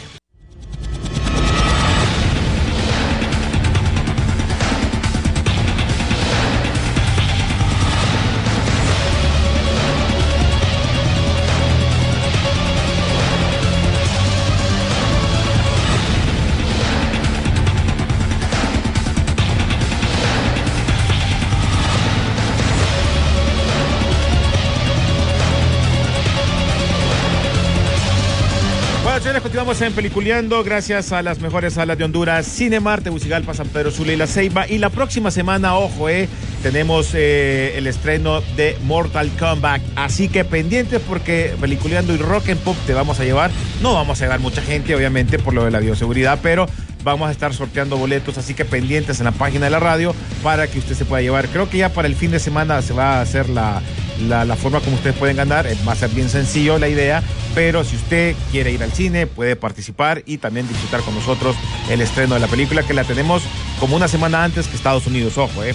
Continuamos 29.61 29.87
en 29.87 29.93
Peliculeando 29.93 30.63
gracias 30.63 31.11
a 31.11 31.21
las 31.21 31.39
mejores 31.39 31.75
salas 31.75 31.95
de 31.95 32.03
Honduras, 32.03 32.47
Cinemar, 32.47 33.01
Tegucigalpa, 33.01 33.53
San 33.53 33.67
Pedro 33.67 33.91
Sula 33.91 34.11
y 34.11 34.15
La 34.15 34.25
Ceiba. 34.25 34.67
Y 34.67 34.79
la 34.79 34.89
próxima 34.89 35.29
semana, 35.29 35.75
ojo, 35.75 36.09
eh, 36.09 36.27
tenemos 36.63 37.11
eh, 37.13 37.77
el 37.77 37.85
estreno 37.85 38.41
de 38.57 38.75
Mortal 38.85 39.29
Kombat. 39.37 39.83
Así 39.95 40.29
que 40.29 40.45
pendientes 40.45 40.99
porque 41.07 41.53
Peliculeando 41.61 42.11
y 42.11 42.17
Rock 42.17 42.49
and 42.49 42.59
Pop 42.61 42.75
te 42.87 42.95
vamos 42.95 43.19
a 43.19 43.23
llevar. 43.23 43.51
No 43.83 43.93
vamos 43.93 44.19
a 44.19 44.25
llevar 44.25 44.39
mucha 44.39 44.63
gente, 44.63 44.95
obviamente, 44.95 45.37
por 45.37 45.53
lo 45.53 45.63
de 45.63 45.69
la 45.69 45.79
bioseguridad, 45.79 46.39
pero 46.41 46.65
vamos 47.03 47.29
a 47.29 47.31
estar 47.31 47.53
sorteando 47.53 47.97
boletos, 47.97 48.39
así 48.39 48.55
que 48.55 48.65
pendientes 48.65 49.19
en 49.19 49.25
la 49.25 49.31
página 49.31 49.65
de 49.65 49.71
la 49.71 49.79
radio 49.79 50.15
para 50.41 50.65
que 50.65 50.79
usted 50.79 50.95
se 50.95 51.05
pueda 51.05 51.21
llevar. 51.21 51.47
Creo 51.49 51.69
que 51.69 51.77
ya 51.77 51.89
para 51.89 52.07
el 52.07 52.15
fin 52.15 52.31
de 52.31 52.39
semana 52.39 52.81
se 52.81 52.93
va 52.93 53.17
a 53.17 53.21
hacer 53.21 53.47
la, 53.47 53.83
la, 54.19 54.55
forma 54.55 54.79
como 54.79 54.95
ustedes 54.95 55.15
pueden 55.15 55.37
ganar. 55.37 55.67
Eh, 55.67 55.77
Va 55.87 55.93
a 55.93 55.95
ser 55.95 56.09
bien 56.09 56.29
sencillo 56.29 56.77
la 56.77 56.89
idea, 56.89 57.23
pero 57.55 57.83
si 57.83 57.95
usted 57.95 58.35
quiere 58.51 58.71
ir 58.71 58.83
al 58.83 58.91
cine, 58.91 59.27
puede 59.27 59.55
participar 59.55 60.23
y 60.25 60.37
también 60.37 60.67
disfrutar 60.67 61.01
con 61.01 61.15
nosotros 61.15 61.55
el 61.89 62.01
estreno 62.01 62.35
de 62.35 62.41
la 62.41 62.47
película 62.47 62.83
que 62.83 62.93
la 62.93 63.03
tenemos 63.03 63.43
como 63.79 63.95
una 63.95 64.07
semana 64.07 64.43
antes 64.43 64.67
que 64.67 64.75
Estados 64.75 65.07
Unidos. 65.07 65.37
Ojo, 65.37 65.63
eh. 65.63 65.73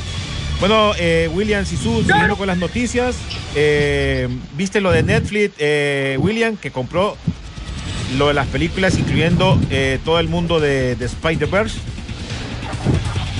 Bueno, 0.58 0.92
eh, 0.98 1.28
William 1.34 1.66
Sisu, 1.66 2.02
siguiendo 2.02 2.36
con 2.36 2.46
las 2.46 2.56
noticias, 2.56 3.16
eh, 3.54 4.28
¿viste 4.56 4.80
lo 4.80 4.90
de 4.90 5.02
Netflix, 5.02 5.54
eh, 5.58 6.16
William, 6.18 6.56
que 6.56 6.70
compró 6.70 7.16
lo 8.16 8.28
de 8.28 8.34
las 8.34 8.46
películas, 8.46 8.98
incluyendo 8.98 9.60
eh, 9.70 9.98
todo 10.04 10.18
el 10.18 10.28
mundo 10.28 10.58
de, 10.58 10.96
de 10.96 11.04
Spider-Verse? 11.04 11.78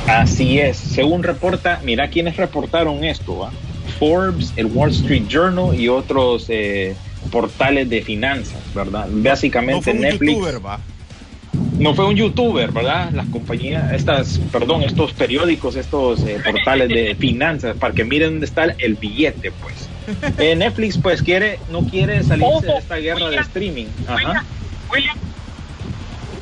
Así 0.07 0.59
es, 0.59 0.77
según 0.77 1.23
reporta, 1.23 1.81
mira 1.85 2.09
quiénes 2.11 2.37
reportaron 2.37 3.03
esto, 3.03 3.39
¿va? 3.39 3.51
Forbes, 3.99 4.53
el 4.57 4.67
Wall 4.67 4.91
Street 4.91 5.25
Journal 5.29 5.79
y 5.79 5.89
otros 5.89 6.47
eh, 6.49 6.95
portales 7.31 7.89
de 7.91 8.03
finanzas, 8.03 8.61
¿verdad? 8.75 9.07
Básicamente 9.11 9.75
No 9.75 9.83
fue 9.83 9.93
un 9.95 10.01
Netflix. 10.01 10.33
youtuber, 10.35 10.67
va. 10.67 10.81
No 11.79 11.95
fue 11.95 12.07
un 12.07 12.15
youtuber, 12.17 12.71
¿verdad? 12.71 13.11
Las 13.13 13.27
compañías, 13.29 13.93
estas, 13.93 14.39
perdón, 14.53 14.83
estos 14.83 15.13
periódicos, 15.13 15.77
estos 15.77 16.21
eh, 16.21 16.39
portales 16.45 16.89
de 16.89 17.15
finanzas, 17.19 17.77
para 17.77 17.95
que 17.95 18.05
miren 18.05 18.33
dónde 18.33 18.47
está 18.47 18.65
el 18.79 18.95
billete, 18.95 19.53
pues. 19.63 19.89
Eh, 20.39 20.55
Netflix, 20.55 20.99
pues, 20.99 21.21
quiere, 21.23 21.59
no 21.71 21.81
quiere 21.81 22.23
salirse 22.23 22.67
de 22.67 22.79
esta 22.79 22.97
guerra 22.97 23.29
de 23.31 23.37
streaming. 23.39 23.87
Ajá. 24.07 24.45
William, 24.93 25.17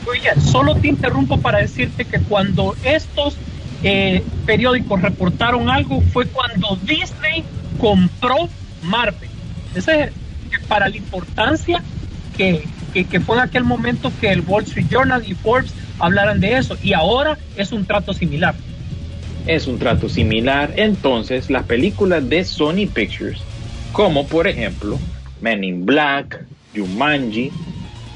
William, 0.07 0.41
solo 0.41 0.75
te 0.77 0.89
interrumpo 0.89 1.39
para 1.41 1.59
decirte 1.59 2.05
que 2.05 2.19
cuando 2.21 2.77
estos 2.85 3.37
eh, 3.85 4.25
periódicos 4.47 5.03
reportaron 5.03 5.69
algo 5.69 6.01
fue 6.01 6.27
cuando 6.27 6.77
Disney 6.83 7.45
compró 7.79 8.49
Marvel. 8.83 9.29
Ese 9.75 10.05
es 10.51 10.67
para 10.67 10.89
la 10.89 10.97
importancia 10.97 11.83
que, 12.37 12.65
que, 12.93 13.05
que 13.05 13.21
fue 13.21 13.37
en 13.37 13.43
aquel 13.43 13.65
momento 13.65 14.11
que 14.21 14.31
el 14.31 14.41
Wall 14.41 14.65
Street 14.65 14.87
Journal 14.91 15.23
y 15.27 15.35
Forbes 15.35 15.73
hablaran 15.99 16.41
de 16.41 16.57
eso. 16.57 16.77
Y 16.83 16.93
ahora 16.95 17.39
es 17.57 17.73
un 17.73 17.85
trato 17.85 18.13
similar. 18.13 18.55
es 19.47 19.67
un 19.67 19.79
trato 19.79 20.09
similar. 20.09 20.73
Entonces, 20.77 21.51
las 21.51 21.65
películas 21.65 22.29
de 22.29 22.45
Sony 22.45 22.87
Pictures, 22.93 23.41
como 23.93 24.27
por 24.27 24.49
ejemplo 24.49 24.99
Men 25.41 25.63
in 25.63 25.85
Black, 25.85 26.45
Jumanji, 26.75 27.53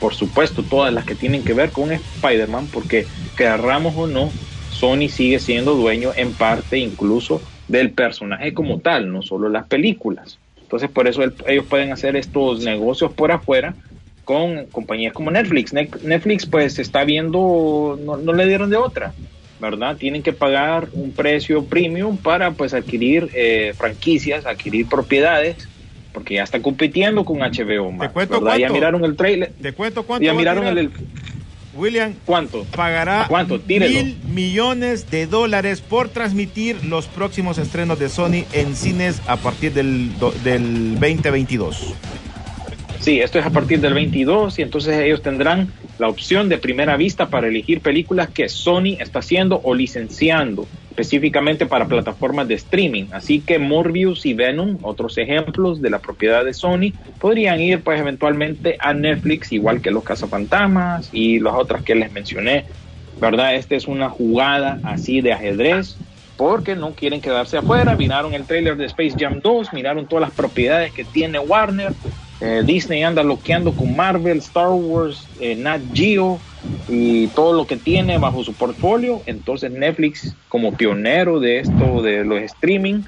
por 0.00 0.14
supuesto, 0.14 0.62
todas 0.62 0.92
las 0.92 1.04
que 1.04 1.14
tienen 1.14 1.44
que 1.44 1.52
ver 1.52 1.70
con 1.70 1.92
Spider-Man, 1.92 2.68
porque 2.72 3.06
querramos 3.36 3.94
o 3.96 4.06
no, 4.06 4.30
Sony 4.68 5.08
sigue 5.08 5.38
siendo 5.38 5.74
dueño 5.74 6.12
en 6.14 6.34
parte 6.34 6.78
incluso 6.78 7.42
del 7.66 7.92
personaje 7.92 8.54
como 8.54 8.80
tal, 8.80 9.10
no 9.12 9.22
solo 9.22 9.48
las 9.48 9.66
películas. 9.66 10.38
Entonces, 10.62 10.90
por 10.90 11.08
eso 11.08 11.22
el- 11.22 11.34
ellos 11.46 11.66
pueden 11.66 11.92
hacer 11.92 12.16
estos 12.16 12.60
negocios 12.60 13.12
por 13.14 13.32
afuera 13.32 13.76
con 14.24 14.66
compañías 14.66 15.12
como 15.14 15.30
Netflix. 15.30 15.72
Ne- 15.72 15.90
Netflix, 16.02 16.44
pues, 16.46 16.78
está 16.78 17.04
viendo, 17.04 17.98
no, 18.02 18.16
no 18.18 18.32
le 18.32 18.46
dieron 18.46 18.68
de 18.70 18.76
otra. 18.76 19.14
¿verdad? 19.60 19.96
Tienen 19.96 20.22
que 20.22 20.32
pagar 20.32 20.88
un 20.92 21.10
precio 21.12 21.64
premium 21.66 22.16
para 22.16 22.52
pues 22.52 22.74
adquirir 22.74 23.28
eh, 23.34 23.74
franquicias, 23.76 24.46
adquirir 24.46 24.88
propiedades, 24.88 25.68
porque 26.12 26.34
ya 26.34 26.44
está 26.44 26.62
compitiendo 26.62 27.24
con 27.24 27.38
HBO 27.42 27.90
Max, 27.90 28.12
cuento 28.12 28.34
¿verdad? 28.40 28.52
Ya 28.52 28.68
cuánto. 28.68 28.74
miraron 28.74 29.04
el 29.04 29.16
trailer, 29.16 29.52
¿Te 29.60 29.72
cuento 29.72 30.06
cuánto? 30.06 30.24
ya 30.24 30.32
miraron 30.32 30.64
el- 30.68 30.92
William 31.78 32.14
¿cuánto? 32.26 32.64
pagará 32.76 33.26
¿Cuánto? 33.28 33.60
Tírelo. 33.60 33.94
mil 33.94 34.16
millones 34.28 35.10
de 35.10 35.26
dólares 35.26 35.80
por 35.80 36.08
transmitir 36.08 36.84
los 36.84 37.06
próximos 37.06 37.56
estrenos 37.58 37.98
de 37.98 38.08
Sony 38.08 38.44
en 38.52 38.74
cines 38.74 39.22
a 39.26 39.36
partir 39.36 39.72
del, 39.72 40.10
del 40.44 40.94
2022. 40.94 41.94
Sí, 43.00 43.20
esto 43.20 43.38
es 43.38 43.46
a 43.46 43.50
partir 43.50 43.80
del 43.80 43.94
22 43.94 44.58
y 44.58 44.62
entonces 44.62 44.98
ellos 44.98 45.22
tendrán 45.22 45.72
la 45.98 46.08
opción 46.08 46.48
de 46.48 46.58
primera 46.58 46.96
vista 46.96 47.28
para 47.30 47.48
elegir 47.48 47.80
películas 47.80 48.28
que 48.28 48.48
Sony 48.48 48.96
está 48.98 49.20
haciendo 49.20 49.60
o 49.62 49.74
licenciando 49.74 50.66
específicamente 50.98 51.64
para 51.64 51.86
plataformas 51.86 52.48
de 52.48 52.54
streaming. 52.54 53.04
Así 53.12 53.40
que 53.40 53.60
Morbius 53.60 54.26
y 54.26 54.34
Venom, 54.34 54.78
otros 54.82 55.16
ejemplos 55.16 55.80
de 55.80 55.90
la 55.90 56.00
propiedad 56.00 56.44
de 56.44 56.52
Sony, 56.52 56.92
podrían 57.20 57.60
ir 57.60 57.82
pues 57.82 58.00
eventualmente 58.00 58.76
a 58.80 58.92
Netflix, 58.94 59.52
igual 59.52 59.80
que 59.80 59.92
los 59.92 60.02
cazafantasmas 60.02 61.08
y 61.12 61.38
las 61.38 61.54
otras 61.54 61.84
que 61.84 61.94
les 61.94 62.10
mencioné. 62.10 62.64
¿Verdad? 63.20 63.54
Esta 63.54 63.76
es 63.76 63.86
una 63.86 64.10
jugada 64.10 64.80
así 64.82 65.20
de 65.20 65.32
ajedrez 65.32 65.96
porque 66.36 66.74
no 66.74 66.92
quieren 66.92 67.20
quedarse 67.20 67.58
afuera. 67.58 67.94
Miraron 67.94 68.34
el 68.34 68.44
trailer 68.44 68.76
de 68.76 68.86
Space 68.86 69.14
Jam 69.16 69.40
2, 69.40 69.72
miraron 69.72 70.06
todas 70.06 70.22
las 70.22 70.32
propiedades 70.32 70.92
que 70.92 71.04
tiene 71.04 71.38
Warner. 71.38 71.92
Eh, 72.40 72.62
Disney 72.64 73.04
anda 73.04 73.22
bloqueando 73.22 73.72
con 73.72 73.94
Marvel, 73.94 74.38
Star 74.38 74.70
Wars, 74.70 75.28
eh, 75.40 75.54
Nat 75.54 75.80
Geo 75.92 76.40
y 76.88 77.28
todo 77.28 77.52
lo 77.52 77.66
que 77.66 77.76
tiene 77.76 78.18
bajo 78.18 78.44
su 78.44 78.54
portfolio. 78.54 79.22
Entonces 79.26 79.70
Netflix, 79.70 80.34
como 80.48 80.74
pionero 80.74 81.40
de 81.40 81.60
esto 81.60 82.02
de 82.02 82.24
los 82.24 82.40
streaming, 82.42 83.02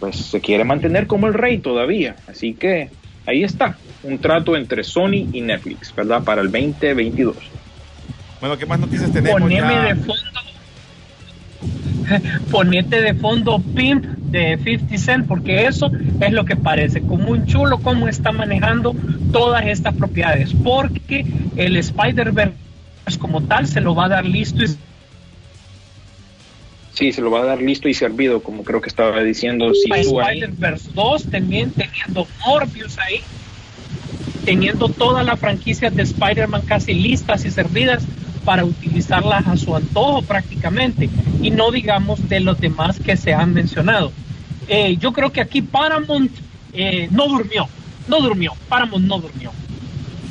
pues 0.00 0.16
se 0.16 0.40
quiere 0.40 0.64
mantener 0.64 1.06
como 1.06 1.26
el 1.26 1.34
rey 1.34 1.58
todavía. 1.58 2.16
Así 2.26 2.54
que 2.54 2.90
ahí 3.26 3.44
está, 3.44 3.78
un 4.02 4.18
trato 4.18 4.56
entre 4.56 4.84
Sony 4.84 5.28
y 5.32 5.40
Netflix, 5.40 5.94
¿verdad? 5.94 6.22
Para 6.24 6.42
el 6.42 6.50
2022. 6.50 7.36
Bueno, 8.40 8.58
¿qué 8.58 8.66
más 8.66 8.80
noticias 8.80 9.12
tenemos? 9.12 9.40
Poneme 9.40 9.60
ya? 9.60 9.84
de 9.84 9.94
fondo. 9.94 10.42
Ponete 12.50 13.00
de 13.00 13.14
fondo 13.14 13.60
Pimp 13.60 14.04
de 14.04 14.58
50 14.58 14.98
Cent, 14.98 15.26
porque 15.26 15.66
eso 15.66 15.90
es 16.20 16.32
lo 16.32 16.44
que 16.44 16.56
parece, 16.56 17.02
como 17.02 17.30
un 17.30 17.46
chulo 17.46 17.78
cómo 17.78 18.08
está 18.08 18.32
manejando 18.32 18.94
todas 19.32 19.66
estas 19.66 19.94
propiedades, 19.94 20.52
porque 20.64 21.24
el 21.56 21.76
Spider-Verse 21.76 22.61
como 23.18 23.42
tal 23.42 23.66
se 23.66 23.80
lo 23.80 23.94
va 23.94 24.06
a 24.06 24.08
dar 24.08 24.24
listo 24.24 24.64
y 24.64 24.68
Sí, 26.92 27.10
se 27.12 27.22
lo 27.22 27.30
va 27.30 27.40
a 27.40 27.44
dar 27.44 27.62
listo 27.62 27.88
y 27.88 27.94
servido, 27.94 28.42
como 28.42 28.64
creo 28.64 28.80
que 28.80 28.88
estaba 28.88 29.22
diciendo. 29.22 29.72
Si 29.72 29.90
Spider-Verse 29.90 30.90
2 30.94 31.30
también 31.30 31.70
teniendo 31.70 32.26
Morbius 32.46 32.98
ahí, 32.98 33.20
teniendo 34.44 34.88
toda 34.90 35.22
la 35.22 35.36
franquicia 35.36 35.90
de 35.90 36.02
Spider-Man 36.02 36.62
casi 36.66 36.92
listas 36.92 37.46
y 37.46 37.50
servidas 37.50 38.04
para 38.44 38.64
utilizarlas 38.64 39.46
a 39.46 39.56
su 39.56 39.74
antojo 39.74 40.20
prácticamente, 40.22 41.08
y 41.40 41.50
no 41.50 41.70
digamos 41.70 42.28
de 42.28 42.40
los 42.40 42.60
demás 42.60 43.00
que 43.00 43.16
se 43.16 43.32
han 43.32 43.54
mencionado. 43.54 44.12
Eh, 44.68 44.96
yo 44.98 45.12
creo 45.12 45.32
que 45.32 45.40
aquí 45.40 45.62
Paramount 45.62 46.30
eh, 46.74 47.08
no 47.10 47.26
durmió, 47.26 47.68
no 48.06 48.20
durmió, 48.20 48.52
Paramount 48.68 49.06
no 49.06 49.18
durmió. 49.18 49.50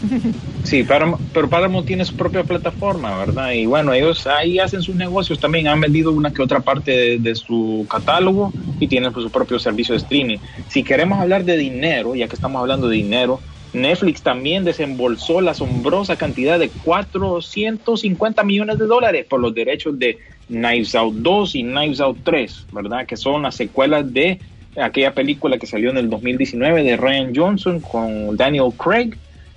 Sí, 0.64 0.86
pero 0.88 1.50
Paramount 1.50 1.88
tiene 1.88 2.06
su 2.06 2.16
propia 2.16 2.44
plataforma, 2.44 3.18
¿verdad? 3.18 3.52
Y 3.52 3.66
bueno, 3.66 3.94
ellos 3.94 4.28
ahí 4.28 4.60
hacen 4.60 4.82
sus 4.82 4.96
negocios 4.96 5.40
también, 5.40 5.68
han 5.68 5.82
vendido 5.82 6.12
una 6.12 6.32
que 6.32 6.42
otra 6.42 6.60
parte 6.60 6.92
de, 6.92 7.18
de 7.18 7.36
su 7.36 7.86
catálogo 7.90 8.54
y 8.80 8.88
tienen 8.88 9.12
pues, 9.12 9.24
su 9.24 9.32
propio 9.32 9.60
servicio 9.60 9.94
de 9.94 10.00
streaming. 10.00 10.38
Si 10.68 10.84
queremos 10.84 11.20
hablar 11.20 11.44
de 11.46 11.58
dinero, 11.58 12.16
ya 12.16 12.28
que 12.28 12.36
estamos 12.36 12.60
hablando 12.62 12.88
de 12.88 12.98
dinero, 12.98 13.40
Netflix 13.74 14.22
también 14.22 14.66
desembolsó 14.66 15.40
la 15.40 15.52
asombrosa 15.52 16.18
cantidad 16.18 16.60
de 16.60 16.70
450 16.70 18.44
millones 18.44 18.78
de 18.78 18.86
dólares 18.86 19.26
por 19.30 19.40
los 19.40 19.54
derechos 19.54 19.98
de 19.98 20.20
Knives 20.48 20.94
Out 20.96 21.16
2 21.16 21.56
y 21.56 21.64
Knives 21.64 22.02
Out 22.02 22.18
3, 22.24 22.68
¿verdad? 22.74 23.06
Que 23.06 23.16
son 23.16 23.44
las 23.44 23.56
secuelas 23.56 24.12
de 24.14 24.40
aquella 24.76 25.14
película 25.14 25.58
que 25.58 25.68
salió 25.68 25.90
en 25.90 25.98
el 25.98 26.10
2019 26.10 26.84
de 26.84 26.98
Ryan 26.98 27.34
Johnson 27.34 27.80
con 27.80 28.36
Daniel 28.36 28.72
Craig. 28.78 29.12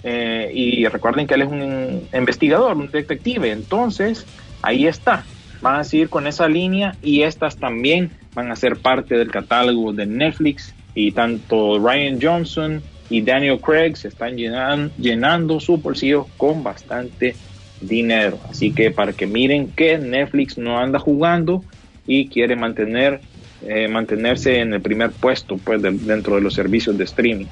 Eh, 0.05 0.51
y 0.53 0.87
recuerden 0.87 1.27
que 1.27 1.35
él 1.35 1.43
es 1.43 1.49
un 1.49 2.09
investigador, 2.13 2.77
un 2.77 2.91
detective. 2.91 3.51
Entonces, 3.51 4.27
ahí 4.63 4.87
está. 4.87 5.25
Van 5.63 5.77
a 5.81 5.85
seguir 5.85 6.11
con 6.11 6.27
esa 6.27 6.47
línea 6.47 6.97
y 7.03 7.23
estas 7.23 7.57
también 7.57 8.11
van 8.35 8.51
a 8.51 8.57
ser 8.57 8.77
parte 8.77 9.17
del 9.17 9.31
catálogo 9.31 9.93
de 9.93 10.07
Netflix. 10.07 10.75
Y 10.95 11.13
tanto 11.13 11.79
Ryan 11.79 12.19
Johnson 12.21 12.83
y 13.09 13.23
Daniel 13.23 13.61
Craig 13.61 13.97
se 13.97 14.09
están 14.09 14.37
llenan- 14.37 14.93
llenando 14.97 15.59
su 15.59 15.79
bolsillo 15.79 16.29
con 16.37 16.63
bastante 16.63 17.35
dinero. 17.81 18.41
Así 18.49 18.73
que 18.73 18.91
para 18.91 19.13
que 19.15 19.27
miren 19.27 19.73
que 19.73 19.99
Netflix 19.99 20.59
no 20.59 20.79
anda 20.79 20.99
jugando 20.99 21.65
y 22.07 22.29
quiere 22.29 22.57
mantener 22.57 23.23
eh, 23.67 23.89
mantenerse 23.89 24.59
en 24.61 24.75
el 24.75 24.83
primer 24.83 25.13
puesto 25.13 25.57
pues 25.57 25.81
de- 25.81 25.93
dentro 25.93 26.35
de 26.35 26.43
los 26.43 26.53
servicios 26.53 26.99
de 26.99 27.05
streaming. 27.05 27.47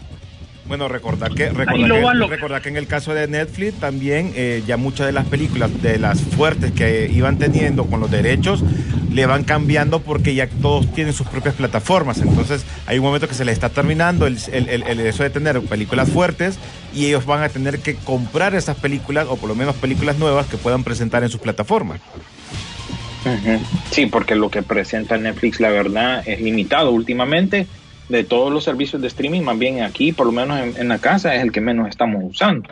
Bueno, 0.66 0.88
recordar 0.88 1.32
que, 1.34 1.50
recordar 1.50 1.78
lo 1.88 1.94
que, 1.96 2.00
recordar 2.28 2.62
que 2.62 2.68
en 2.68 2.76
el 2.76 2.86
caso 2.86 3.12
de 3.12 3.26
Netflix 3.26 3.78
también 3.80 4.32
eh, 4.36 4.62
ya 4.66 4.76
muchas 4.76 5.06
de 5.06 5.12
las 5.12 5.26
películas, 5.26 5.70
de 5.82 5.98
las 5.98 6.20
fuertes 6.20 6.70
que 6.72 7.10
iban 7.12 7.36
teniendo 7.36 7.84
con 7.86 8.00
los 8.00 8.10
derechos, 8.10 8.62
le 9.12 9.26
van 9.26 9.44
cambiando 9.44 10.00
porque 10.00 10.34
ya 10.34 10.46
todos 10.48 10.90
tienen 10.94 11.12
sus 11.12 11.26
propias 11.26 11.56
plataformas. 11.56 12.20
Entonces 12.20 12.64
hay 12.86 12.98
un 12.98 13.04
momento 13.04 13.28
que 13.28 13.34
se 13.34 13.44
les 13.44 13.54
está 13.54 13.68
terminando 13.70 14.26
el, 14.26 14.38
el- 14.52 14.68
el- 14.68 14.82
el 14.84 15.00
eso 15.00 15.24
de 15.24 15.30
tener 15.30 15.60
películas 15.62 16.08
fuertes 16.08 16.58
y 16.94 17.06
ellos 17.06 17.26
van 17.26 17.42
a 17.42 17.48
tener 17.48 17.80
que 17.80 17.96
comprar 17.96 18.54
esas 18.54 18.76
películas 18.76 19.26
o 19.28 19.36
por 19.36 19.48
lo 19.48 19.54
menos 19.56 19.74
películas 19.74 20.16
nuevas 20.18 20.46
que 20.46 20.56
puedan 20.56 20.84
presentar 20.84 21.22
en 21.24 21.28
sus 21.28 21.40
plataformas. 21.40 22.00
Sí, 23.90 24.06
porque 24.06 24.34
lo 24.34 24.50
que 24.50 24.62
presenta 24.62 25.16
Netflix, 25.18 25.60
la 25.60 25.68
verdad, 25.68 26.22
es 26.26 26.40
limitado 26.40 26.90
últimamente. 26.92 27.66
De 28.12 28.24
todos 28.24 28.52
los 28.52 28.62
servicios 28.62 29.00
de 29.00 29.08
streaming, 29.08 29.40
más 29.40 29.58
bien 29.58 29.80
aquí, 29.80 30.12
por 30.12 30.26
lo 30.26 30.32
menos 30.32 30.60
en, 30.60 30.76
en 30.76 30.88
la 30.88 30.98
casa, 30.98 31.34
es 31.34 31.42
el 31.42 31.50
que 31.50 31.62
menos 31.62 31.88
estamos 31.88 32.22
usando. 32.22 32.68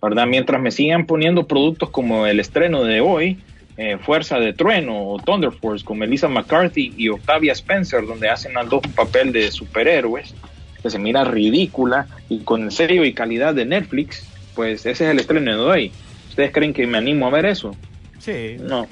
¿Verdad? 0.00 0.28
Mientras 0.28 0.62
me 0.62 0.70
sigan 0.70 1.04
poniendo 1.04 1.48
productos 1.48 1.90
como 1.90 2.28
el 2.28 2.38
estreno 2.38 2.84
de 2.84 3.00
hoy, 3.00 3.38
eh, 3.76 3.98
Fuerza 4.00 4.38
de 4.38 4.52
Trueno 4.52 5.08
o 5.08 5.18
Thunder 5.18 5.50
Force, 5.50 5.84
con 5.84 5.98
Melissa 5.98 6.28
McCarthy 6.28 6.94
y 6.96 7.08
Octavia 7.08 7.54
Spencer, 7.54 8.06
donde 8.06 8.28
hacen 8.28 8.54
las 8.54 8.68
dos 8.68 8.80
un 8.86 8.92
papel 8.92 9.32
de 9.32 9.50
superhéroes, 9.50 10.32
que 10.80 10.90
se 10.90 11.00
mira 11.00 11.24
ridícula, 11.24 12.06
y 12.28 12.44
con 12.44 12.62
el 12.62 12.70
sello 12.70 13.04
y 13.04 13.12
calidad 13.12 13.56
de 13.56 13.64
Netflix, 13.64 14.28
pues 14.54 14.86
ese 14.86 15.06
es 15.06 15.10
el 15.10 15.18
estreno 15.18 15.50
de 15.50 15.58
hoy. 15.58 15.92
¿Ustedes 16.28 16.52
creen 16.52 16.72
que 16.72 16.86
me 16.86 16.98
animo 16.98 17.26
a 17.26 17.30
ver 17.30 17.46
eso? 17.46 17.74
Sí. 18.20 18.58
No. 18.60 18.86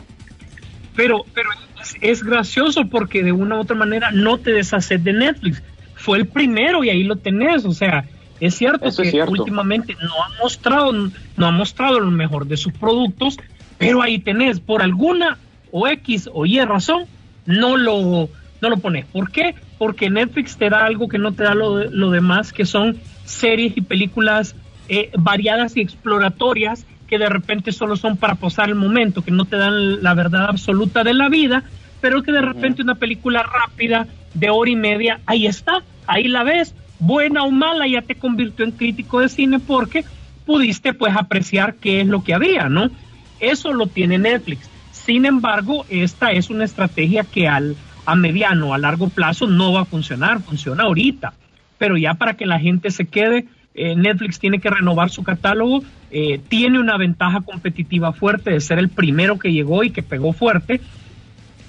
Pero, 0.96 1.24
pero 1.32 1.50
es, 1.80 1.94
es 2.00 2.24
gracioso 2.24 2.88
porque 2.90 3.22
de 3.22 3.30
una 3.30 3.54
u 3.54 3.60
otra 3.60 3.76
manera 3.76 4.10
no 4.10 4.38
te 4.38 4.50
deshaces 4.50 5.04
de 5.04 5.12
Netflix. 5.12 5.62
Fue 6.06 6.18
el 6.18 6.28
primero 6.28 6.84
y 6.84 6.88
ahí 6.88 7.02
lo 7.02 7.16
tenés. 7.16 7.64
O 7.64 7.72
sea, 7.72 8.04
es 8.38 8.54
cierto 8.54 8.86
Eso 8.86 9.02
que 9.02 9.08
es 9.08 9.12
cierto. 9.12 9.32
últimamente 9.32 9.96
no 10.00 10.12
ha 10.22 10.40
mostrado, 10.40 10.92
no 10.92 11.46
ha 11.46 11.50
mostrado 11.50 11.98
lo 11.98 12.12
mejor 12.12 12.46
de 12.46 12.56
sus 12.56 12.72
productos, 12.72 13.36
pero 13.76 14.00
ahí 14.02 14.20
tenés, 14.20 14.60
por 14.60 14.82
alguna 14.82 15.36
o 15.72 15.88
X 15.88 16.30
o 16.32 16.46
Y 16.46 16.60
razón, 16.60 17.06
no 17.44 17.76
lo, 17.76 18.28
no 18.60 18.70
lo 18.70 18.76
pones. 18.76 19.04
¿Por 19.06 19.32
qué? 19.32 19.56
Porque 19.78 20.08
Netflix 20.08 20.56
te 20.56 20.70
da 20.70 20.86
algo 20.86 21.08
que 21.08 21.18
no 21.18 21.32
te 21.32 21.42
da 21.42 21.56
lo, 21.56 21.76
de- 21.78 21.90
lo 21.90 22.10
demás, 22.12 22.52
que 22.52 22.64
son 22.64 22.98
series 23.24 23.76
y 23.76 23.80
películas 23.80 24.54
eh, 24.88 25.10
variadas 25.18 25.76
y 25.76 25.80
exploratorias 25.80 26.86
que 27.08 27.18
de 27.18 27.28
repente 27.28 27.72
solo 27.72 27.96
son 27.96 28.16
para 28.16 28.36
posar 28.36 28.68
el 28.68 28.76
momento, 28.76 29.22
que 29.22 29.32
no 29.32 29.44
te 29.44 29.56
dan 29.56 30.02
la 30.04 30.14
verdad 30.14 30.46
absoluta 30.48 31.02
de 31.02 31.14
la 31.14 31.28
vida, 31.28 31.64
pero 32.00 32.22
que 32.22 32.30
de 32.30 32.42
repente 32.42 32.82
una 32.82 32.94
película 32.94 33.42
rápida 33.42 34.06
de 34.34 34.50
hora 34.50 34.70
y 34.70 34.76
media, 34.76 35.20
ahí 35.26 35.46
está, 35.46 35.82
ahí 36.06 36.28
la 36.28 36.42
ves, 36.42 36.74
buena 36.98 37.42
o 37.42 37.50
mala, 37.50 37.86
ya 37.86 38.02
te 38.02 38.14
convirtió 38.14 38.64
en 38.64 38.72
crítico 38.72 39.20
de 39.20 39.28
cine 39.28 39.58
porque 39.58 40.04
pudiste 40.44 40.94
pues 40.94 41.14
apreciar 41.16 41.74
qué 41.74 42.00
es 42.00 42.06
lo 42.06 42.22
que 42.22 42.34
había, 42.34 42.68
¿no? 42.68 42.90
Eso 43.40 43.72
lo 43.72 43.86
tiene 43.86 44.18
Netflix. 44.18 44.70
Sin 44.92 45.26
embargo, 45.26 45.84
esta 45.88 46.32
es 46.32 46.50
una 46.50 46.64
estrategia 46.64 47.24
que 47.24 47.48
al, 47.48 47.76
a 48.06 48.14
mediano, 48.14 48.72
a 48.72 48.78
largo 48.78 49.08
plazo 49.08 49.46
no 49.46 49.72
va 49.72 49.82
a 49.82 49.84
funcionar, 49.84 50.40
funciona 50.40 50.84
ahorita, 50.84 51.34
pero 51.78 51.96
ya 51.96 52.14
para 52.14 52.34
que 52.34 52.46
la 52.46 52.58
gente 52.58 52.90
se 52.90 53.06
quede, 53.06 53.46
eh, 53.74 53.94
Netflix 53.94 54.38
tiene 54.38 54.58
que 54.58 54.70
renovar 54.70 55.10
su 55.10 55.22
catálogo, 55.22 55.82
eh, 56.10 56.40
tiene 56.48 56.80
una 56.80 56.96
ventaja 56.96 57.42
competitiva 57.42 58.12
fuerte 58.12 58.50
de 58.50 58.60
ser 58.60 58.78
el 58.78 58.88
primero 58.88 59.38
que 59.38 59.52
llegó 59.52 59.84
y 59.84 59.90
que 59.90 60.02
pegó 60.02 60.32
fuerte, 60.32 60.80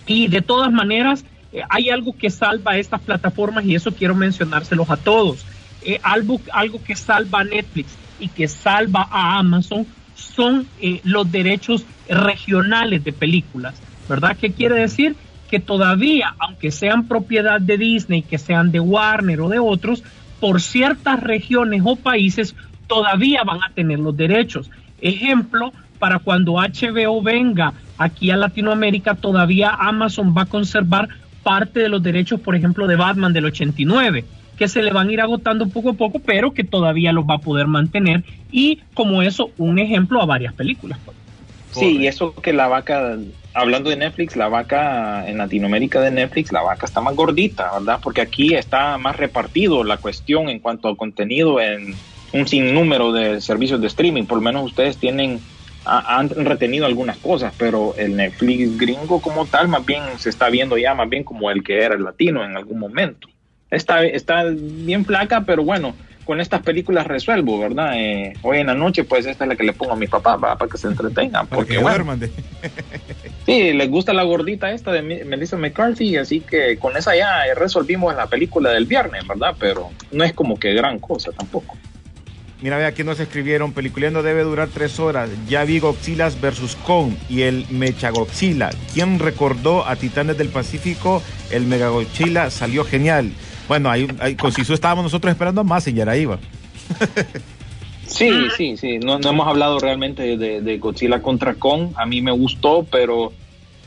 y 0.06 0.28
de 0.30 0.42
todas 0.42 0.72
maneras, 0.72 1.26
eh, 1.58 1.64
hay 1.70 1.89
algo 1.89 2.16
que 2.16 2.30
salva 2.30 2.74
a 2.74 2.78
estas 2.78 3.01
plataformas 3.01 3.66
y 3.66 3.74
eso 3.74 3.91
quiero 3.91 4.14
mencionárselos 4.14 4.89
a 4.89 4.97
todos. 4.97 5.43
Eh, 5.82 5.99
algo, 6.03 6.39
algo 6.51 6.84
que 6.84 6.95
salva 6.95 7.39
a 7.39 7.43
Netflix 7.43 7.97
y 8.20 8.28
que 8.28 8.47
salva 8.47 9.08
a 9.10 9.39
Amazon 9.39 9.88
son 10.14 10.68
eh, 10.80 11.01
los 11.03 11.32
derechos 11.32 11.84
regionales 12.08 13.03
de 13.03 13.12
películas, 13.12 13.76
¿verdad? 14.08 14.38
¿Qué 14.39 14.51
quiere 14.51 14.76
decir? 14.76 15.16
Que 15.49 15.60
todavía, 15.60 16.36
aunque 16.39 16.72
sean 16.72 17.08
propiedad 17.08 17.60
de 17.60 17.78
Disney, 17.78 18.22
que 18.22 18.38
sean 18.38 18.72
de 18.72 18.80
Warner 18.80 19.41
o 19.41 19.49
de 19.49 19.60
otros, 19.60 20.03
por 20.39 20.62
ciertas 20.62 21.22
regiones 21.22 21.82
o 21.86 21.95
países 21.95 22.55
todavía 22.86 23.43
van 23.43 23.64
a 23.64 23.72
tener 23.74 23.99
los 23.99 24.16
derechos. 24.16 24.70
Ejemplo, 25.01 25.74
para 25.97 26.20
cuando 26.20 26.53
HBO 26.53 27.22
venga 27.22 27.74
aquí 27.97 28.30
a 28.30 28.38
Latinoamérica, 28.38 29.16
todavía 29.16 29.72
Amazon 29.72 30.36
va 30.38 30.43
a 30.43 30.45
conservar 30.45 31.10
parte 31.48 31.80
de 31.80 31.88
los 31.88 32.04
derechos, 32.04 32.41
por 32.41 32.58
ejemplo, 32.58 32.88
de 32.88 32.98
Batman 32.98 33.32
del 33.32 33.45
89. 33.45 34.26
que 34.58 34.68
se 34.68 34.82
le 34.82 34.91
van 34.91 35.08
a 35.08 35.14
ir 35.14 35.22
agotando 35.22 35.70
poco 35.70 35.91
a 35.91 35.93
poco, 35.93 36.20
pero 36.20 36.52
que 36.52 36.64
todavía 36.64 37.14
los 37.14 37.26
va 37.26 37.36
a 37.36 37.38
poder 37.38 37.68
mantener. 37.68 38.24
Y 38.52 38.80
como 38.95 39.22
eso, 39.22 39.52
un 39.58 39.78
ejemplo 39.78 40.20
a 40.20 40.26
varias 40.26 40.52
películas. 40.54 40.98
Sí, 41.72 42.00
y 42.00 42.08
eso 42.08 42.34
que 42.34 42.54
la 42.54 42.68
vaca, 42.68 43.18
hablando 43.54 43.91
de 43.91 43.98
Netflix, 43.98 44.36
la 44.36 44.48
vaca 44.48 45.30
en 45.30 45.38
Latinoamérica 45.38 46.02
de 46.02 46.10
Netflix, 46.10 46.52
la 46.52 46.64
vaca 46.64 46.88
está 46.88 47.02
más 47.02 47.16
gordita, 47.16 47.72
¿verdad? 47.72 48.00
Porque 48.02 48.22
aquí 48.22 48.56
está 48.56 48.98
más 48.98 49.16
repartido 49.16 49.84
la 49.84 49.98
cuestión 49.98 50.50
en 50.50 50.60
cuanto 50.60 50.89
a 50.89 50.98
contenido 50.98 51.62
en 51.62 51.93
un 52.34 52.48
sinnúmero 52.48 53.12
de 53.12 53.39
servicios 53.41 53.80
de 53.80 53.88
streaming. 53.88 54.24
Por 54.24 54.39
lo 54.39 54.43
menos 54.43 54.66
ustedes 54.66 54.98
tienen, 54.98 55.39
ha- 55.88 56.18
han 56.20 56.30
retenido 56.30 56.86
algunas 56.86 57.18
cosas, 57.18 57.54
pero 57.58 57.96
el 57.98 58.16
Netflix 58.16 58.78
gringo 58.78 59.22
como 59.22 59.46
tal, 59.46 59.68
más 59.68 59.86
bien 59.86 60.04
se 60.18 60.30
está 60.30 60.50
viendo 60.50 60.78
ya 60.78 60.94
más 60.94 61.10
bien 61.10 61.24
como 61.24 61.50
el 61.52 61.64
que 61.64 61.82
era 61.82 61.96
el 61.96 62.04
latino 62.04 62.44
en 62.44 62.56
algún 62.58 62.80
momento. 62.80 63.28
Está, 63.72 64.04
está 64.06 64.44
bien 64.54 65.06
flaca, 65.06 65.42
pero 65.42 65.64
bueno, 65.64 65.94
con 66.24 66.42
estas 66.42 66.62
películas 66.62 67.08
resuelvo, 67.08 67.58
¿verdad? 67.60 67.94
Eh, 67.96 68.34
hoy 68.42 68.58
en 68.58 68.68
la 68.68 68.76
noche, 68.76 69.06
pues 69.06 69.26
esta 69.26 69.46
es 69.46 69.48
la 69.50 69.56
que 69.56 69.64
le 69.64 69.74
pongo 69.74 69.94
a 69.94 69.98
mi 69.98 70.08
papá 70.08 70.36
¿va? 70.36 70.58
para 70.58 70.70
que 70.70 70.78
se 70.78 70.88
entretengan. 70.88 71.48
Porque, 71.48 71.74
que 71.76 71.78
bueno, 71.78 72.04
duerman 72.06 72.20
Sí, 73.46 73.72
les 73.72 73.90
gusta 73.90 74.14
la 74.14 74.24
gordita 74.24 74.72
esta 74.72 74.92
de 74.92 75.02
Melissa 75.02 75.56
McCarthy, 75.58 76.18
así 76.18 76.42
que 76.42 76.78
con 76.78 76.98
esa 76.98 77.16
ya 77.16 77.44
resolvimos 77.56 78.14
la 78.14 78.28
película 78.28 78.72
del 78.72 78.86
viernes, 78.86 79.26
¿verdad? 79.26 79.56
Pero 79.58 79.90
no 80.12 80.26
es 80.26 80.34
como 80.34 80.60
que 80.60 80.74
gran 80.74 81.00
cosa 81.00 81.32
tampoco. 81.32 81.78
Mira, 82.62 82.78
ve 82.78 82.86
aquí 82.86 83.03
nos 83.03 83.20
escribieron, 83.20 83.72
peliculeando 83.72 84.24
debe 84.24 84.41
durar 84.43 84.70
tres 84.74 84.99
horas. 84.99 85.30
Ya 85.47 85.64
vi 85.64 85.78
Godzillas 85.80 86.41
versus 86.41 86.76
Kong 86.76 87.14
y 87.30 87.43
el 87.43 87.66
Mechagodzilla. 87.70 88.72
¿Quién 88.93 89.20
recordó 89.20 89.86
a 89.88 89.95
Titanes 89.95 90.38
del 90.39 90.49
Pacífico? 90.49 91.22
El 91.51 91.66
Megagodzilla 91.68 92.49
salió 92.49 92.84
genial. 92.84 93.32
Bueno, 93.68 93.91
ahí, 93.91 94.08
ahí 94.20 94.36
con 94.36 94.51
Sisu 94.51 94.74
estábamos 94.74 95.03
nosotros 95.03 95.32
esperando 95.32 95.64
más 95.64 95.88
y 95.88 95.93
ya 95.93 96.01
era 96.03 96.18
iba. 96.18 96.39
Sí, 98.08 98.32
sí, 98.55 98.78
sí. 98.78 98.97
No, 98.99 99.20
no 99.20 99.30
hemos 99.30 99.47
hablado 99.47 99.80
realmente 99.80 100.38
de, 100.38 100.62
de 100.62 100.78
Godzilla 100.78 101.22
contra 101.22 101.53
Kong. 101.55 101.89
A 101.95 102.05
mí 102.05 102.22
me 102.22 102.32
gustó, 102.32 102.88
pero 102.89 103.34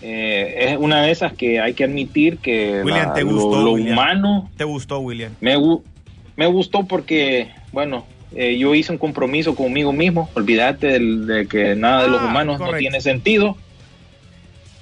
eh, 0.03 0.55
es 0.71 0.77
una 0.79 1.03
de 1.03 1.11
esas 1.11 1.33
que 1.33 1.59
hay 1.61 1.75
que 1.75 1.85
admitir 1.85 2.39
que 2.39 2.83
William, 2.85 3.09
la- 3.09 3.15
¿te 3.15 3.23
lo- 3.25 3.31
gustó, 3.33 3.63
lo, 3.63 3.73
William? 3.73 3.93
humano 3.95 4.51
¿Te 4.57 4.65
gustó, 4.65 5.01
William? 5.01 5.33
me, 5.41 5.57
gu- 5.57 5.83
me 6.37 6.47
gustó 6.47 6.85
porque, 6.87 7.49
bueno, 7.73 8.05
eh, 8.35 8.57
yo 8.59 8.75
hice 8.75 8.93
un 8.93 8.99
compromiso 8.99 9.55
conmigo 9.55 9.93
mismo. 9.93 10.31
Olvídate 10.35 10.87
del- 10.89 11.27
de 11.27 11.47
que 11.47 11.75
nada 11.77 12.03
de 12.03 12.09
los 12.09 12.21
Ah, 12.23 12.27
humanos 12.27 12.59
correcto. 12.59 12.73
no 12.77 12.79
tiene 12.79 13.01
sentido. 13.01 13.57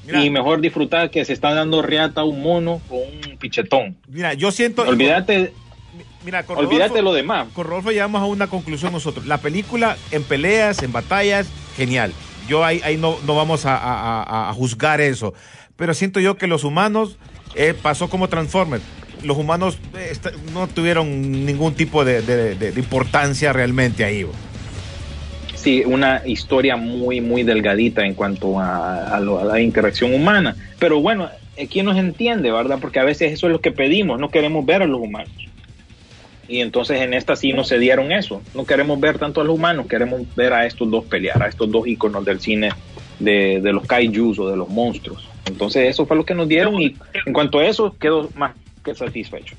Mira, 0.07 0.25
Y 0.25 0.31
mejor 0.31 0.61
disfrutar 0.61 1.11
que 1.11 1.25
se 1.25 1.33
está 1.35 1.53
dando 1.53 1.83
riata 1.83 2.23
a 2.23 2.25
un 2.25 2.43
mono 2.43 2.81
con 2.89 2.99
un 3.01 3.37
pichetón. 3.39 3.97
mira, 4.09 4.33
yo 4.35 4.51
siento... 4.51 4.83
Olvídate, 4.83 5.53
Mira, 6.25 6.43
con 6.45 6.59
olvídate 6.59 6.89
Rodolfo- 7.01 7.03
lo 7.03 7.13
demás. 7.15 7.47
con 7.55 7.67
Rodolfo 7.67 7.91
llegamos 7.91 8.21
a 8.21 8.25
una 8.27 8.47
conclusión 8.49 8.93
nosotros. 8.93 9.27
La 9.27 9.39
película 9.39 9.97
en 10.11 10.25
peleas, 10.25 10.83
en 10.83 10.93
batallas, 10.93 11.49
genial. 11.77 12.13
Yo 12.49 12.65
ahí, 12.65 12.81
ahí 12.85 12.97
no, 12.97 13.17
no 13.27 13.35
vamos 13.37 13.67
a, 13.67 13.77
a- 13.77 14.23
a- 14.23 14.51
a 14.51 14.53
juzgar 14.55 15.01
eso. 15.01 15.35
Pero 15.77 15.95
siento 15.95 16.21
yo 16.21 16.37
que 16.37 16.47
los 16.47 16.65
humanos 16.65 17.17
eh, 17.55 17.75
pasó 17.81 18.09
como 18.11 18.29
Transformers. 18.29 18.83
Los 19.23 19.37
humanos 19.37 19.79
eh, 19.97 20.13
no 20.53 20.69
tuvieron 20.69 21.45
ningún 21.45 21.75
tipo 21.75 22.05
de, 22.05 22.73
importancia 22.77 23.53
realmente 23.53 24.05
ahí. 24.05 24.27
Sí, 25.55 25.83
una 25.85 26.23
historia 26.25 26.77
muy, 26.77 27.21
muy 27.21 27.43
delgadita 27.43 28.07
en 28.07 28.15
cuanto 28.15 28.61
a, 28.61 29.21
la 29.21 29.61
interacción 29.61 30.15
humana. 30.15 30.57
Pero 30.79 31.01
bueno, 31.01 31.29
eh, 31.57 31.67
¿quién 31.67 31.87
nos 31.87 31.97
entiende, 31.97 32.53
verdad? 32.53 32.79
Porque 32.81 33.01
a 33.01 33.05
veces 33.05 33.33
eso 33.33 33.47
es 33.47 33.53
lo 33.53 33.61
que 33.61 33.73
pedimos, 33.73 34.21
no 34.21 34.31
queremos 34.31 34.65
ver 34.65 34.83
a 34.83 34.87
los 34.87 35.01
humanos. 35.01 35.33
Y 36.47 36.61
entonces 36.61 37.03
en 37.03 37.13
esta 37.13 37.37
sí 37.37 37.53
nos 37.53 37.69
se 37.69 37.79
dieron 37.79 38.11
eso. 38.11 38.41
No 38.55 38.65
queremos 38.65 38.99
ver 38.99 39.19
tanto 39.19 39.41
a 39.41 39.45
los 39.45 39.57
humanos, 39.57 39.87
queremos 39.87 40.23
ver 40.35 40.55
a 40.55 40.65
estos 40.65 40.91
dos 40.91 41.05
pelear, 41.05 41.43
a 41.43 41.49
estos 41.49 41.71
dos 41.71 41.87
íconos 41.87 42.25
del 42.25 42.41
cine 42.41 42.71
de, 43.19 43.61
de 43.61 43.73
los 43.73 43.87
kaijus 43.87 44.39
o 44.39 44.49
de 44.49 44.57
los 44.57 44.69
monstruos. 44.69 45.29
Entonces 45.47 45.89
eso 45.89 46.07
fue 46.07 46.17
lo 46.17 46.25
que 46.25 46.35
nos 46.35 46.49
dieron 46.49 46.81
y 46.81 46.97
en 47.27 47.33
cuanto 47.33 47.59
a 47.59 47.67
eso 47.67 47.95
quedo 47.99 48.31
más 48.35 48.53
que 48.83 48.95
satisfecho. 48.95 49.57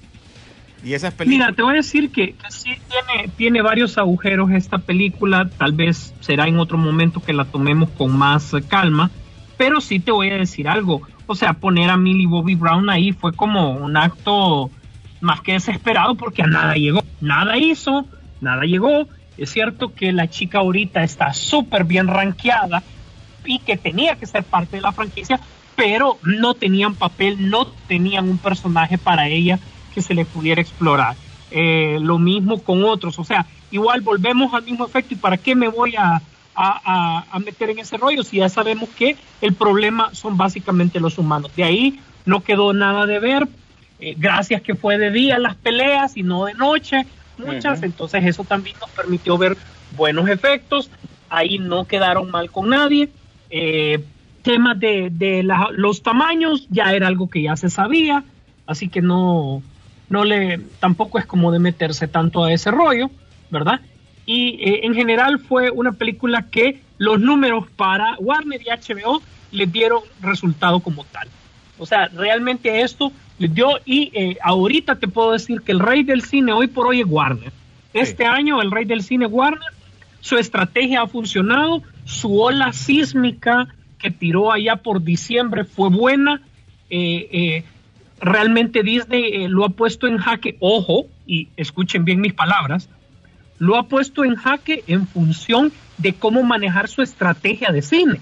Y 0.83 0.93
esas 0.93 1.13
Mira, 1.13 1.25
películas... 1.25 1.55
te 1.55 1.61
voy 1.61 1.73
a 1.73 1.77
decir 1.77 2.11
que, 2.11 2.33
que 2.33 2.51
sí 2.51 2.71
tiene, 2.87 3.27
tiene 3.35 3.61
varios 3.61 3.97
agujeros 3.97 4.51
esta 4.51 4.77
película, 4.77 5.49
tal 5.57 5.73
vez 5.73 6.13
será 6.21 6.47
en 6.47 6.59
otro 6.59 6.77
momento 6.77 7.21
que 7.21 7.33
la 7.33 7.45
tomemos 7.45 7.89
con 7.91 8.17
más 8.17 8.53
calma, 8.67 9.11
pero 9.57 9.81
sí 9.81 9.99
te 9.99 10.11
voy 10.11 10.29
a 10.29 10.37
decir 10.37 10.69
algo, 10.69 11.01
o 11.27 11.35
sea, 11.35 11.53
poner 11.53 11.89
a 11.89 11.97
Millie 11.97 12.27
Bobby 12.27 12.55
Brown 12.55 12.89
ahí 12.89 13.11
fue 13.11 13.33
como 13.33 13.71
un 13.71 13.97
acto 13.97 14.71
más 15.21 15.41
que 15.41 15.53
desesperado 15.53 16.15
porque 16.15 16.43
a 16.43 16.47
nada 16.47 16.75
llegó, 16.75 17.03
nada 17.19 17.57
hizo, 17.57 18.05
nada 18.39 18.63
llegó, 18.63 19.05
es 19.37 19.51
cierto 19.51 19.93
que 19.93 20.11
la 20.11 20.29
chica 20.29 20.59
ahorita 20.59 21.03
está 21.03 21.33
súper 21.33 21.83
bien 21.83 22.07
rankeada 22.07 22.83
y 23.45 23.59
que 23.59 23.77
tenía 23.77 24.15
que 24.15 24.25
ser 24.25 24.43
parte 24.43 24.77
de 24.77 24.81
la 24.81 24.91
franquicia, 24.91 25.39
pero 25.79 26.19
no 26.23 26.53
tenían 26.55 26.95
papel, 26.95 27.49
no 27.49 27.65
tenían 27.87 28.29
un 28.29 28.37
personaje 28.37 28.97
para 28.97 29.27
ella 29.29 29.59
que 29.95 30.01
se 30.01 30.13
le 30.13 30.25
pudiera 30.25 30.61
explorar. 30.61 31.15
Eh, 31.51 31.97
lo 32.01 32.19
mismo 32.19 32.61
con 32.63 32.83
otros, 32.83 33.17
o 33.17 33.23
sea, 33.23 33.45
igual 33.71 34.01
volvemos 34.01 34.53
al 34.53 34.63
mismo 34.63 34.85
efecto 34.85 35.13
y 35.13 35.17
para 35.17 35.37
qué 35.37 35.55
me 35.55 35.69
voy 35.69 35.95
a, 35.95 36.21
a- 36.53 37.25
a- 37.31 37.39
meter 37.39 37.69
en 37.69 37.79
ese 37.79 37.95
rollo 37.97 38.23
si 38.23 38.37
ya 38.37 38.49
sabemos 38.49 38.89
que 38.95 39.17
el 39.41 39.55
problema 39.55 40.09
son 40.13 40.35
básicamente 40.37 40.99
los 40.99 41.17
humanos. 41.17 41.55
De 41.55 41.63
ahí 41.63 41.99
no 42.25 42.41
quedó 42.43 42.73
nada 42.73 43.05
de 43.05 43.19
ver, 43.19 43.47
eh, 43.99 44.15
gracias 44.17 44.61
que 44.61 44.75
fue 44.75 44.97
de 44.97 45.11
día 45.11 45.39
las 45.39 45.55
peleas 45.55 46.17
y 46.17 46.23
no 46.23 46.45
de 46.45 46.53
noche, 46.55 47.05
muchas, 47.37 47.79
entonces 47.85 48.25
eso 48.25 48.43
también 48.43 48.75
nos 48.81 48.89
permitió 48.91 49.37
ver 49.37 49.57
buenos 49.95 50.27
efectos, 50.29 50.91
ahí 51.29 51.57
no 51.57 51.85
quedaron 51.85 52.29
mal 52.29 52.51
con 52.51 52.69
nadie. 52.69 53.09
Eh, 53.49 54.03
temas 54.41 54.79
de, 54.79 55.09
de 55.11 55.43
la- 55.43 55.69
los 55.71 56.01
tamaños 56.03 56.67
ya 56.69 56.93
era 56.93 57.07
algo 57.07 57.29
que 57.29 57.41
ya 57.43 57.55
se 57.55 57.69
sabía, 57.69 58.23
así 58.65 58.89
que 58.89 59.01
no, 59.01 59.61
no 60.09 60.23
le, 60.25 60.59
tampoco 60.79 61.19
es 61.19 61.25
como 61.25 61.51
de 61.51 61.59
meterse 61.59 62.07
tanto 62.07 62.43
a 62.43 62.51
ese 62.53 62.71
rollo, 62.71 63.09
¿verdad? 63.49 63.81
Y 64.25 64.59
eh, 64.61 64.81
en 64.83 64.93
general 64.93 65.39
fue 65.39 65.71
una 65.71 65.91
película 65.93 66.45
que 66.51 66.81
los 66.97 67.19
números 67.19 67.65
para 67.75 68.15
Warner 68.19 68.61
y 68.61 68.69
HBO 68.69 69.21
les 69.51 69.71
dieron 69.71 70.01
resultado 70.21 70.79
como 70.81 71.03
tal. 71.05 71.27
O 71.77 71.85
sea, 71.85 72.07
realmente 72.09 72.81
esto 72.81 73.11
les 73.39 73.53
dio 73.53 73.69
y 73.85 74.11
eh, 74.13 74.37
ahorita 74.43 74.97
te 74.97 75.07
puedo 75.07 75.31
decir 75.31 75.61
que 75.61 75.71
el 75.71 75.79
rey 75.79 76.03
del 76.03 76.21
cine 76.23 76.51
hoy 76.53 76.67
por 76.67 76.85
hoy 76.87 76.99
es 77.01 77.07
Warner. 77.07 77.51
Este 77.93 78.25
año 78.25 78.61
el 78.61 78.69
rey 78.69 78.85
del 78.85 79.01
cine 79.01 79.25
Warner, 79.25 79.71
su 80.19 80.37
estrategia 80.37 81.01
ha 81.01 81.07
funcionado, 81.07 81.81
su 82.05 82.39
ola 82.39 82.71
sísmica 82.73 83.67
que 83.99 84.11
tiró 84.11 84.51
allá 84.51 84.77
por 84.77 85.03
diciembre 85.03 85.65
fue 85.65 85.89
buena. 85.89 86.41
eh, 86.89 87.29
eh, 87.31 87.63
realmente 88.21 88.83
Disney 88.83 89.43
eh, 89.43 89.49
lo 89.49 89.65
ha 89.65 89.69
puesto 89.69 90.07
en 90.07 90.17
jaque, 90.17 90.57
ojo, 90.59 91.05
y 91.25 91.49
escuchen 91.55 92.05
bien 92.05 92.21
mis 92.21 92.33
palabras, 92.33 92.89
lo 93.59 93.77
ha 93.77 93.83
puesto 93.83 94.23
en 94.23 94.35
jaque 94.35 94.83
en 94.87 95.07
función 95.07 95.71
de 95.97 96.13
cómo 96.13 96.43
manejar 96.43 96.87
su 96.87 97.01
estrategia 97.01 97.71
de 97.71 97.81
cine, 97.81 98.21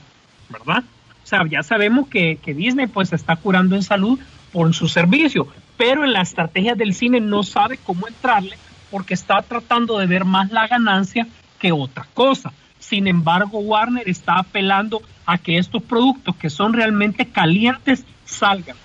¿verdad? 0.50 0.84
O 1.24 1.28
sea, 1.28 1.46
ya 1.48 1.64
sabemos 1.64 2.08
que, 2.08 2.38
que 2.38 2.54
Disney 2.54 2.88
pues 2.88 3.14
está 3.14 3.36
curando 3.36 3.76
en 3.76 3.84
salud 3.84 4.20
por 4.52 4.74
su 4.74 4.88
servicio, 4.88 5.48
pero 5.78 6.04
en 6.04 6.14
la 6.14 6.22
estrategia 6.22 6.76
del 6.76 6.94
cine 6.94 7.20
no 7.20 7.44
sabe 7.44 7.78
cómo 7.78 8.08
entrarle 8.08 8.58
porque 8.90 9.14
está 9.14 9.42
tratando 9.42 10.00
de 10.00 10.08
ver 10.08 10.26
más 10.26 10.52
la 10.52 10.68
ganancia 10.68 11.28
que 11.60 11.72
otra 11.72 12.08
cosa. 12.14 12.54
Sin 12.80 13.08
embargo, 13.08 13.60
Warner 13.60 14.08
está 14.08 14.40
apelando 14.40 15.02
a 15.26 15.38
que 15.38 15.58
estos 15.58 15.84
productos 15.84 16.36
que 16.36 16.50
son 16.50 16.74
realmente 16.74 17.26
calientes 17.26 18.06
salgan. 18.26 18.78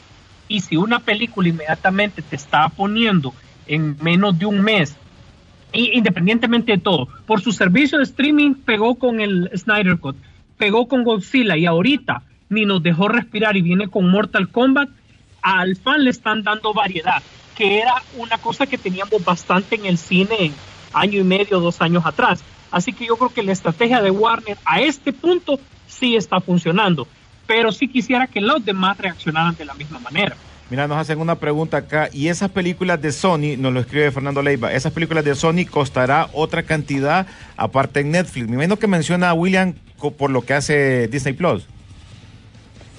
Y 0.49 0.61
si 0.61 0.77
una 0.77 0.99
película 0.99 1.49
inmediatamente 1.49 2.23
te 2.23 2.37
está 2.37 2.69
poniendo 2.69 3.33
en 3.67 3.97
menos 4.01 4.39
de 4.39 4.47
un 4.47 4.61
mes, 4.61 4.97
independientemente 5.73 6.73
de 6.73 6.79
todo, 6.79 7.09
por 7.27 7.41
su 7.41 7.53
servicio 7.53 7.99
de 7.99 8.05
streaming 8.05 8.55
pegó 8.55 8.97
con 8.97 9.21
el 9.21 9.51
Snyder 9.57 9.99
Cut, 9.99 10.17
pegó 10.59 10.89
con 10.89 11.05
Godzilla 11.05 11.57
y 11.57 11.67
ahorita 11.67 12.23
ni 12.49 12.67
nos 12.67 12.83
dejó 12.83 13.09
respirar 13.09 13.57
y 13.57 13.63
viene 13.63 13.89
con 13.89 14.11
Mortal 14.11 14.49
Kombat, 14.49 14.91
al 15.41 15.77
fan 15.77 16.05
le 16.05 16.11
están 16.11 16.43
dando 16.43 16.75
variedad, 16.75 17.23
que 17.57 17.81
era 17.81 17.95
una 18.19 18.39
cosa 18.39 18.67
que 18.67 18.79
teníamos 18.79 19.25
bastante 19.25 19.77
en 19.77 19.87
el 19.87 19.99
cine 19.99 20.53
año 20.93 21.21
y 21.21 21.25
medio, 21.25 21.61
dos 21.61 21.81
años 21.81 22.05
atrás. 22.05 22.45
Así 22.73 22.93
que 22.93 23.07
yo 23.07 23.17
creo 23.17 23.29
que 23.33 23.43
la 23.43 23.53
estrategia 23.53 24.01
de 24.03 24.11
Warner 24.11 24.57
a 24.65 24.81
este 24.81 25.13
punto 25.13 25.61
sí 25.87 26.17
está 26.17 26.41
funcionando, 26.41 27.07
pero 27.47 27.71
sí 27.71 27.87
quisiera 27.87 28.27
que 28.27 28.41
los 28.41 28.65
demás 28.65 28.99
reaccionaran 28.99 29.55
de 29.57 29.65
la 29.67 29.75
misma 29.75 29.99
manera. 30.01 30.35
Mira, 30.71 30.89
nos 30.89 30.97
hacen 30.97 31.21
una 31.21 31.35
pregunta 31.35 31.77
acá. 31.77 32.09
Y 32.15 32.29
esas 32.29 32.51
películas 32.51 33.01
de 33.03 33.13
Sony, 33.13 33.57
nos 33.59 33.75
lo 33.75 33.81
escribe 33.81 34.11
Fernando 34.11 34.41
Leiva, 34.41 34.73
esas 34.73 34.91
películas 34.93 35.23
de 35.23 35.35
Sony 35.35 35.67
costará 35.71 36.29
otra 36.33 36.63
cantidad 36.63 37.27
aparte 37.59 38.01
en 38.01 38.11
Netflix. 38.11 38.49
Me 38.49 38.55
imagino 38.55 38.79
que 38.79 38.87
menciona 38.87 39.29
a 39.29 39.35
William 39.35 39.75
co- 39.99 40.13
por 40.13 40.31
lo 40.31 40.41
que 40.41 40.55
hace 40.55 41.09
Disney 41.09 41.35
Plus. 41.35 41.67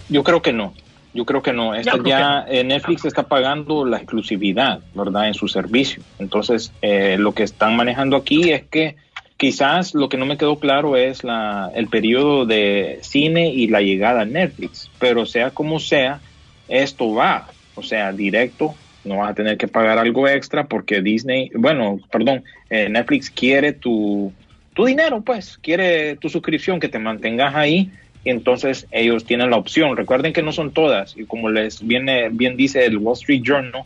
Yo 0.10 0.24
creo 0.24 0.42
que 0.42 0.54
no. 0.54 0.74
Yo 1.16 1.26
creo 1.26 1.42
que 1.42 1.54
no. 1.54 1.74
Esta 1.76 1.98
ya 2.04 2.46
eh, 2.48 2.64
Netflix 2.64 3.06
está 3.06 3.24
pagando 3.24 3.86
la 3.86 3.98
exclusividad, 3.98 4.80
¿verdad? 4.94 5.28
En 5.28 5.34
su 5.34 5.48
servicio. 5.48 6.02
Entonces, 6.20 6.72
eh, 6.82 7.18
lo 7.20 7.34
que 7.34 7.44
están 7.44 7.76
manejando 7.76 8.18
aquí 8.18 8.52
es 8.52 8.64
que 8.64 8.96
quizás 9.44 9.94
lo 9.94 10.08
que 10.08 10.16
no 10.16 10.26
me 10.26 10.38
quedó 10.38 10.58
claro 10.58 10.96
es 10.96 11.26
la, 11.26 11.70
el 11.76 11.90
periodo 11.90 12.46
de 12.46 13.00
cine 13.02 13.50
y 13.50 13.68
la 13.68 13.82
llegada 13.82 14.22
a 14.22 14.26
Netflix. 14.26 14.90
Pero 15.00 15.26
sea 15.26 15.50
como 15.50 15.82
sea, 15.82 16.22
esto 16.70 17.14
va, 17.14 17.50
o 17.76 17.84
sea, 17.84 18.14
directo. 18.14 18.74
No 19.04 19.18
vas 19.18 19.32
a 19.32 19.34
tener 19.34 19.58
que 19.58 19.68
pagar 19.68 19.98
algo 19.98 20.30
extra 20.30 20.68
porque 20.68 21.02
Disney, 21.02 21.52
bueno, 21.56 22.00
perdón, 22.10 22.46
eh, 22.70 22.88
Netflix 22.88 23.30
quiere 23.30 23.74
tu, 23.74 24.32
tu 24.74 24.86
dinero, 24.86 25.20
pues, 25.20 25.58
quiere 25.58 26.16
tu 26.16 26.30
suscripción, 26.30 26.80
que 26.80 26.88
te 26.88 26.98
mantengas 26.98 27.54
ahí 27.54 27.92
y 28.24 28.30
entonces 28.30 28.88
ellos 28.92 29.26
tienen 29.26 29.50
la 29.50 29.58
opción. 29.58 29.98
Recuerden 29.98 30.32
que 30.32 30.42
no 30.42 30.54
son 30.54 30.72
todas 30.72 31.18
y 31.18 31.26
como 31.26 31.50
les 31.50 31.86
viene 31.86 32.30
bien 32.30 32.56
dice 32.56 32.86
el 32.86 32.98
Wall 32.98 33.18
Street 33.18 33.42
Journal, 33.44 33.84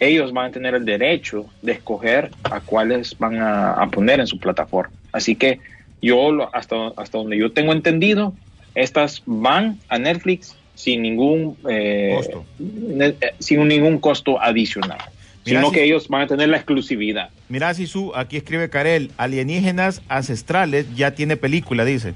ellos 0.00 0.32
van 0.32 0.46
a 0.46 0.50
tener 0.52 0.74
el 0.74 0.84
derecho 0.84 1.46
de 1.62 1.72
escoger 1.72 2.30
a 2.44 2.60
cuáles 2.60 3.16
van 3.18 3.36
a, 3.36 3.72
a 3.72 3.86
poner 3.88 4.20
en 4.20 4.26
su 4.26 4.38
plataforma. 4.38 4.92
Así 5.12 5.34
que 5.34 5.58
yo 6.00 6.30
lo- 6.32 6.54
hasta 6.54 6.76
hasta 6.96 7.18
donde 7.18 7.36
yo 7.38 7.50
tengo 7.52 7.72
entendido, 7.72 8.32
estas 8.74 9.22
van 9.26 9.78
a 9.88 9.98
Netflix 9.98 10.56
sin 10.74 11.02
ningún 11.02 11.56
eh, 11.68 12.12
Costo. 12.16 12.44
ne- 12.58 13.16
eh, 13.20 13.32
sin 13.40 13.66
ningún 13.66 13.98
costo 13.98 14.40
adicional, 14.40 14.98
Mira, 15.44 15.60
sino 15.60 15.68
si- 15.70 15.74
que 15.74 15.84
ellos 15.84 16.06
van 16.08 16.22
a 16.22 16.26
tener 16.28 16.48
la 16.48 16.56
exclusividad. 16.58 17.30
Mira, 17.48 17.74
Sisu, 17.74 18.12
aquí 18.14 18.36
escribe 18.36 18.70
Karel, 18.70 19.10
Alienígenas 19.16 20.02
Ancestrales 20.08 20.94
ya 20.94 21.10
tiene 21.12 21.36
película, 21.36 21.84
dice. 21.84 22.14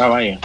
Ah, 0.00 0.06
vaya. 0.06 0.38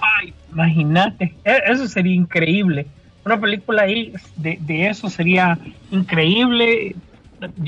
Ay, 0.00 0.32
imagínate, 0.52 1.34
e- 1.44 1.62
eso 1.66 1.88
sería 1.88 2.14
increíble. 2.14 2.86
Una 3.28 3.38
película 3.38 3.82
ahí 3.82 4.10
de, 4.36 4.56
de 4.62 4.88
eso 4.88 5.10
sería 5.10 5.58
increíble. 5.90 6.96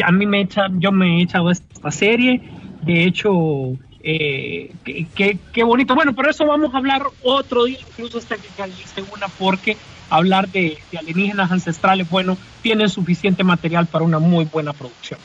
A 0.02 0.10
mí 0.10 0.24
me 0.24 0.40
echa, 0.40 0.68
yo 0.78 0.90
me 0.90 1.18
he 1.18 1.22
echado 1.24 1.50
esta 1.50 1.90
serie. 1.90 2.40
De 2.80 3.04
hecho, 3.04 3.76
eh, 4.02 4.72
qué, 4.82 5.62
bonito. 5.62 5.94
Bueno, 5.94 6.14
pero 6.14 6.30
eso 6.30 6.46
vamos 6.46 6.72
a 6.74 6.78
hablar 6.78 7.02
otro 7.22 7.66
día, 7.66 7.76
incluso 7.78 8.16
hasta 8.16 8.36
que 8.36 8.48
realicen 8.56 9.04
una, 9.14 9.28
porque 9.28 9.76
hablar 10.08 10.48
de, 10.48 10.78
de 10.90 10.98
alienígenas 10.98 11.52
ancestrales, 11.52 12.08
bueno, 12.08 12.38
tienen 12.62 12.88
suficiente 12.88 13.44
material 13.44 13.86
para 13.86 14.06
una 14.06 14.18
muy 14.18 14.46
buena 14.46 14.72
producción. 14.72 15.20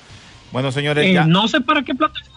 Bueno, 0.51 0.69
señores, 0.73 1.05
Eh, 1.05 1.13
ya, 1.13 1.25
no 1.25 1.47
sé 1.47 1.61
para 1.61 1.81
qué 1.81 1.95
plataforma. 1.95 2.34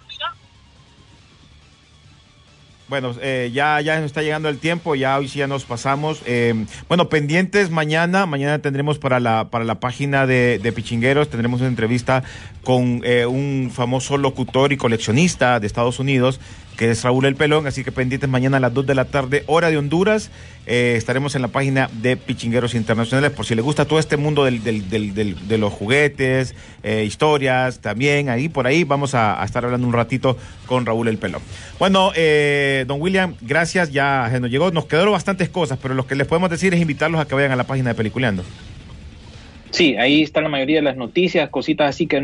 Bueno, 2.88 3.14
eh, 3.20 3.50
ya, 3.52 3.80
ya 3.80 3.96
nos 3.96 4.06
está 4.06 4.22
llegando 4.22 4.48
el 4.48 4.58
tiempo, 4.58 4.94
ya 4.94 5.18
hoy 5.18 5.28
sí 5.28 5.38
ya 5.40 5.46
nos 5.46 5.64
pasamos. 5.64 6.22
Eh, 6.26 6.66
bueno, 6.88 7.08
pendientes 7.08 7.70
mañana, 7.70 8.26
mañana 8.26 8.60
tendremos 8.60 8.98
para 8.98 9.20
la, 9.20 9.48
para 9.50 9.64
la 9.64 9.78
página 9.78 10.26
de, 10.26 10.58
de 10.58 10.72
Pichingueros, 10.72 11.28
tendremos 11.28 11.60
una 11.60 11.68
entrevista 11.68 12.24
con 12.64 13.02
eh, 13.04 13.26
un 13.26 13.70
famoso 13.72 14.16
locutor 14.16 14.72
y 14.72 14.76
coleccionista 14.76 15.60
de 15.60 15.66
Estados 15.66 15.98
Unidos, 15.98 16.40
que 16.78 16.90
es 16.92 17.02
Raúl 17.02 17.26
El 17.26 17.34
Pelón, 17.34 17.66
así 17.66 17.82
que 17.84 17.90
pendientes 17.92 18.30
mañana 18.30 18.56
a 18.56 18.60
las 18.60 18.72
2 18.72 18.86
de 18.86 18.94
la 18.94 19.04
tarde, 19.04 19.42
hora 19.48 19.68
de 19.68 19.76
Honduras. 19.76 20.30
Eh, 20.66 20.94
estaremos 20.96 21.34
en 21.34 21.42
la 21.42 21.48
página 21.48 21.90
de 22.00 22.16
Pichingueros 22.16 22.74
Internacionales, 22.74 23.32
por 23.32 23.44
si 23.44 23.54
les 23.56 23.64
gusta 23.64 23.84
todo 23.84 23.98
este 23.98 24.16
mundo 24.16 24.44
del- 24.44 24.62
de 24.62 25.58
los 25.58 25.72
juguetes, 25.72 26.54
eh, 26.84 27.04
historias, 27.04 27.80
también 27.80 28.28
ahí, 28.28 28.48
por 28.48 28.66
ahí, 28.68 28.84
vamos 28.84 29.14
a, 29.14 29.42
a 29.42 29.44
estar 29.44 29.64
hablando 29.64 29.86
un 29.88 29.92
ratito 29.92 30.36
con 30.66 30.86
Raúl 30.86 31.08
El 31.08 31.18
Pelón. 31.18 31.42
Bueno, 31.80 32.12
eh, 32.14 32.84
don 32.86 33.00
William, 33.00 33.34
gracias, 33.40 33.90
ya 33.90 34.28
se 34.30 34.38
nos 34.38 34.48
llegó, 34.50 34.70
nos 34.70 34.84
quedaron 34.86 35.12
bastantes 35.12 35.48
cosas, 35.48 35.78
pero 35.82 35.94
lo 35.94 36.06
que 36.06 36.14
les 36.14 36.28
podemos 36.28 36.48
decir 36.48 36.72
es 36.74 36.80
invitarlos 36.80 37.20
a 37.20 37.26
que 37.26 37.34
vayan 37.34 37.50
a 37.50 37.56
la 37.56 37.64
página 37.64 37.88
de 37.90 37.94
Peliculeando. 37.96 38.44
Sí, 39.70 39.96
ahí 39.96 40.22
está 40.22 40.40
la 40.40 40.48
mayoría 40.48 40.76
de 40.76 40.82
las 40.82 40.96
noticias, 40.96 41.48
cositas 41.50 41.90
así 41.90 42.06
que 42.06 42.18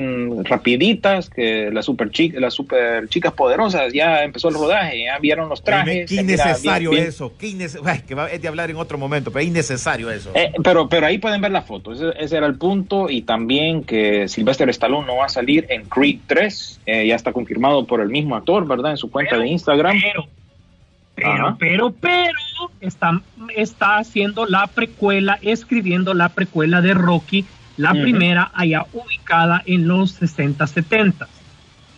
rapiditas, 0.44 1.28
que 1.30 1.70
las 1.72 1.84
super, 1.84 2.10
chi- 2.10 2.30
las 2.32 2.54
super 2.54 3.08
chicas 3.08 3.32
poderosas 3.32 3.92
ya 3.92 4.24
empezó 4.24 4.48
el 4.48 4.54
rodaje, 4.54 5.04
ya 5.04 5.18
vieron 5.18 5.48
los 5.48 5.62
trajes. 5.62 6.08
Qué 6.08 6.22
mira 6.22 6.34
innecesario 6.34 6.90
bien- 6.90 7.02
bien- 7.02 7.08
eso, 7.10 7.32
qué 7.38 7.48
innece- 7.48 7.80
ay, 7.84 8.00
que 8.06 8.14
va, 8.14 8.30
es 8.30 8.40
de 8.40 8.48
hablar 8.48 8.70
en 8.70 8.76
otro 8.76 8.98
momento, 8.98 9.30
pero 9.30 9.42
es 9.42 9.48
innecesario 9.48 10.10
eso. 10.10 10.30
Eh, 10.34 10.52
pero, 10.62 10.88
pero 10.88 11.06
ahí 11.06 11.18
pueden 11.18 11.40
ver 11.40 11.50
la 11.52 11.62
foto, 11.62 11.92
ese, 11.92 12.10
ese 12.18 12.36
era 12.36 12.46
el 12.46 12.56
punto, 12.56 13.08
y 13.10 13.22
también 13.22 13.84
que 13.84 14.28
Sylvester 14.28 14.68
Stallone 14.70 15.06
no 15.06 15.16
va 15.16 15.26
a 15.26 15.28
salir 15.28 15.66
en 15.68 15.84
Creed 15.84 16.18
3, 16.26 16.80
eh, 16.86 17.06
ya 17.06 17.14
está 17.14 17.32
confirmado 17.32 17.86
por 17.86 18.00
el 18.00 18.08
mismo 18.08 18.36
actor, 18.36 18.66
¿verdad? 18.66 18.92
En 18.92 18.96
su 18.96 19.10
cuenta 19.10 19.32
Pero- 19.32 19.42
de 19.42 19.48
Instagram. 19.48 19.96
Pero, 20.00 20.26
pero, 21.14 21.30
Ajá. 21.30 21.56
pero, 21.58 21.92
pero, 21.92 22.38
está, 22.80 23.20
está 23.56 23.98
haciendo 23.98 24.46
la 24.46 24.66
precuela, 24.66 25.38
escribiendo 25.42 26.14
la 26.14 26.28
precuela 26.30 26.80
de 26.80 26.94
Rocky, 26.94 27.44
la 27.76 27.92
primera 27.92 28.50
allá 28.54 28.86
ubicada 28.92 29.62
en 29.66 29.88
los 29.88 30.12
60, 30.12 30.66
70. 30.66 31.28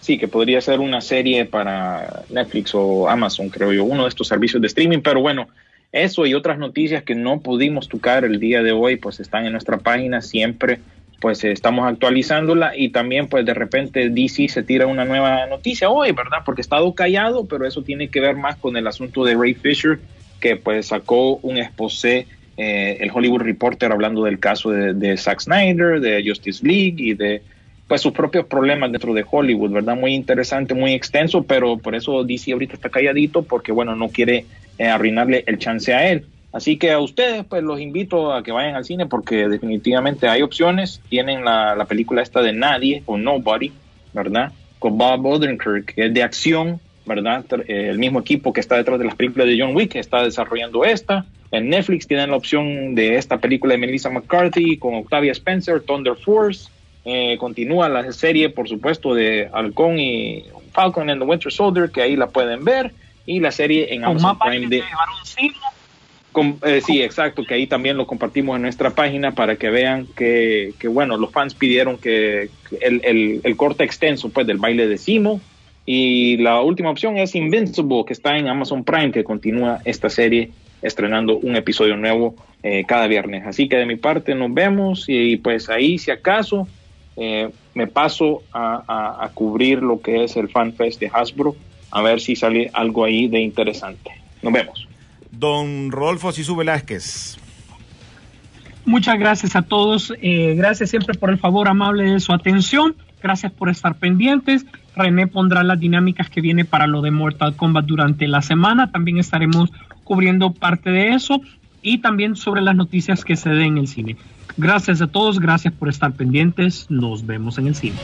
Sí, 0.00 0.18
que 0.18 0.28
podría 0.28 0.60
ser 0.60 0.80
una 0.80 1.00
serie 1.00 1.44
para 1.44 2.22
Netflix 2.30 2.74
o 2.74 3.08
Amazon, 3.08 3.48
creo 3.48 3.72
yo, 3.72 3.84
uno 3.84 4.04
de 4.04 4.08
estos 4.08 4.28
servicios 4.28 4.60
de 4.62 4.68
streaming, 4.68 5.00
pero 5.00 5.20
bueno, 5.20 5.48
eso 5.92 6.26
y 6.26 6.34
otras 6.34 6.58
noticias 6.58 7.02
que 7.02 7.14
no 7.14 7.40
pudimos 7.40 7.88
tocar 7.88 8.24
el 8.24 8.38
día 8.38 8.62
de 8.62 8.72
hoy, 8.72 8.96
pues 8.96 9.20
están 9.20 9.46
en 9.46 9.52
nuestra 9.52 9.78
página 9.78 10.20
siempre, 10.20 10.80
pues 11.20 11.42
estamos 11.44 11.86
actualizándola 11.86 12.76
y 12.76 12.90
también 12.90 13.28
pues 13.28 13.44
de 13.46 13.54
repente 13.54 14.10
DC 14.10 14.48
se 14.48 14.62
tira 14.62 14.86
una 14.86 15.04
nueva 15.04 15.46
noticia 15.46 15.88
hoy, 15.88 16.12
¿verdad? 16.12 16.38
Porque 16.44 16.60
ha 16.60 16.62
estado 16.62 16.94
callado, 16.94 17.46
pero 17.46 17.66
eso 17.66 17.82
tiene 17.82 18.08
que 18.08 18.20
ver 18.20 18.36
más 18.36 18.56
con 18.56 18.76
el 18.76 18.86
asunto 18.86 19.24
de 19.24 19.34
Ray 19.34 19.54
Fisher, 19.54 19.98
que 20.40 20.56
pues 20.56 20.88
sacó 20.88 21.36
un 21.36 21.56
exposé, 21.56 22.26
eh, 22.58 22.98
el 23.00 23.10
Hollywood 23.12 23.42
Reporter 23.42 23.92
hablando 23.92 24.24
del 24.24 24.38
caso 24.38 24.70
de, 24.70 24.94
de 24.94 25.16
Zack 25.16 25.40
Snyder, 25.40 26.00
de 26.00 26.22
Justice 26.26 26.66
League 26.66 26.96
y 26.98 27.14
de 27.14 27.42
pues 27.88 28.00
sus 28.00 28.12
propios 28.12 28.46
problemas 28.46 28.90
dentro 28.90 29.14
de 29.14 29.24
Hollywood, 29.28 29.70
¿verdad? 29.70 29.96
Muy 29.96 30.14
interesante, 30.14 30.74
muy 30.74 30.92
extenso, 30.92 31.44
pero 31.44 31.78
por 31.78 31.94
eso 31.94 32.24
DC 32.24 32.52
ahorita 32.52 32.74
está 32.74 32.88
calladito 32.88 33.42
porque, 33.42 33.72
bueno, 33.72 33.94
no 33.94 34.08
quiere 34.08 34.44
eh, 34.78 34.86
arruinarle 34.86 35.44
el 35.46 35.58
chance 35.58 35.94
a 35.94 36.10
él. 36.10 36.26
Así 36.56 36.78
que 36.78 36.90
a 36.90 37.00
ustedes, 37.00 37.44
pues 37.44 37.62
los 37.62 37.78
invito 37.78 38.32
a 38.32 38.42
que 38.42 38.50
vayan 38.50 38.76
al 38.76 38.86
cine 38.86 39.04
porque 39.04 39.46
definitivamente 39.46 40.26
hay 40.26 40.40
opciones. 40.40 41.02
Tienen 41.10 41.44
la, 41.44 41.76
la 41.76 41.84
película 41.84 42.22
esta 42.22 42.40
de 42.40 42.54
Nadie 42.54 43.02
o 43.04 43.18
Nobody, 43.18 43.72
¿verdad? 44.14 44.52
Con 44.78 44.96
Bob 44.96 45.26
Odenkirk, 45.26 45.94
que 45.94 46.06
es 46.06 46.14
de 46.14 46.22
acción, 46.22 46.80
¿verdad? 47.04 47.44
Eh, 47.68 47.88
el 47.90 47.98
mismo 47.98 48.20
equipo 48.20 48.54
que 48.54 48.60
está 48.60 48.78
detrás 48.78 48.98
de 48.98 49.04
las 49.04 49.14
películas 49.14 49.48
de 49.48 49.60
John 49.60 49.76
Wick 49.76 49.96
está 49.96 50.22
desarrollando 50.22 50.82
esta. 50.86 51.26
En 51.50 51.68
Netflix 51.68 52.06
tienen 52.06 52.30
la 52.30 52.36
opción 52.38 52.94
de 52.94 53.16
esta 53.16 53.36
película 53.36 53.74
de 53.74 53.78
Melissa 53.78 54.08
McCarthy 54.08 54.78
con 54.78 54.94
Octavia 54.94 55.32
Spencer, 55.32 55.82
Thunder 55.82 56.14
Force. 56.16 56.70
Eh, 57.04 57.36
continúa 57.38 57.90
la 57.90 58.10
serie, 58.12 58.48
por 58.48 58.66
supuesto, 58.66 59.12
de 59.12 59.50
Halcón 59.52 59.98
y 59.98 60.46
Falcon 60.72 61.10
and 61.10 61.20
the 61.20 61.28
Winter 61.28 61.52
Soldier, 61.52 61.90
que 61.90 62.00
ahí 62.00 62.16
la 62.16 62.28
pueden 62.28 62.64
ver. 62.64 62.92
Y 63.26 63.40
la 63.40 63.50
serie 63.50 63.92
en 63.92 64.04
Amazon 64.04 64.38
Prime 64.38 64.68
de... 64.68 64.82
Com- 66.36 66.58
eh, 66.66 66.82
sí, 66.82 67.00
exacto, 67.00 67.46
que 67.46 67.54
ahí 67.54 67.66
también 67.66 67.96
lo 67.96 68.06
compartimos 68.06 68.56
en 68.56 68.62
nuestra 68.62 68.94
página 68.94 69.34
para 69.34 69.56
que 69.56 69.70
vean 69.70 70.06
que, 70.14 70.74
que, 70.78 70.86
bueno, 70.86 71.16
los 71.16 71.32
fans 71.32 71.54
pidieron 71.54 71.96
que, 71.98 72.50
que 72.68 72.76
el, 72.82 73.00
el, 73.04 73.40
el 73.42 73.56
corte 73.56 73.84
extenso 73.84 74.28
pues 74.30 74.46
del 74.46 74.58
baile 74.58 74.86
de 74.86 74.98
Simo 74.98 75.40
y 75.86 76.36
la 76.36 76.60
última 76.60 76.90
opción 76.90 77.16
es 77.16 77.34
Invincible 77.34 78.04
que 78.06 78.12
está 78.12 78.36
en 78.36 78.48
Amazon 78.48 78.84
Prime 78.84 79.12
que 79.12 79.24
continúa 79.24 79.80
esta 79.86 80.10
serie 80.10 80.50
estrenando 80.82 81.38
un 81.38 81.56
episodio 81.56 81.96
nuevo 81.96 82.36
eh, 82.62 82.84
cada 82.86 83.06
viernes. 83.06 83.46
Así 83.46 83.66
que 83.66 83.76
de 83.78 83.86
mi 83.86 83.96
parte 83.96 84.34
nos 84.34 84.52
vemos 84.52 85.06
y 85.08 85.38
pues 85.38 85.70
ahí 85.70 85.96
si 85.96 86.10
acaso 86.10 86.68
eh, 87.16 87.48
me 87.72 87.86
paso 87.86 88.44
a, 88.52 88.84
a- 88.86 89.24
a 89.24 89.32
cubrir 89.32 89.78
lo 89.82 90.02
que 90.02 90.24
es 90.24 90.36
el 90.36 90.50
Fan 90.50 90.74
Fest 90.76 91.00
de 91.00 91.10
Hasbro 91.10 91.56
a 91.90 92.02
ver 92.02 92.20
si 92.20 92.36
sale 92.36 92.70
algo 92.74 93.04
ahí 93.04 93.26
de 93.28 93.40
interesante. 93.40 94.10
Nos 94.42 94.52
vemos. 94.52 94.86
Don 95.38 95.90
Rodolfo 95.90 96.32
Sisu 96.32 96.56
Velázquez. 96.56 97.38
Muchas 98.84 99.18
gracias 99.18 99.56
a 99.56 99.62
todos. 99.62 100.12
eh, 100.22 100.54
gracias 100.56 100.90
siempre 100.90 101.14
por 101.14 101.30
el 101.30 101.38
favor 101.38 101.68
amable 101.68 102.04
de 102.04 102.20
su 102.20 102.32
atención. 102.32 102.94
Gracias 103.22 103.52
por 103.52 103.68
estar 103.68 103.96
pendientes. 103.96 104.64
René 104.94 105.26
pondrá 105.26 105.64
las 105.64 105.80
dinámicas 105.80 106.30
que 106.30 106.40
viene 106.40 106.64
para 106.64 106.86
lo 106.86 107.02
de 107.02 107.10
Mortal 107.10 107.56
Kombat 107.56 107.84
durante 107.86 108.28
la 108.28 108.42
semana. 108.42 108.92
También 108.92 109.18
estaremos 109.18 109.70
cubriendo 110.04 110.52
parte 110.52 110.90
de 110.90 111.14
eso 111.14 111.40
y 111.82 111.98
también 111.98 112.36
sobre 112.36 112.62
las 112.62 112.76
noticias 112.76 113.24
que 113.24 113.36
se 113.36 113.50
den 113.50 113.72
en 113.72 113.78
el 113.78 113.88
cine. 113.88 114.16
Gracias 114.56 115.02
a 115.02 115.08
todos, 115.08 115.40
gracias 115.40 115.74
por 115.74 115.88
estar 115.88 116.12
pendientes. 116.12 116.86
Nos 116.88 117.26
vemos 117.26 117.58
en 117.58 117.66
el 117.66 117.74
cine. 117.74 117.96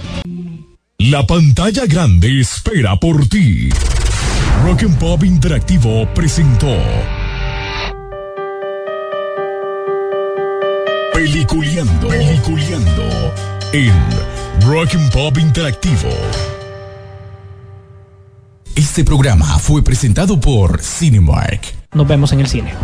La 0.99 1.25
pantalla 1.27 1.87
grande 1.87 2.41
espera 2.41 2.97
por 2.97 3.27
ti. 3.29 3.71
Rock 4.65 4.83
and 4.83 4.99
Pop 4.99 5.25
Interactivo 5.25 6.07
presentó 6.15 6.77
Peliculeando, 11.23 12.09
en 13.73 13.95
Rock 14.67 14.97
and 14.97 15.13
Pop 15.13 15.39
Interactivo. 15.39 16.11
Este 18.75 19.05
programa 19.05 19.47
fue 19.61 19.85
presentado 19.85 20.41
por 20.41 20.83
Cinemark. 20.83 21.63
Nos 21.95 22.09
vemos 22.09 22.33
en 22.33 22.41
el 22.41 22.49
cine. 22.49 22.75